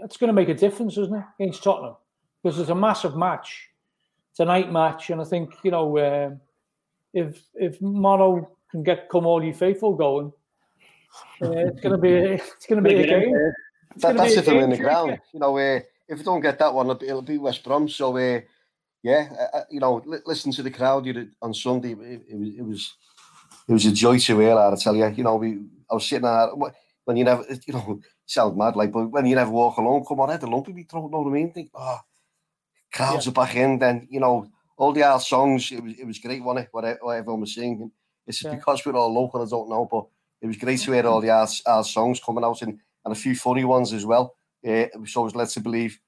That's 0.00 0.16
going 0.16 0.28
to 0.28 0.32
make 0.32 0.48
a 0.48 0.54
difference, 0.54 0.96
isn't 0.96 1.14
it, 1.14 1.24
against 1.38 1.62
Tottenham? 1.62 1.96
Because 2.42 2.58
it's 2.58 2.70
a 2.70 2.74
massive 2.74 3.16
match. 3.16 3.68
It's 4.30 4.40
a 4.40 4.44
night 4.44 4.72
match. 4.72 5.10
And 5.10 5.20
I 5.20 5.24
think, 5.24 5.54
you 5.62 5.70
know, 5.70 5.96
uh, 5.98 6.30
if 7.14 7.40
if 7.54 7.80
Mono 7.80 8.50
can 8.70 8.82
get 8.82 9.08
come 9.08 9.24
all 9.24 9.42
you 9.42 9.54
faithful 9.54 9.94
going, 9.94 10.32
it's 11.40 11.80
going 11.82 11.92
to 11.92 11.98
be 11.98 12.12
it's 12.12 12.66
going 12.66 12.82
to 12.82 12.88
be 12.88 12.96
a 12.96 13.06
game. 13.06 13.52
That, 13.96 14.16
that's 14.16 14.36
if 14.36 14.46
they're 14.46 14.60
in 14.60 14.70
the 14.70 14.76
ground. 14.76 15.18
You 15.32 15.40
know, 15.40 15.56
uh, 15.56 15.80
if 16.08 16.18
we 16.18 16.24
don't 16.24 16.40
get 16.40 16.58
that 16.58 16.74
one, 16.74 16.86
it'll 16.86 16.98
be, 16.98 17.06
it'll 17.08 17.22
be 17.22 17.38
West 17.38 17.64
Brom. 17.64 17.88
So, 17.88 18.16
uh, 18.16 18.40
yeah, 19.02 19.28
uh, 19.52 19.60
you 19.70 19.80
know, 19.80 20.02
li- 20.04 20.18
listen 20.26 20.52
to 20.52 20.62
the 20.62 20.70
crowd 20.70 21.06
on 21.42 21.54
Sunday. 21.54 21.92
It, 21.92 22.22
it, 22.28 22.38
was 22.38 22.48
it 22.58 22.62
was 22.62 22.94
it 23.68 23.72
was 23.72 23.86
a 23.86 23.92
joy 23.92 24.18
to 24.18 24.38
hear. 24.40 24.58
I 24.58 24.74
tell 24.76 24.96
you, 24.96 25.08
you 25.08 25.24
know, 25.24 25.36
we 25.36 25.60
I 25.90 25.94
was 25.94 26.06
sitting 26.06 26.22
there 26.22 26.50
when 27.04 27.16
you 27.16 27.24
never, 27.24 27.44
you 27.66 27.74
know, 27.74 28.00
sound 28.26 28.56
mad 28.56 28.76
like, 28.76 28.92
but 28.92 29.06
when 29.10 29.26
you 29.26 29.36
never 29.36 29.50
walk 29.50 29.76
alone, 29.76 30.04
come 30.06 30.20
on, 30.20 30.30
I 30.30 30.32
had 30.32 30.42
a 30.42 30.46
lump 30.46 30.68
in 30.68 30.76
my 30.76 30.82
throat. 30.88 31.10
Know 31.10 31.20
what 31.20 31.30
I 31.30 31.32
mean? 31.32 31.52
Think, 31.52 31.70
oh, 31.74 31.98
crowds 32.92 33.26
yeah. 33.26 33.30
are 33.30 33.34
back 33.34 33.54
in. 33.56 33.78
Then 33.78 34.08
you 34.10 34.20
know, 34.20 34.46
all 34.76 34.92
the 34.92 35.08
old 35.08 35.22
songs. 35.22 35.70
It 35.70 35.82
was 35.82 35.94
it 35.98 36.06
was 36.06 36.18
great, 36.18 36.42
wasn't 36.42 36.66
it? 36.66 36.68
What, 36.72 36.84
what 37.02 37.16
everyone 37.16 37.40
was 37.40 37.54
singing. 37.54 37.90
It's 38.26 38.42
yeah. 38.42 38.54
because 38.54 38.84
we're 38.84 38.96
all 38.96 39.12
local. 39.12 39.42
I 39.42 39.48
don't 39.48 39.68
know, 39.68 39.86
but 39.90 40.06
it 40.44 40.48
was 40.48 40.58
great 40.58 40.78
to 40.80 40.92
hear 40.92 41.06
all 41.06 41.22
the 41.22 41.30
our, 41.30 41.48
our 41.64 41.82
songs 41.82 42.20
coming 42.20 42.44
out 42.44 42.60
and, 42.60 42.78
and 43.04 43.12
a 43.12 43.18
few 43.18 43.34
funny 43.34 43.64
ones 43.64 43.94
as 43.94 44.04
well. 44.04 44.36
Uh, 44.62 44.86
so 45.06 45.22
it 45.22 45.24
was 45.24 45.34
led 45.34 45.48
to 45.48 45.60
believe. 45.60 45.98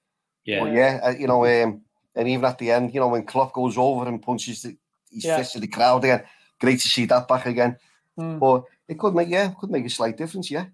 Yeah, 0.44 0.60
but 0.60 0.74
yeah, 0.74 1.00
uh, 1.02 1.14
you 1.18 1.26
know, 1.26 1.46
um, 1.46 1.80
and 2.14 2.28
even 2.28 2.44
at 2.44 2.58
the 2.58 2.70
end, 2.70 2.92
you 2.92 3.00
know, 3.00 3.08
when 3.08 3.24
Klopp 3.24 3.54
goes 3.54 3.78
over 3.78 4.06
and 4.06 4.20
punches 4.20 4.60
the, 4.60 4.76
his 5.10 5.24
yeah. 5.24 5.38
fist 5.38 5.54
to 5.54 5.60
the 5.60 5.66
crowd 5.66 6.04
again, 6.04 6.22
great 6.60 6.80
to 6.80 6.88
see 6.88 7.06
that 7.06 7.26
back 7.26 7.46
again. 7.46 7.78
Mm. 8.18 8.38
But 8.38 8.64
it 8.88 8.98
could 8.98 9.14
make, 9.14 9.30
yeah, 9.30 9.54
could 9.58 9.70
make 9.70 9.86
a 9.86 9.90
slight 9.90 10.18
difference, 10.18 10.50
yeah. 10.50 10.66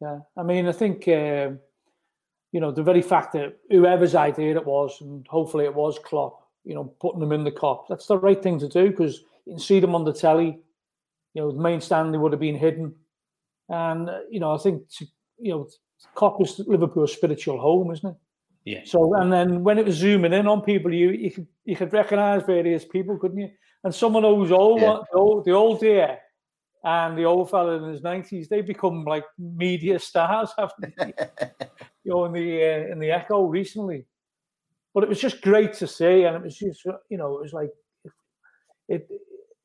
Yeah, 0.00 0.20
I 0.34 0.42
mean, 0.42 0.66
I 0.66 0.72
think 0.72 1.06
uh, 1.06 1.50
you 2.52 2.60
know 2.60 2.72
the 2.72 2.82
very 2.82 3.02
fact 3.02 3.34
that 3.34 3.58
whoever's 3.70 4.14
idea 4.14 4.56
it 4.56 4.64
was, 4.64 5.02
and 5.02 5.26
hopefully 5.28 5.66
it 5.66 5.74
was 5.74 5.98
Klopp, 5.98 6.48
you 6.64 6.74
know, 6.74 6.84
putting 6.98 7.20
them 7.20 7.32
in 7.32 7.44
the 7.44 7.52
Kop, 7.52 7.88
that's 7.90 8.06
the 8.06 8.16
right 8.16 8.42
thing 8.42 8.58
to 8.60 8.68
do 8.68 8.88
because 8.88 9.20
you 9.44 9.52
can 9.52 9.60
see 9.60 9.80
them 9.80 9.94
on 9.94 10.04
the 10.04 10.14
telly. 10.14 10.60
You 11.36 11.42
know, 11.42 11.52
the 11.52 11.60
main 11.60 11.82
stand 11.82 12.14
they 12.14 12.18
would 12.18 12.32
have 12.32 12.40
been 12.40 12.56
hidden, 12.56 12.94
and 13.68 14.08
uh, 14.08 14.20
you 14.30 14.40
know, 14.40 14.54
I 14.54 14.58
think 14.58 14.88
to, 14.96 15.06
you 15.38 15.52
know, 15.52 15.68
Kop 16.16 16.40
is 16.40 16.58
Liverpool's 16.66 17.12
spiritual 17.12 17.60
home, 17.60 17.90
isn't 17.90 18.08
it? 18.08 18.16
Yeah. 18.64 18.80
So, 18.84 19.14
and 19.14 19.30
then 19.30 19.62
when 19.62 19.78
it 19.78 19.84
was 19.84 19.96
zooming 19.96 20.32
in 20.32 20.46
on 20.46 20.62
people, 20.62 20.94
you 20.94 21.10
you 21.10 21.30
could 21.30 21.46
you 21.66 21.76
could 21.76 21.92
recognise 21.92 22.42
various 22.42 22.86
people, 22.86 23.18
couldn't 23.18 23.38
you? 23.38 23.50
And 23.84 23.94
someone 23.94 24.22
who's 24.22 24.50
old, 24.50 24.80
yeah. 24.80 24.98
the 25.12 25.18
old, 25.18 25.44
the 25.44 25.52
old 25.52 25.80
dear, 25.80 26.18
and 26.82 27.18
the 27.18 27.24
old 27.24 27.50
fella 27.50 27.76
in 27.76 27.92
his 27.92 28.02
nineties, 28.02 28.48
they 28.48 28.62
become 28.62 29.04
like 29.04 29.24
media 29.38 29.98
stars, 29.98 30.52
haven't 30.58 30.94
they? 30.96 31.12
you 32.04 32.12
know, 32.12 32.24
in 32.24 32.32
the 32.32 32.62
uh, 32.62 32.92
in 32.92 32.98
the 32.98 33.10
Echo 33.10 33.44
recently. 33.44 34.06
But 34.94 35.02
it 35.02 35.08
was 35.10 35.20
just 35.20 35.42
great 35.42 35.74
to 35.74 35.86
see, 35.86 36.24
and 36.24 36.36
it 36.36 36.42
was 36.42 36.56
just 36.56 36.82
you 37.10 37.18
know, 37.18 37.36
it 37.36 37.42
was 37.42 37.52
like 37.52 37.70
it. 38.88 39.06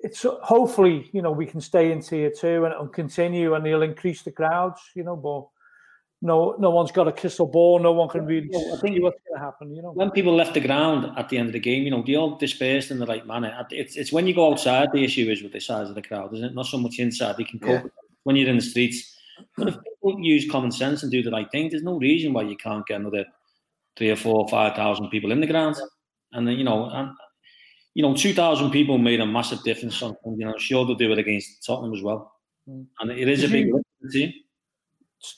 It's 0.03 0.25
uh, 0.25 0.37
hopefully 0.41 1.09
you 1.13 1.21
know 1.21 1.31
we 1.31 1.45
can 1.45 1.61
stay 1.61 1.91
in 1.91 2.01
tier 2.01 2.31
two 2.31 2.65
and, 2.65 2.73
and 2.73 2.91
continue, 2.91 3.53
and 3.53 3.65
they'll 3.65 3.83
increase 3.83 4.21
the 4.23 4.31
crowds. 4.31 4.81
You 4.95 5.03
know, 5.03 5.15
but 5.15 5.47
no 6.21 6.55
no 6.59 6.69
one's 6.69 6.91
got 6.91 7.07
a 7.07 7.11
crystal 7.11 7.47
ball. 7.47 7.79
No 7.79 7.91
one 7.91 8.09
can 8.09 8.25
really 8.25 8.49
I 8.53 8.77
think 8.79 9.01
what's 9.01 9.17
going 9.27 9.35
to 9.35 9.39
happen. 9.39 9.75
You 9.75 9.81
know, 9.81 9.91
when 9.91 10.11
people 10.11 10.35
left 10.35 10.53
the 10.53 10.59
ground 10.59 11.11
at 11.17 11.29
the 11.29 11.37
end 11.37 11.47
of 11.47 11.53
the 11.53 11.59
game, 11.59 11.83
you 11.83 11.91
know, 11.91 12.03
they 12.05 12.15
all 12.15 12.35
dispersed 12.37 12.91
in 12.91 12.99
the 12.99 13.07
right 13.07 13.25
manner. 13.25 13.65
It's 13.71 13.95
it's 13.95 14.11
when 14.11 14.27
you 14.27 14.35
go 14.35 14.51
outside 14.51 14.89
the 14.93 15.03
issue 15.03 15.29
is 15.29 15.41
with 15.41 15.51
the 15.51 15.59
size 15.59 15.89
of 15.89 15.95
the 15.95 16.01
crowd, 16.01 16.33
isn't 16.33 16.45
it? 16.45 16.55
Not 16.55 16.67
so 16.67 16.77
much 16.77 16.99
inside. 16.99 17.37
They 17.37 17.43
can 17.43 17.59
cope 17.59 17.83
yeah. 17.83 17.89
when 18.23 18.35
you're 18.35 18.49
in 18.49 18.57
the 18.57 18.61
streets. 18.61 19.17
But 19.57 19.69
if 19.69 19.75
people 19.75 20.19
use 20.19 20.49
common 20.49 20.71
sense 20.71 21.01
and 21.01 21.11
do 21.11 21.23
the 21.23 21.31
right 21.31 21.49
thing, 21.51 21.69
there's 21.69 21.83
no 21.83 21.97
reason 21.97 22.33
why 22.33 22.43
you 22.43 22.55
can't 22.55 22.85
get 22.85 22.99
another 22.99 23.25
three 23.97 24.11
or 24.11 24.15
four, 24.15 24.35
or 24.35 24.49
five 24.49 24.75
thousand 24.75 25.09
people 25.09 25.31
in 25.31 25.41
the 25.41 25.47
ground. 25.47 25.75
And 26.33 26.47
then 26.47 26.55
you 26.55 26.63
know, 26.63 26.85
and 26.85 27.09
you 27.93 28.01
know, 28.03 28.15
two 28.15 28.33
thousand 28.33 28.71
people 28.71 28.97
made 28.97 29.19
a 29.19 29.25
massive 29.25 29.63
difference. 29.63 30.01
On, 30.01 30.15
you 30.37 30.45
know, 30.45 30.57
sure 30.57 30.85
they'll 30.85 30.95
do 30.95 31.11
it 31.11 31.19
against 31.19 31.65
Tottenham 31.65 31.93
as 31.93 32.01
well. 32.01 32.33
Mm. 32.69 32.85
And 32.99 33.11
it 33.11 33.27
is 33.27 33.43
a 33.43 33.47
big 33.47 33.71
team. 34.11 34.33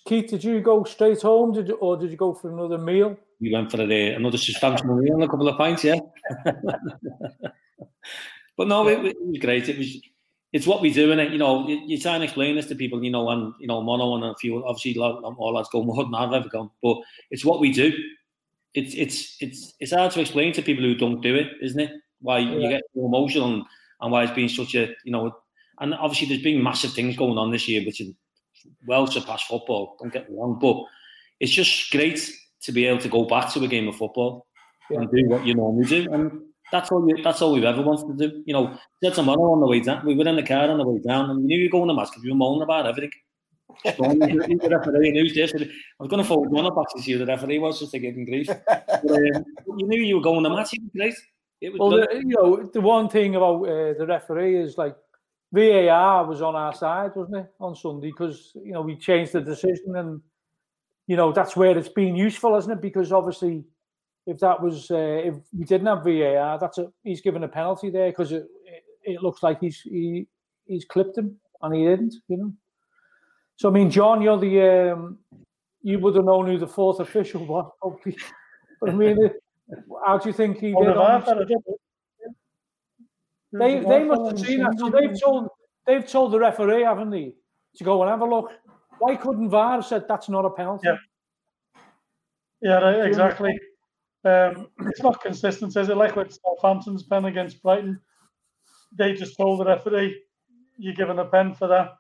Keith, 0.05 0.29
did 0.29 0.43
you 0.43 0.61
go 0.61 0.83
straight 0.83 1.21
home, 1.21 1.51
did 1.53 1.67
you, 1.67 1.75
or 1.75 1.97
did 1.97 2.09
you 2.09 2.17
go 2.17 2.33
for 2.33 2.51
another 2.51 2.77
meal? 2.77 3.17
We 3.41 3.51
went 3.51 3.69
for 3.69 3.81
a, 3.81 4.13
another 4.13 4.37
substantial 4.37 4.95
meal 4.95 5.15
and 5.15 5.23
a 5.23 5.27
couple 5.27 5.49
of 5.49 5.57
pints, 5.57 5.83
yeah. 5.83 5.99
but 8.57 8.67
no, 8.67 8.87
it, 8.87 9.05
it, 9.05 9.17
was 9.19 9.39
great. 9.39 9.67
It 9.67 9.77
was, 9.77 9.97
it's 10.53 10.65
what 10.65 10.81
we 10.81 10.93
do, 10.93 11.11
and 11.11 11.33
you 11.33 11.37
know, 11.37 11.67
you, 11.67 11.81
you 11.85 11.99
try 11.99 12.15
and 12.15 12.23
explain 12.23 12.55
this 12.55 12.67
to 12.67 12.75
people, 12.75 13.03
you 13.03 13.11
know, 13.11 13.29
and 13.29 13.53
you 13.59 13.67
know, 13.67 13.81
mono 13.81 14.15
and 14.15 14.23
a 14.23 14.35
few, 14.35 14.65
obviously, 14.65 14.95
a 14.95 15.03
lot 15.03 15.35
more 15.37 15.51
lads 15.51 15.67
go 15.69 15.83
more 15.83 16.03
than 16.03 16.15
I've 16.15 16.31
ever 16.31 16.47
gone, 16.47 16.69
but 16.81 16.97
it's 17.29 17.43
what 17.43 17.59
we 17.59 17.73
do. 17.73 17.91
It's 18.73 18.95
it's 18.95 19.35
it's 19.41 19.73
it's 19.79 19.91
hard 19.91 20.11
to 20.13 20.21
explain 20.21 20.53
to 20.53 20.61
people 20.61 20.83
who 20.83 20.95
don't 20.95 21.21
do 21.21 21.35
it, 21.35 21.51
isn't 21.61 21.79
it? 21.79 21.91
Why 22.23 22.39
yeah. 22.39 22.51
you 22.51 22.69
get 22.69 22.81
so 22.95 23.05
emotional 23.05 23.53
and, 23.53 23.63
and 24.01 24.11
why 24.11 24.23
it's 24.23 24.33
been 24.33 24.49
such 24.49 24.73
a, 24.75 24.87
you 25.05 25.11
know, 25.11 25.31
and 25.79 25.93
obviously 25.93 26.27
there's 26.27 26.41
been 26.41 26.63
massive 26.63 26.93
things 26.93 27.15
going 27.15 27.37
on 27.37 27.51
this 27.51 27.67
year, 27.67 27.85
which 27.85 28.01
is 28.01 28.13
well 28.87 29.05
surpassed 29.05 29.47
football. 29.47 29.97
Don't 29.99 30.11
get 30.11 30.29
me 30.29 30.37
wrong, 30.37 30.57
but 30.59 30.77
it's 31.39 31.51
just 31.51 31.91
great 31.91 32.31
to 32.63 32.71
be 32.71 32.85
able 32.85 33.01
to 33.01 33.09
go 33.09 33.25
back 33.25 33.51
to 33.53 33.63
a 33.63 33.67
game 33.67 33.87
of 33.87 33.95
football 33.95 34.47
yeah. 34.89 34.99
and 34.99 35.11
do 35.11 35.27
what 35.27 35.45
you 35.45 35.53
normally 35.53 35.85
do. 35.85 36.11
And 36.11 36.41
that's 36.71 36.91
all. 36.91 37.07
You, 37.07 37.21
that's 37.21 37.41
all 37.41 37.53
we've 37.53 37.63
ever 37.63 37.81
wanted 37.81 38.17
to 38.17 38.27
do. 38.27 38.43
You 38.45 38.53
know, 38.53 38.77
said 39.03 39.13
tomorrow 39.13 39.51
on 39.51 39.59
the 39.59 39.67
way 39.67 39.79
down. 39.79 40.05
We 40.05 40.15
were 40.15 40.27
in 40.27 40.35
the 40.35 40.43
car 40.43 40.69
on 40.69 40.77
the 40.77 40.87
way 40.87 40.99
down, 41.05 41.29
and 41.29 41.41
we 41.41 41.45
knew 41.45 41.57
you 41.57 41.65
were 41.65 41.77
going 41.77 41.89
to 41.89 41.93
match 41.93 42.09
because 42.09 42.23
we 42.23 42.31
were 42.31 42.37
moaning 42.37 42.63
about 42.63 42.87
everything. 42.87 43.11
the 43.83 44.69
referee 44.69 45.09
and 45.09 45.17
who's 45.17 45.33
this? 45.33 45.53
I 45.53 45.67
was 45.99 46.09
going 46.09 46.21
to 46.21 46.27
phone 46.27 46.49
one 46.51 46.65
up 46.65 46.77
actually 46.79 47.01
see 47.01 47.13
who 47.13 47.19
the 47.19 47.25
referee 47.25 47.59
was 47.59 47.79
just 47.79 47.91
to 47.91 47.99
give 47.99 48.15
him 48.15 48.25
grief. 48.25 48.47
But, 48.67 49.11
um, 49.11 49.45
you 49.77 49.87
knew 49.87 50.01
you 50.01 50.15
were 50.17 50.21
going 50.21 50.43
to 50.43 50.49
match. 50.49 50.73
It 50.73 50.81
was 50.81 50.91
great. 50.95 51.15
It 51.63 51.71
was 51.71 51.79
Well, 51.79 51.89
the, 51.91 52.07
you 52.15 52.35
know, 52.35 52.69
the 52.73 52.81
one 52.81 53.07
thing 53.07 53.37
about 53.37 53.63
uh, 53.63 53.93
the 53.97 54.05
referee 54.05 54.57
is 54.57 54.77
like 54.77 54.97
VAR 55.53 56.25
was 56.25 56.41
on 56.41 56.55
our 56.55 56.73
side, 56.73 57.11
wasn't 57.15 57.37
it, 57.37 57.53
on 57.57 57.73
Sunday? 57.73 58.09
Because 58.09 58.51
you 58.55 58.73
know 58.73 58.81
we 58.81 58.97
changed 58.97 59.31
the 59.31 59.39
decision, 59.39 59.95
and 59.95 60.21
you 61.07 61.15
know 61.15 61.31
that's 61.31 61.55
where 61.55 61.77
it's 61.77 61.87
been 61.87 62.17
useful, 62.17 62.57
isn't 62.57 62.69
it? 62.69 62.81
Because 62.81 63.13
obviously, 63.13 63.63
if 64.27 64.39
that 64.39 64.61
was 64.61 64.91
uh, 64.91 65.21
if 65.23 65.35
we 65.57 65.63
didn't 65.63 65.87
have 65.87 66.03
VAR, 66.03 66.59
that's 66.59 66.79
a 66.79 66.91
he's 67.01 67.21
given 67.21 67.45
a 67.45 67.47
penalty 67.47 67.89
there 67.89 68.09
because 68.09 68.33
it, 68.33 68.45
it 68.65 68.83
it 69.13 69.23
looks 69.23 69.41
like 69.41 69.61
he's 69.61 69.79
he 69.85 70.27
he's 70.65 70.83
clipped 70.83 71.17
him 71.17 71.37
and 71.61 71.73
he 71.73 71.85
didn't, 71.85 72.15
you 72.27 72.35
know. 72.35 72.53
So 73.55 73.69
I 73.69 73.71
mean, 73.71 73.89
John, 73.89 74.21
you're 74.21 74.37
the 74.37 74.91
um, 74.91 75.17
you 75.81 75.97
would 75.99 76.15
have 76.15 76.25
known 76.25 76.47
who 76.47 76.57
the 76.57 76.67
fourth 76.67 76.99
official 76.99 77.45
was, 77.45 77.71
probably. 77.79 78.17
But 78.81 78.89
I 78.89 78.93
mean, 78.95 79.17
how 80.05 80.17
do 80.17 80.29
you 80.29 80.33
think 80.33 80.57
he 80.57 80.73
Well, 80.73 80.85
did? 80.85 80.97
on 80.97 81.21
VAR 81.21 81.21
fella 81.21 81.45
did 81.45 81.57
it. 81.65 81.79
they 83.51 83.79
The 83.79 83.87
they 83.87 84.03
must 84.03 84.37
have 84.37 84.47
seen 84.47 84.59
that. 84.63 84.77
So 84.77 84.89
they've 84.89 85.19
told 85.19 85.49
they've 85.85 86.07
told 86.07 86.31
the 86.31 86.39
referee, 86.39 86.83
haven't 86.83 87.09
they, 87.09 87.35
to 87.77 87.83
go 87.83 88.01
and 88.01 88.09
have 88.09 88.21
a 88.21 88.25
look. 88.25 88.51
Why 88.99 89.15
couldn't 89.15 89.49
VAR 89.49 89.71
have 89.73 89.85
said 89.85 90.05
that's 90.07 90.29
not 90.29 90.45
a 90.45 90.49
penalty? 90.49 90.87
Yeah. 90.87 90.97
Yeah, 92.61 92.75
right, 92.75 93.05
exactly. 93.05 93.59
Um, 94.23 94.69
it's 94.87 95.03
not 95.03 95.21
consistent, 95.21 95.75
is 95.75 95.89
it? 95.89 95.97
Like 95.97 96.15
with 96.15 96.31
Southampton's 96.45 97.03
pen 97.03 97.25
against 97.25 97.61
Brighton, 97.61 97.99
they 98.97 99.11
just 99.13 99.35
told 99.35 99.59
the 99.59 99.65
referee, 99.65 100.21
"You're 100.77 100.93
given 100.93 101.19
a 101.19 101.25
pen 101.25 101.53
for 101.53 101.67
that." 101.67 101.95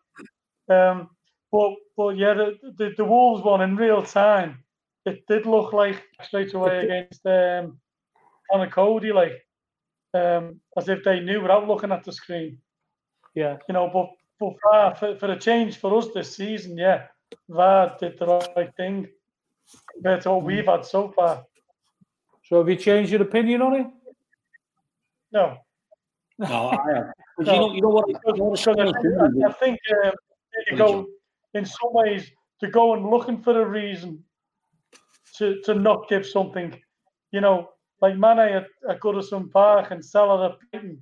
Um, 0.73 1.09
but 1.51 1.73
but 1.97 2.15
yeah, 2.15 2.33
the, 2.33 2.57
the 2.77 2.93
the 2.95 3.03
Wolves 3.03 3.43
one 3.43 3.59
in 3.61 3.75
real 3.75 4.01
time, 4.03 4.62
it 5.05 5.23
did 5.27 5.45
look 5.45 5.73
like 5.73 6.01
straight 6.21 6.53
away 6.53 6.85
against 6.85 7.25
um, 7.25 7.77
Conor 8.49 8.69
Coady, 8.69 9.11
like 9.11 9.45
um, 10.13 10.59
as 10.77 10.89
if 10.89 11.03
they 11.03 11.19
knew 11.19 11.41
without 11.41 11.67
looking 11.67 11.91
at 11.91 12.03
the 12.03 12.11
screen. 12.11 12.57
Yeah. 13.35 13.57
You 13.67 13.73
know, 13.73 13.89
but 13.91 14.09
but 14.39 14.53
VAR, 14.63 14.95
for, 14.95 15.15
for 15.17 15.31
a 15.31 15.39
change 15.39 15.77
for 15.77 15.97
us 15.97 16.07
this 16.13 16.35
season, 16.35 16.77
yeah, 16.77 17.07
VAR 17.49 17.95
did 17.99 18.17
the 18.17 18.25
right 18.55 18.75
thing 18.75 19.07
compared 19.93 20.21
to 20.21 20.31
what 20.31 20.43
we've 20.43 20.65
had 20.65 20.85
so 20.85 21.11
far. 21.15 21.45
So 22.45 22.59
have 22.59 22.69
you 22.69 22.75
changed 22.75 23.11
your 23.11 23.21
opinion 23.21 23.61
on 23.61 23.73
it? 23.75 23.87
No, 25.31 25.57
no, 26.37 26.69
I 26.69 26.93
have. 26.93 27.13
But 27.35 27.47
you 27.47 27.53
know, 27.53 27.73
you 27.73 27.81
know 27.81 27.89
what? 27.89 28.07
You 28.07 28.13
know 28.13 28.43
what 28.45 28.59
because 28.59 28.77
I 28.77 29.01
think, 29.01 29.43
I 29.43 29.51
think 29.53 29.79
um, 30.05 30.11
you 30.69 30.77
go 30.77 31.07
in 31.55 31.65
some 31.65 31.89
ways 31.91 32.29
to 32.59 32.67
go 32.67 32.93
and 32.93 33.09
looking 33.09 33.41
for 33.41 33.59
a 33.59 33.65
reason 33.65 34.23
to, 35.37 35.61
to 35.61 35.73
not 35.73 36.07
give 36.09 36.25
something, 36.25 36.79
you 37.31 37.41
know, 37.41 37.69
like 38.01 38.17
Mane 38.17 38.39
at, 38.39 38.67
at 38.89 38.99
Goodison 38.99 39.49
Park 39.51 39.91
and 39.91 40.03
Salah 40.03 40.49
at 40.49 40.55
Brighton, 40.71 41.01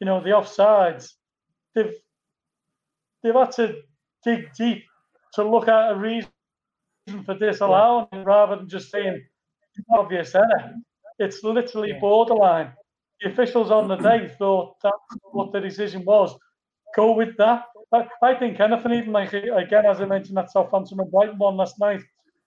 you 0.00 0.06
know, 0.06 0.22
the 0.22 0.30
offsides, 0.30 1.12
they've 1.74 1.92
they've 3.22 3.34
had 3.34 3.52
to 3.52 3.80
dig 4.24 4.52
deep 4.54 4.84
to 5.34 5.42
look 5.44 5.68
at 5.68 5.92
a 5.92 5.96
reason 5.96 6.30
for 7.24 7.34
disallowing 7.38 8.06
it 8.12 8.24
rather 8.24 8.56
than 8.56 8.68
just 8.68 8.90
saying 8.90 9.22
it's 9.76 9.86
obvious 9.96 10.34
error. 10.34 10.74
It's 11.18 11.42
literally 11.42 11.90
Yeah. 11.90 12.00
borderline. 12.00 12.72
The 13.20 13.30
officials 13.30 13.70
on 13.70 13.88
the 13.88 13.96
day 13.96 14.28
thought 14.38 14.76
that's 14.82 15.16
what 15.32 15.52
the 15.52 15.60
decision 15.60 16.04
was. 16.04 16.36
Go 16.94 17.12
with 17.12 17.36
that. 17.38 17.64
I, 17.92 18.06
I 18.22 18.34
think 18.34 18.60
anything, 18.60 18.92
even 18.92 19.12
like 19.12 19.32
again, 19.32 19.86
as 19.86 20.00
I 20.00 20.04
mentioned 20.04 20.36
that 20.36 20.50
Southampton 20.50 21.00
and 21.00 21.10
Brighton 21.10 21.38
one 21.38 21.56
last 21.56 21.78
night, 21.80 22.00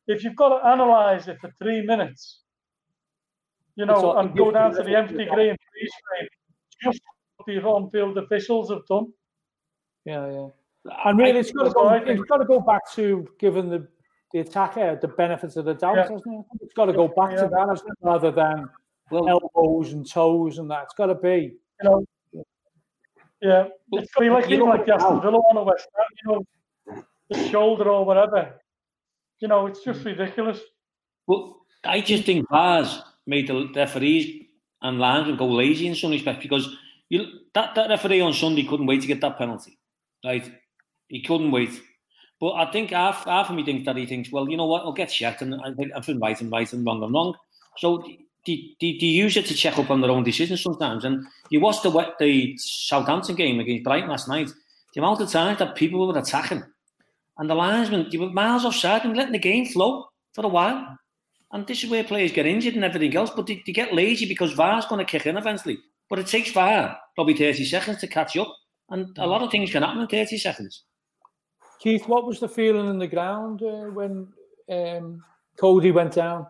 if 0.08 0.24
you've 0.24 0.36
got 0.36 0.50
to 0.60 0.74
analyse 0.74 1.28
it 1.28 1.40
for 1.40 1.50
three 1.60 1.82
minutes, 1.82 2.40
you 3.76 3.86
know, 3.86 3.94
all- 3.96 4.18
and 4.20 4.36
go 4.36 4.52
down 4.52 4.74
to 4.76 4.84
the 4.84 4.96
empty 4.96 5.26
green 5.26 5.56
freeze 5.72 5.92
frame, 6.08 6.28
just 6.84 7.02
what 7.38 7.46
the 7.48 7.62
on-field 7.62 8.18
officials 8.18 8.70
have 8.70 8.86
done. 8.88 9.14
Yeah, 10.06 10.30
yeah. 10.32 10.48
And 11.06 11.18
really, 11.20 11.40
it's 11.40 11.52
got 11.52 11.66
to 11.66 11.70
go. 11.72 11.84
what 11.84 11.94
I 11.94 12.04
think. 12.06 12.20
It's 12.20 12.28
got 12.30 12.38
to 12.38 12.46
go 12.46 12.60
back 12.60 12.90
to 12.94 13.28
giving 13.40 13.70
the 13.70 13.88
the 14.34 14.40
attacker 14.40 14.98
the 15.02 15.10
benefits 15.10 15.58
of 15.58 15.66
the 15.66 15.74
doubt, 15.74 15.96
Yeah. 15.98 16.02
hasn't 16.04 16.24
it? 16.26 16.46
It's 16.62 16.74
got 16.74 16.86
to 16.86 16.94
go 16.94 17.08
back 17.10 17.32
Yeah. 17.34 17.42
to 17.44 17.48
that, 17.50 17.68
hasn't 17.70 17.90
it? 17.92 17.98
rather 18.02 18.32
than 18.32 18.68
Well, 19.12 19.28
elbows 19.28 19.92
and 19.94 20.10
toes 20.10 20.58
and 20.58 20.72
that. 20.72 20.84
It's 20.84 20.94
got 20.94 21.08
to 21.08 21.16
be. 21.16 21.58
You 21.84 21.90
know, 21.90 22.06
yeah, 23.42 23.68
Well, 23.92 24.02
it's 24.02 24.12
got 24.14 24.22
to 24.24 24.26
be 24.26 24.30
like 24.30 24.50
you 24.50 24.58
know 24.58 24.66
like 24.66 24.86
the 24.86 24.94
Aston 24.96 25.22
Villa 25.22 25.38
one 25.40 25.58
at 25.58 25.66
West 25.66 25.88
Ham, 25.98 26.06
you 26.26 26.32
know, 26.96 27.04
the 27.30 27.50
shoulder 27.50 27.90
or 27.90 28.06
whatever. 28.06 28.61
You 29.42 29.48
know, 29.48 29.66
it's 29.66 29.84
just 29.84 30.02
mm. 30.02 30.06
ridiculous. 30.06 30.60
Well, 31.28 31.58
I 31.84 32.02
just 32.02 32.24
think 32.26 32.48
VARs 32.50 33.02
made 33.28 33.48
the 33.48 33.70
referees 33.76 34.46
and 34.82 35.00
linesmen 35.00 35.38
go 35.38 35.48
lazy 35.48 35.88
in 35.88 35.96
some 35.96 36.12
respects 36.12 36.44
because 36.44 36.76
you, 37.10 37.26
that, 37.54 37.76
that 37.76 37.90
referee 37.90 38.22
on 38.22 38.34
Sunday 38.34 38.64
couldn't 38.64 38.86
wait 38.86 39.02
to 39.02 39.08
get 39.08 39.22
that 39.22 39.38
penalty, 39.38 39.78
right? 40.24 40.50
He 41.08 41.22
couldn't 41.22 41.52
wait. 41.52 41.82
But 42.40 42.54
I 42.54 42.72
think 42.72 42.92
half, 42.92 43.26
half 43.26 43.50
of 43.50 43.56
me 43.56 43.66
thinks 43.66 43.86
that 43.86 43.98
he 43.98 44.06
thinks, 44.06 44.32
well, 44.32 44.50
you 44.50 44.58
know 44.58 44.66
what, 44.66 44.84
I'll 44.84 44.94
get 44.94 45.10
checked 45.10 45.42
and 45.42 45.56
I 45.56 45.74
think 45.74 45.92
I'm 45.96 46.20
right 46.20 46.40
and 46.40 46.52
right 46.52 46.72
and 46.72 46.86
wrong 46.86 47.04
and 47.04 47.14
wrong. 47.14 47.36
So 47.78 48.04
they, 48.46 48.76
they, 48.80 48.98
they 49.00 49.08
use 49.08 49.38
it 49.38 49.46
to 49.48 49.54
check 49.54 49.78
up 49.78 49.92
on 49.92 50.02
their 50.02 50.12
own 50.12 50.24
decisions 50.24 50.62
sometimes. 50.62 51.04
And 51.06 51.26
you 51.50 51.60
watched 51.60 51.84
the 51.84 52.14
the 52.20 52.56
Southampton 52.58 53.36
game 53.36 53.60
against 53.60 53.84
Brighton 53.84 54.10
last 54.10 54.28
night, 54.28 54.50
the 54.94 55.02
amount 55.02 55.22
of 55.22 55.30
times 55.30 55.60
that 55.60 55.76
people 55.76 56.08
were 56.08 56.18
attacking 56.18 56.64
and 57.38 57.50
the 57.50 57.56
linesmen, 57.56 58.08
they 58.12 58.18
were 58.18 58.30
miles 58.30 58.66
offside 58.66 59.06
and 59.06 59.16
letting 59.16 59.34
the 59.34 59.40
game 59.40 59.66
flow 59.66 60.08
for 60.34 60.46
a 60.46 60.50
while. 60.50 60.98
And 61.52 61.68
this 61.68 61.84
is 61.84 61.90
where 61.90 62.04
players 62.04 62.32
get 62.32 62.46
injured 62.46 62.76
and 62.76 62.84
everything 62.84 63.16
else, 63.16 63.32
but 63.36 63.48
they, 63.48 63.62
they 63.66 63.74
get 63.74 63.94
lazy 63.94 64.28
because 64.28 64.54
VAR's 64.54 64.86
going 64.86 65.06
to 65.06 65.12
kick 65.12 65.26
in 65.26 65.38
eventually. 65.38 65.80
But 66.10 66.20
it 66.20 66.28
takes 66.28 66.52
VAR 66.52 66.98
probably 67.16 67.36
30 67.36 67.66
seconds 67.66 68.00
to 68.00 68.08
catch 68.08 68.38
up. 68.38 68.54
And 68.90 69.18
a 69.18 69.28
lot 69.28 69.42
of 69.42 69.52
things 69.52 69.72
can 69.72 69.84
happen 69.84 70.02
in 70.02 70.08
30 70.08 70.38
seconds. 70.38 70.84
Keith, 71.80 72.08
what 72.08 72.26
was 72.26 72.40
the 72.40 72.48
feeling 72.48 72.90
in 72.90 73.00
the 73.00 73.08
ground 73.08 73.64
uh, 73.64 73.90
when 73.90 74.28
um, 74.70 75.24
Coady 75.58 75.92
went 75.92 76.14
down? 76.14 76.48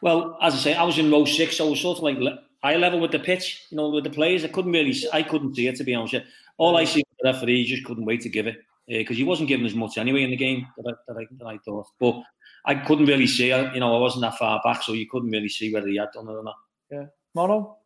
Well, 0.00 0.36
as 0.42 0.54
I 0.54 0.58
say, 0.58 0.74
I 0.74 0.82
was 0.82 0.98
in 0.98 1.10
row 1.10 1.24
six, 1.26 1.56
so 1.56 1.66
I 1.66 1.70
was 1.70 1.80
sort 1.80 1.98
of 1.98 2.04
like 2.04 2.18
eye 2.62 2.76
level 2.76 3.00
with 3.00 3.12
the 3.12 3.18
pitch, 3.18 3.66
you 3.70 3.76
know, 3.76 3.90
with 3.90 4.04
the 4.04 4.10
players. 4.10 4.44
I 4.44 4.48
couldn't 4.48 4.72
really, 4.72 4.96
I 5.12 5.22
couldn't 5.22 5.54
see 5.54 5.68
it 5.68 5.76
to 5.76 5.84
be 5.84 5.94
honest. 5.94 6.16
All 6.56 6.76
I 6.76 6.84
see 6.84 7.00
was 7.06 7.16
the 7.20 7.32
referee 7.32 7.66
just 7.66 7.84
couldn't 7.84 8.04
wait 8.04 8.22
to 8.22 8.28
give 8.28 8.46
it 8.46 8.56
because 8.86 9.16
he 9.16 9.24
wasn't 9.24 9.48
giving 9.48 9.66
as 9.66 9.74
much 9.74 9.98
anyway 9.98 10.22
in 10.22 10.30
the 10.30 10.36
game 10.36 10.66
that 10.76 10.90
I, 10.90 11.12
that 11.12 11.18
I, 11.20 11.26
that 11.38 11.46
I 11.46 11.58
thought. 11.64 11.86
But 11.98 12.22
I 12.66 12.74
couldn't 12.74 13.06
really 13.06 13.26
see, 13.26 13.52
I- 13.52 13.72
you 13.74 13.80
know, 13.80 13.96
I 13.96 14.00
wasn't 14.00 14.22
that 14.22 14.38
far 14.38 14.60
back, 14.64 14.82
so 14.82 14.92
you 14.92 15.08
couldn't 15.08 15.30
really 15.30 15.48
see 15.48 15.72
whether 15.72 15.88
he 15.88 15.96
had 15.96 16.08
done 16.12 16.28
it 16.28 16.32
or 16.32 16.42
not. 16.42 16.56
Yeah, 16.90 17.06
Mono? 17.34 17.78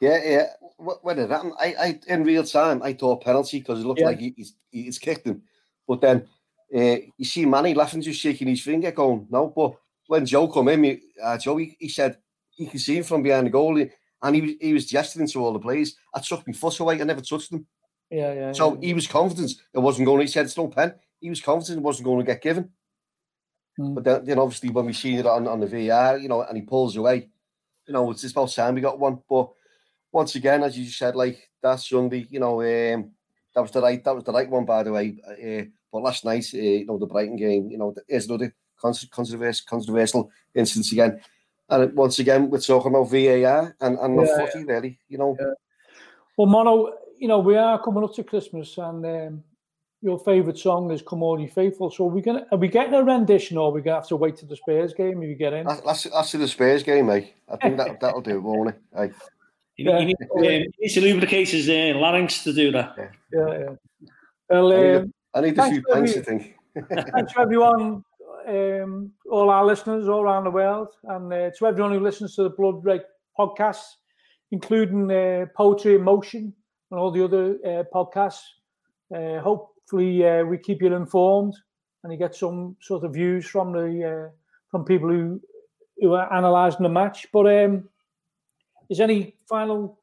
Yeah, 0.00 0.18
yeah. 0.24 0.46
Wh- 0.78 1.04
When 1.04 1.18
it 1.18 1.30
happened, 1.30 1.54
I, 1.58 1.74
I 1.78 2.00
in 2.08 2.24
real 2.24 2.44
time, 2.44 2.82
I 2.82 2.92
thought 2.92 3.22
penalty 3.24 3.58
because 3.60 3.80
it 3.80 3.86
looked 3.86 4.00
Yeah. 4.00 4.06
like 4.06 4.18
he, 4.20 4.34
he's, 4.36 4.54
he's 4.70 4.98
kicked 4.98 5.26
him. 5.26 5.42
But 5.86 6.00
then 6.00 6.26
uh, 6.74 6.96
you 7.16 7.24
see 7.24 7.46
Mane 7.46 7.74
laughing, 7.76 8.00
just 8.02 8.20
shaking 8.20 8.48
his 8.48 8.62
finger, 8.62 8.90
going, 8.90 9.26
no. 9.30 9.48
But 9.54 9.74
when 10.06 10.26
Joe 10.26 10.48
come 10.48 10.68
in, 10.68 10.84
he- 10.84 11.00
uh, 11.22 11.38
Joe, 11.38 11.56
he, 11.58 11.76
he 11.78 11.88
said 11.88 12.18
he 12.50 12.66
can 12.66 12.78
see 12.78 12.96
him 12.98 13.04
from 13.04 13.22
behind 13.22 13.46
the 13.46 13.50
goal, 13.50 13.78
and 13.78 14.34
he 14.34 14.40
was 14.40 14.52
he 14.60 14.72
was 14.72 14.86
gesturing 14.86 15.28
to 15.28 15.44
all 15.44 15.52
the 15.52 15.58
players. 15.58 15.94
I 16.14 16.20
took 16.20 16.46
my 16.46 16.52
foot 16.52 16.80
away, 16.80 17.00
I 17.00 17.04
never 17.04 17.20
touched 17.20 17.50
them. 17.50 17.66
Yeah, 18.12 18.34
yeah. 18.34 18.52
So 18.52 18.74
yeah. 18.74 18.88
he 18.88 18.94
was 18.94 19.06
confident 19.06 19.52
it 19.72 19.78
wasn't 19.78 20.06
going. 20.06 20.20
He 20.20 20.26
said 20.26 20.44
it's 20.44 20.56
no 20.56 20.68
pen. 20.68 20.94
He 21.18 21.30
was 21.30 21.40
confident 21.40 21.78
it 21.78 21.82
wasn't 21.82 22.04
going 22.04 22.18
to 22.18 22.30
get 22.30 22.42
given. 22.42 22.68
Mm. 23.78 23.94
But 23.94 24.04
then, 24.04 24.24
then 24.26 24.38
obviously 24.38 24.68
when 24.68 24.84
we 24.84 24.92
seen 24.92 25.18
it 25.18 25.26
on, 25.26 25.48
on 25.48 25.60
the 25.60 25.66
VR, 25.66 26.20
you 26.20 26.28
know, 26.28 26.42
and 26.42 26.56
he 26.56 26.62
pulls 26.62 26.96
away, 26.96 27.30
you 27.86 27.94
know, 27.94 28.10
it's 28.10 28.20
just 28.20 28.34
about 28.34 28.52
time 28.52 28.74
we 28.74 28.82
got 28.82 28.98
one. 28.98 29.20
But 29.28 29.50
once 30.12 30.34
again, 30.34 30.62
as 30.62 30.78
you 30.78 30.84
said, 30.86 31.16
like 31.16 31.48
that's 31.62 31.88
Sunday, 31.88 32.26
you 32.30 32.38
know, 32.38 32.60
um, 32.60 33.12
that 33.54 33.62
was 33.62 33.70
the 33.70 33.80
right 33.80 34.04
that 34.04 34.14
was 34.14 34.24
the 34.24 34.32
right 34.32 34.48
one 34.48 34.66
by 34.66 34.82
the 34.82 34.92
way. 34.92 35.16
Uh, 35.26 35.64
but 35.90 36.02
last 36.02 36.24
night, 36.26 36.44
uh, 36.52 36.58
you 36.58 36.84
know, 36.84 36.98
the 36.98 37.06
Brighton 37.06 37.36
game, 37.36 37.70
you 37.70 37.78
know, 37.78 37.94
there's 38.08 38.26
another 38.26 38.54
con- 38.78 38.94
controversial 39.10 39.64
controversial 39.66 40.30
instance 40.54 40.92
again. 40.92 41.18
And 41.70 41.94
once 41.94 42.18
again, 42.18 42.50
we're 42.50 42.60
talking 42.60 42.94
about 42.94 43.10
VAR 43.10 43.74
and 43.80 43.98
and 43.98 44.18
the 44.18 44.24
Yeah, 44.24 44.38
footy, 44.38 44.64
really, 44.64 44.98
you 45.08 45.16
know. 45.16 45.36
Well, 46.36 46.46
Mono, 46.46 46.92
you 47.22 47.28
know, 47.28 47.38
we 47.38 47.56
are 47.56 47.80
coming 47.80 48.02
up 48.02 48.12
to 48.12 48.24
Christmas 48.24 48.76
and 48.78 49.06
um, 49.06 49.44
your 50.00 50.18
favourite 50.18 50.58
song 50.58 50.90
is 50.90 51.02
Come 51.02 51.22
On 51.22 51.38
You 51.38 51.46
Faithful. 51.46 51.88
So 51.88 52.06
are 52.08 52.10
we, 52.10 52.20
gonna, 52.20 52.44
are 52.50 52.58
we 52.58 52.66
getting 52.66 52.94
a 52.94 53.04
rendition 53.04 53.56
or 53.56 53.68
are 53.68 53.72
we 53.72 53.80
going 53.80 53.94
to 53.94 54.00
have 54.00 54.08
to 54.08 54.16
wait 54.16 54.36
to 54.38 54.46
the 54.46 54.56
Spurs 54.56 54.92
game 54.92 55.22
if 55.22 55.28
you 55.28 55.36
get 55.36 55.52
in? 55.52 55.64
That's, 55.64 55.82
that's, 55.82 56.02
that's 56.02 56.32
the 56.32 56.48
Spurs 56.48 56.82
game, 56.82 57.06
mate. 57.06 57.34
I 57.48 57.56
think 57.58 57.76
that, 57.76 58.00
that'll 58.00 58.22
do 58.22 58.38
it, 58.38 58.42
won't 58.42 58.70
it? 58.70 58.80
Aye. 58.98 59.12
He, 59.76 59.84
Yeah. 59.84 60.00
he, 60.00 60.06
needs, 60.06 60.20
um, 60.20 60.42
he 60.42 60.68
needs 60.80 60.94
to 60.94 61.00
lubricate 61.00 61.48
his 61.50 61.68
uh, 61.68 61.96
larynx 61.96 62.42
to 62.42 62.52
do 62.52 62.72
that. 62.72 62.96
Yeah, 62.98 63.06
yeah. 63.32 64.08
Well, 64.50 64.72
I 64.72 64.76
need 64.76 64.82
a- 64.82 64.98
um, 65.02 65.14
I 65.34 65.40
need 65.42 65.58
a 65.60 65.70
few 65.70 65.82
for 65.82 65.94
pints, 65.94 66.16
I 66.16 66.22
think. 66.22 66.56
thanks 67.14 67.34
to 67.34 67.40
everyone, 67.40 68.02
um, 68.48 69.12
all 69.30 69.48
our 69.48 69.64
listeners 69.64 70.08
all 70.08 70.22
around 70.22 70.42
the 70.42 70.50
world, 70.50 70.88
and 71.04 71.32
uh, 71.32 71.50
to 71.56 71.66
everyone 71.68 71.92
who 71.92 72.00
listens 72.00 72.34
to 72.34 72.42
the 72.42 72.50
Blood 72.50 72.84
Red 72.84 73.04
podcast, 73.38 73.84
including 74.50 75.08
uh, 75.08 75.46
Poetry 75.56 75.94
in 75.94 76.02
Motion 76.02 76.52
and 76.92 77.00
all 77.00 77.10
the 77.10 77.24
other 77.24 77.56
uh, 77.64 77.84
podcasts. 77.92 78.42
Uh, 79.12 79.40
hopefully, 79.40 80.24
uh, 80.28 80.44
we 80.44 80.58
keep 80.58 80.82
you 80.82 80.94
informed 80.94 81.54
and 82.04 82.12
you 82.12 82.18
get 82.18 82.34
some 82.34 82.76
sort 82.80 83.02
of 83.02 83.14
views 83.14 83.46
from 83.46 83.72
the 83.72 84.28
uh, 84.28 84.30
from 84.70 84.84
people 84.84 85.08
who 85.08 85.40
who 85.98 86.12
are 86.12 86.32
analysing 86.32 86.82
the 86.82 86.88
match. 86.90 87.26
But 87.32 87.46
um, 87.46 87.88
is 88.90 89.00
any 89.00 89.36
final 89.48 89.98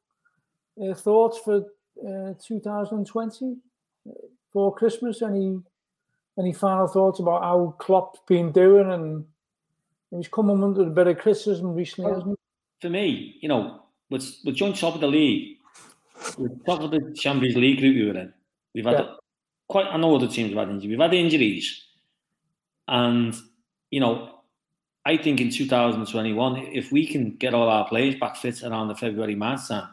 uh, 0.82 0.94
thoughts 0.94 1.38
for 1.38 1.64
uh, 2.04 2.34
2020 2.42 3.56
for 4.52 4.74
Christmas? 4.74 5.22
Any 5.22 5.60
any 6.38 6.52
final 6.52 6.88
thoughts 6.88 7.20
about 7.20 7.42
how 7.42 7.76
Klopp's 7.78 8.20
been 8.26 8.50
doing 8.50 8.90
and 8.90 9.24
he's 10.10 10.28
coming 10.28 10.62
under 10.62 10.82
a 10.82 10.90
bit 10.90 11.06
of 11.06 11.18
criticism 11.18 11.72
recently, 11.74 12.12
hasn't 12.12 12.30
he? 12.30 12.36
For 12.80 12.90
me, 12.90 13.36
you 13.40 13.48
know, 13.48 13.82
with 14.08 14.38
with 14.44 14.56
joint 14.56 14.76
top 14.76 14.96
of 14.96 15.00
the 15.00 15.06
league, 15.06 15.58
top 16.66 16.80
of 16.80 16.90
the 16.90 17.14
Champions 17.14 17.56
League 17.56 17.80
group 17.80 17.96
we 17.96 18.06
were 18.06 18.18
in, 18.18 18.32
we've 18.74 18.84
had 18.84 18.98
yeah. 18.98 19.14
quite. 19.68 19.86
I 19.86 19.96
know 19.96 20.14
other 20.14 20.28
teams 20.28 20.50
have 20.50 20.58
had 20.58 20.70
injuries. 20.70 20.90
We've 20.90 21.00
had 21.00 21.14
injuries, 21.14 21.84
and 22.88 23.34
you 23.90 24.00
know, 24.00 24.40
I 25.04 25.16
think 25.16 25.40
in 25.40 25.50
2021, 25.50 26.68
if 26.72 26.92
we 26.92 27.06
can 27.06 27.36
get 27.36 27.54
all 27.54 27.68
our 27.68 27.88
players 27.88 28.16
back 28.16 28.36
fit 28.36 28.62
around 28.62 28.88
the 28.88 28.94
February 28.94 29.34
March 29.34 29.68
time, 29.68 29.88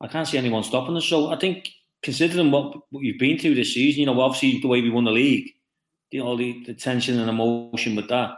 I 0.00 0.08
can't 0.08 0.26
see 0.26 0.38
anyone 0.38 0.62
stopping 0.62 0.96
us. 0.96 1.06
So 1.06 1.28
I 1.28 1.38
think, 1.38 1.68
considering 2.02 2.50
what, 2.50 2.76
what 2.90 3.02
you've 3.02 3.18
been 3.18 3.38
through 3.38 3.54
this 3.54 3.74
season, 3.74 4.00
you 4.00 4.06
know, 4.06 4.20
obviously 4.20 4.60
the 4.60 4.68
way 4.68 4.80
we 4.80 4.90
won 4.90 5.04
the 5.04 5.10
league, 5.10 5.50
you 6.10 6.22
know, 6.22 6.36
the, 6.36 6.62
the 6.66 6.74
tension 6.74 7.18
and 7.18 7.30
emotion 7.30 7.96
with 7.96 8.08
that. 8.08 8.30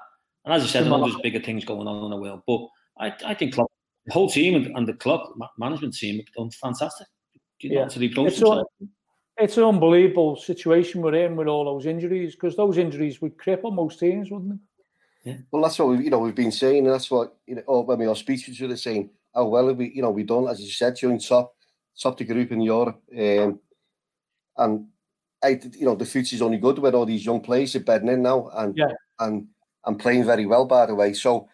And 0.45 0.55
as 0.55 0.63
I 0.63 0.67
said, 0.67 0.87
I 0.87 0.89
know 0.89 1.03
there's 1.03 1.21
bigger 1.23 1.41
things 1.41 1.65
going 1.65 1.87
on 1.87 2.05
in 2.05 2.11
the 2.11 2.17
world, 2.17 2.43
but 2.47 2.61
I, 2.99 3.15
I 3.27 3.35
think 3.35 3.55
club, 3.55 3.69
the 4.07 4.13
whole 4.13 4.31
team 4.31 4.55
and, 4.55 4.77
and 4.77 4.87
the 4.87 4.95
club 4.95 5.21
management 5.59 5.95
team 5.95 6.17
have 6.17 6.33
done 6.37 6.51
fantastic. 6.51 7.07
You 7.63 7.71
yeah. 7.75 7.89
to 7.89 8.25
it's, 8.27 8.43
a, 8.43 8.65
it's 9.37 9.57
an 9.57 9.65
unbelievable 9.65 10.37
situation 10.37 11.03
we're 11.03 11.15
in 11.15 11.37
with 11.37 11.47
all 11.47 11.65
those 11.65 11.87
injuries 11.87 12.35
because 12.35 12.57
those 12.57 12.79
injuries 12.79 13.21
would 13.21 13.37
cripple 13.37 13.75
most 13.75 13.99
teams, 14.01 14.31
wouldn't 14.31 14.53
they? 14.53 15.31
Yeah. 15.31 15.37
Well, 15.51 15.63
that's 15.63 15.79
what 15.79 15.89
we 15.89 16.05
you 16.05 16.11
know 16.11 16.19
we've 16.19 16.35
been 16.35 16.53
saying, 16.53 16.87
and 16.87 16.95
that's 16.95 17.11
what 17.11 17.37
you 17.47 17.57
know 17.57 17.81
when 17.81 17.99
we 17.99 18.07
all 18.07 18.15
speak 18.15 18.45
to 18.45 18.53
each 18.53 18.63
other 18.63 18.77
saying 18.77 19.11
how 19.35 19.47
well 19.47 19.69
have 19.69 19.77
we 19.77 19.93
you 19.95 20.03
know 20.03 20.11
we 20.11 20.23
done 20.23 20.49
as 20.49 20.61
you 20.61 20.71
said 20.71 20.95
during 20.95 21.19
top 21.19 21.55
top 22.01 22.17
the 22.17 22.25
group 22.25 22.53
in 22.53 22.63
Europe, 22.63 23.03
um, 23.19 23.61
and 24.57 24.87
I 25.43 25.61
you 25.75 25.85
know 25.85 25.95
the 25.95 26.07
future's 26.07 26.43
only 26.43 26.59
good 26.59 26.79
with 26.79 26.95
all 26.95 27.07
these 27.07 27.25
young 27.25 27.41
players 27.41 27.77
are 27.77 27.81
bedding 27.81 28.09
in 28.09 28.23
now 28.23 28.49
and 28.55 28.75
yeah. 28.77 28.93
and 29.19 29.47
and 29.85 29.99
playing 29.99 30.25
very 30.25 30.47
well 30.47 30.65
by 30.65 30.87
the 30.87 30.95
way. 30.95 31.13
So 31.13 31.49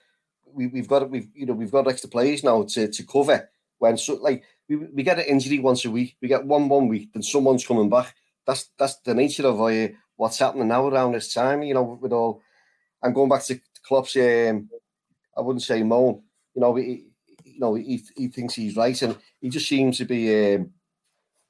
we, 0.45 0.69
we've 0.69 0.89
got 0.89 1.11
we've 1.11 1.29
you 1.35 1.47
know 1.47 1.55
we've 1.55 1.73
got 1.73 1.89
extra 1.89 2.09
players 2.09 2.45
now 2.45 2.63
to 2.63 2.89
to 2.89 3.03
cover 3.05 3.49
when 3.79 3.97
so 3.97 4.15
like 4.15 4.45
we, 4.69 4.77
we 4.77 5.03
get 5.03 5.19
an 5.19 5.27
injury 5.27 5.59
once 5.59 5.85
a 5.85 5.91
week, 5.91 6.17
we 6.21 6.29
get 6.29 6.45
one 6.45 6.69
one 6.69 6.89
week, 6.89 7.13
then 7.13 7.23
someone's 7.23 7.67
coming 7.67 7.89
back. 7.89 8.15
That's 8.47 8.71
that's 8.79 8.97
the 8.99 9.15
nature 9.15 9.47
of 9.47 9.61
uh, 9.61 9.89
what's 10.17 10.39
happening 10.39 10.69
now 10.69 10.87
around 10.87 11.13
this 11.13 11.33
time. 11.33 11.63
You 11.63 11.75
know 11.75 11.99
with 12.01 12.13
all 12.13 12.43
and 13.03 13.15
going 13.15 13.29
back 13.29 13.45
to 13.45 13.61
Klopp's, 13.87 14.17
um, 14.17 14.69
I 15.37 15.41
wouldn't 15.41 15.63
say 15.63 15.83
moan. 15.83 16.23
You 16.55 16.61
know, 16.61 16.75
he, 16.75 17.05
you 17.45 17.61
know, 17.61 17.75
he, 17.75 18.03
he 18.17 18.29
thinks 18.29 18.55
he's 18.55 18.77
right, 18.77 19.01
and 19.03 19.17
he 19.41 19.49
just 19.49 19.69
seems 19.69 19.99
to 19.99 20.05
be 20.05 20.55
um, 20.55 20.71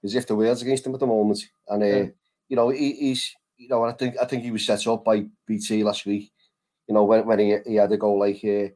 as 0.05 0.15
if 0.15 0.27
the 0.27 0.37
world's 0.37 0.63
against 0.63 0.87
him 0.87 0.95
at 0.95 1.01
the 1.01 1.07
moment. 1.07 1.41
And 1.69 1.83
uh, 1.83 1.87
yeah. 1.87 2.07
you 2.49 2.57
know, 2.57 2.69
he, 2.69 2.93
he's, 2.93 3.35
you 3.57 3.69
know, 3.69 3.85
I 3.85 3.93
think 3.93 4.17
I 4.21 4.25
think 4.25 4.43
he 4.43 4.51
was 4.51 4.67
set 4.67 4.87
up 4.87 5.05
by 5.05 5.27
BT 5.47 5.83
last 5.83 6.07
week. 6.07 6.31
You 6.89 6.95
know, 6.95 7.05
when 7.05 7.27
when 7.27 7.39
he, 7.39 7.57
he 7.67 7.75
had 7.77 7.93
a 7.93 7.97
goal 7.97 8.19
like, 8.19 8.45
uh, 8.45 8.69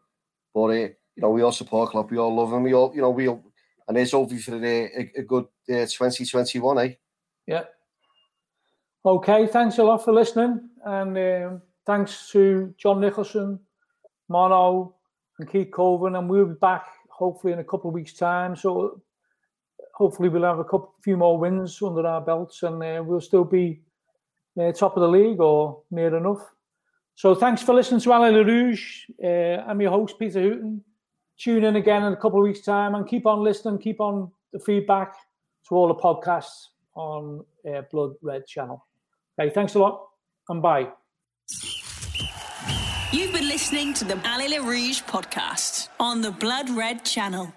but 0.54 0.64
uh, 0.64 0.72
you 0.72 1.22
know, 1.22 1.30
we 1.30 1.42
all 1.42 1.52
support 1.52 1.90
Klopp, 1.90 2.10
we 2.10 2.18
all 2.18 2.34
love 2.34 2.52
him, 2.52 2.62
we 2.62 2.72
all, 2.72 2.92
you 2.94 3.02
know, 3.02 3.10
we 3.10 3.28
all, 3.28 3.44
and 3.90 3.98
it's 3.98 4.12
hopefully 4.12 4.40
for 4.40 4.54
a, 4.54 5.10
a, 5.16 5.22
good 5.22 5.44
uh, 5.68 5.84
2021, 5.84 6.78
eh? 6.78 6.94
Yeah. 7.46 7.64
Okay, 9.04 9.46
thanks 9.46 9.76
a 9.78 9.84
lot 9.84 10.04
for 10.04 10.14
listening, 10.14 10.70
and. 10.84 11.18
Um 11.18 11.62
thanks 11.90 12.30
to 12.30 12.72
John 12.78 13.00
Nicholson, 13.00 13.58
Mono, 14.28 14.94
and 15.38 15.50
Keith 15.50 15.72
Colvin, 15.72 16.14
and 16.14 16.30
we'll 16.30 16.46
be 16.46 16.54
back 16.54 16.86
hopefully 17.08 17.52
in 17.52 17.58
a 17.58 17.64
couple 17.64 17.90
of 17.90 17.94
weeks' 17.94 18.12
time. 18.12 18.54
So 18.54 19.02
hopefully 19.94 20.28
we'll 20.28 20.44
have 20.44 20.60
a 20.60 20.64
couple, 20.64 20.94
few 21.02 21.16
more 21.16 21.36
wins 21.36 21.82
under 21.82 22.06
our 22.06 22.20
belts, 22.20 22.62
and 22.62 22.80
uh, 22.82 23.02
we'll 23.04 23.20
still 23.20 23.44
be 23.44 23.82
uh, 24.60 24.70
top 24.70 24.96
of 24.96 25.00
the 25.00 25.08
league 25.08 25.40
or 25.40 25.82
near 25.90 26.16
enough. 26.16 26.42
So 27.16 27.34
thanks 27.34 27.60
for 27.60 27.74
listening 27.74 28.00
to 28.02 28.12
Allez 28.12 28.32
les 28.32 28.44
Rouges. 28.44 29.04
Uh, 29.22 29.68
I'm 29.68 29.80
your 29.80 29.90
host 29.90 30.16
Peter 30.18 30.40
Hooton. 30.40 30.80
Tune 31.40 31.64
in 31.64 31.76
again 31.76 32.02
in 32.02 32.12
a 32.12 32.16
couple 32.16 32.38
of 32.38 32.44
weeks' 32.44 32.60
time, 32.60 32.94
and 32.94 33.08
keep 33.08 33.24
on 33.26 33.42
listening. 33.42 33.78
Keep 33.78 34.00
on 34.00 34.30
the 34.52 34.58
feedback 34.58 35.14
to 35.68 35.74
all 35.74 35.88
the 35.88 35.94
podcasts 35.94 36.66
on 36.94 37.44
uh, 37.66 37.82
Blood 37.90 38.12
Red 38.20 38.46
Channel. 38.46 38.84
Okay, 39.40 39.48
thanks 39.48 39.74
a 39.74 39.78
lot, 39.78 40.06
and 40.50 40.60
bye. 40.60 40.88
You've 43.12 43.32
been 43.32 43.48
listening 43.48 43.94
to 43.94 44.04
the 44.04 44.16
Allez 44.24 44.50
les 44.50 44.58
Rouges 44.58 45.00
podcast 45.00 45.88
on 45.98 46.20
the 46.20 46.30
Blood 46.30 46.68
Red 46.70 47.04
channel. 47.04 47.52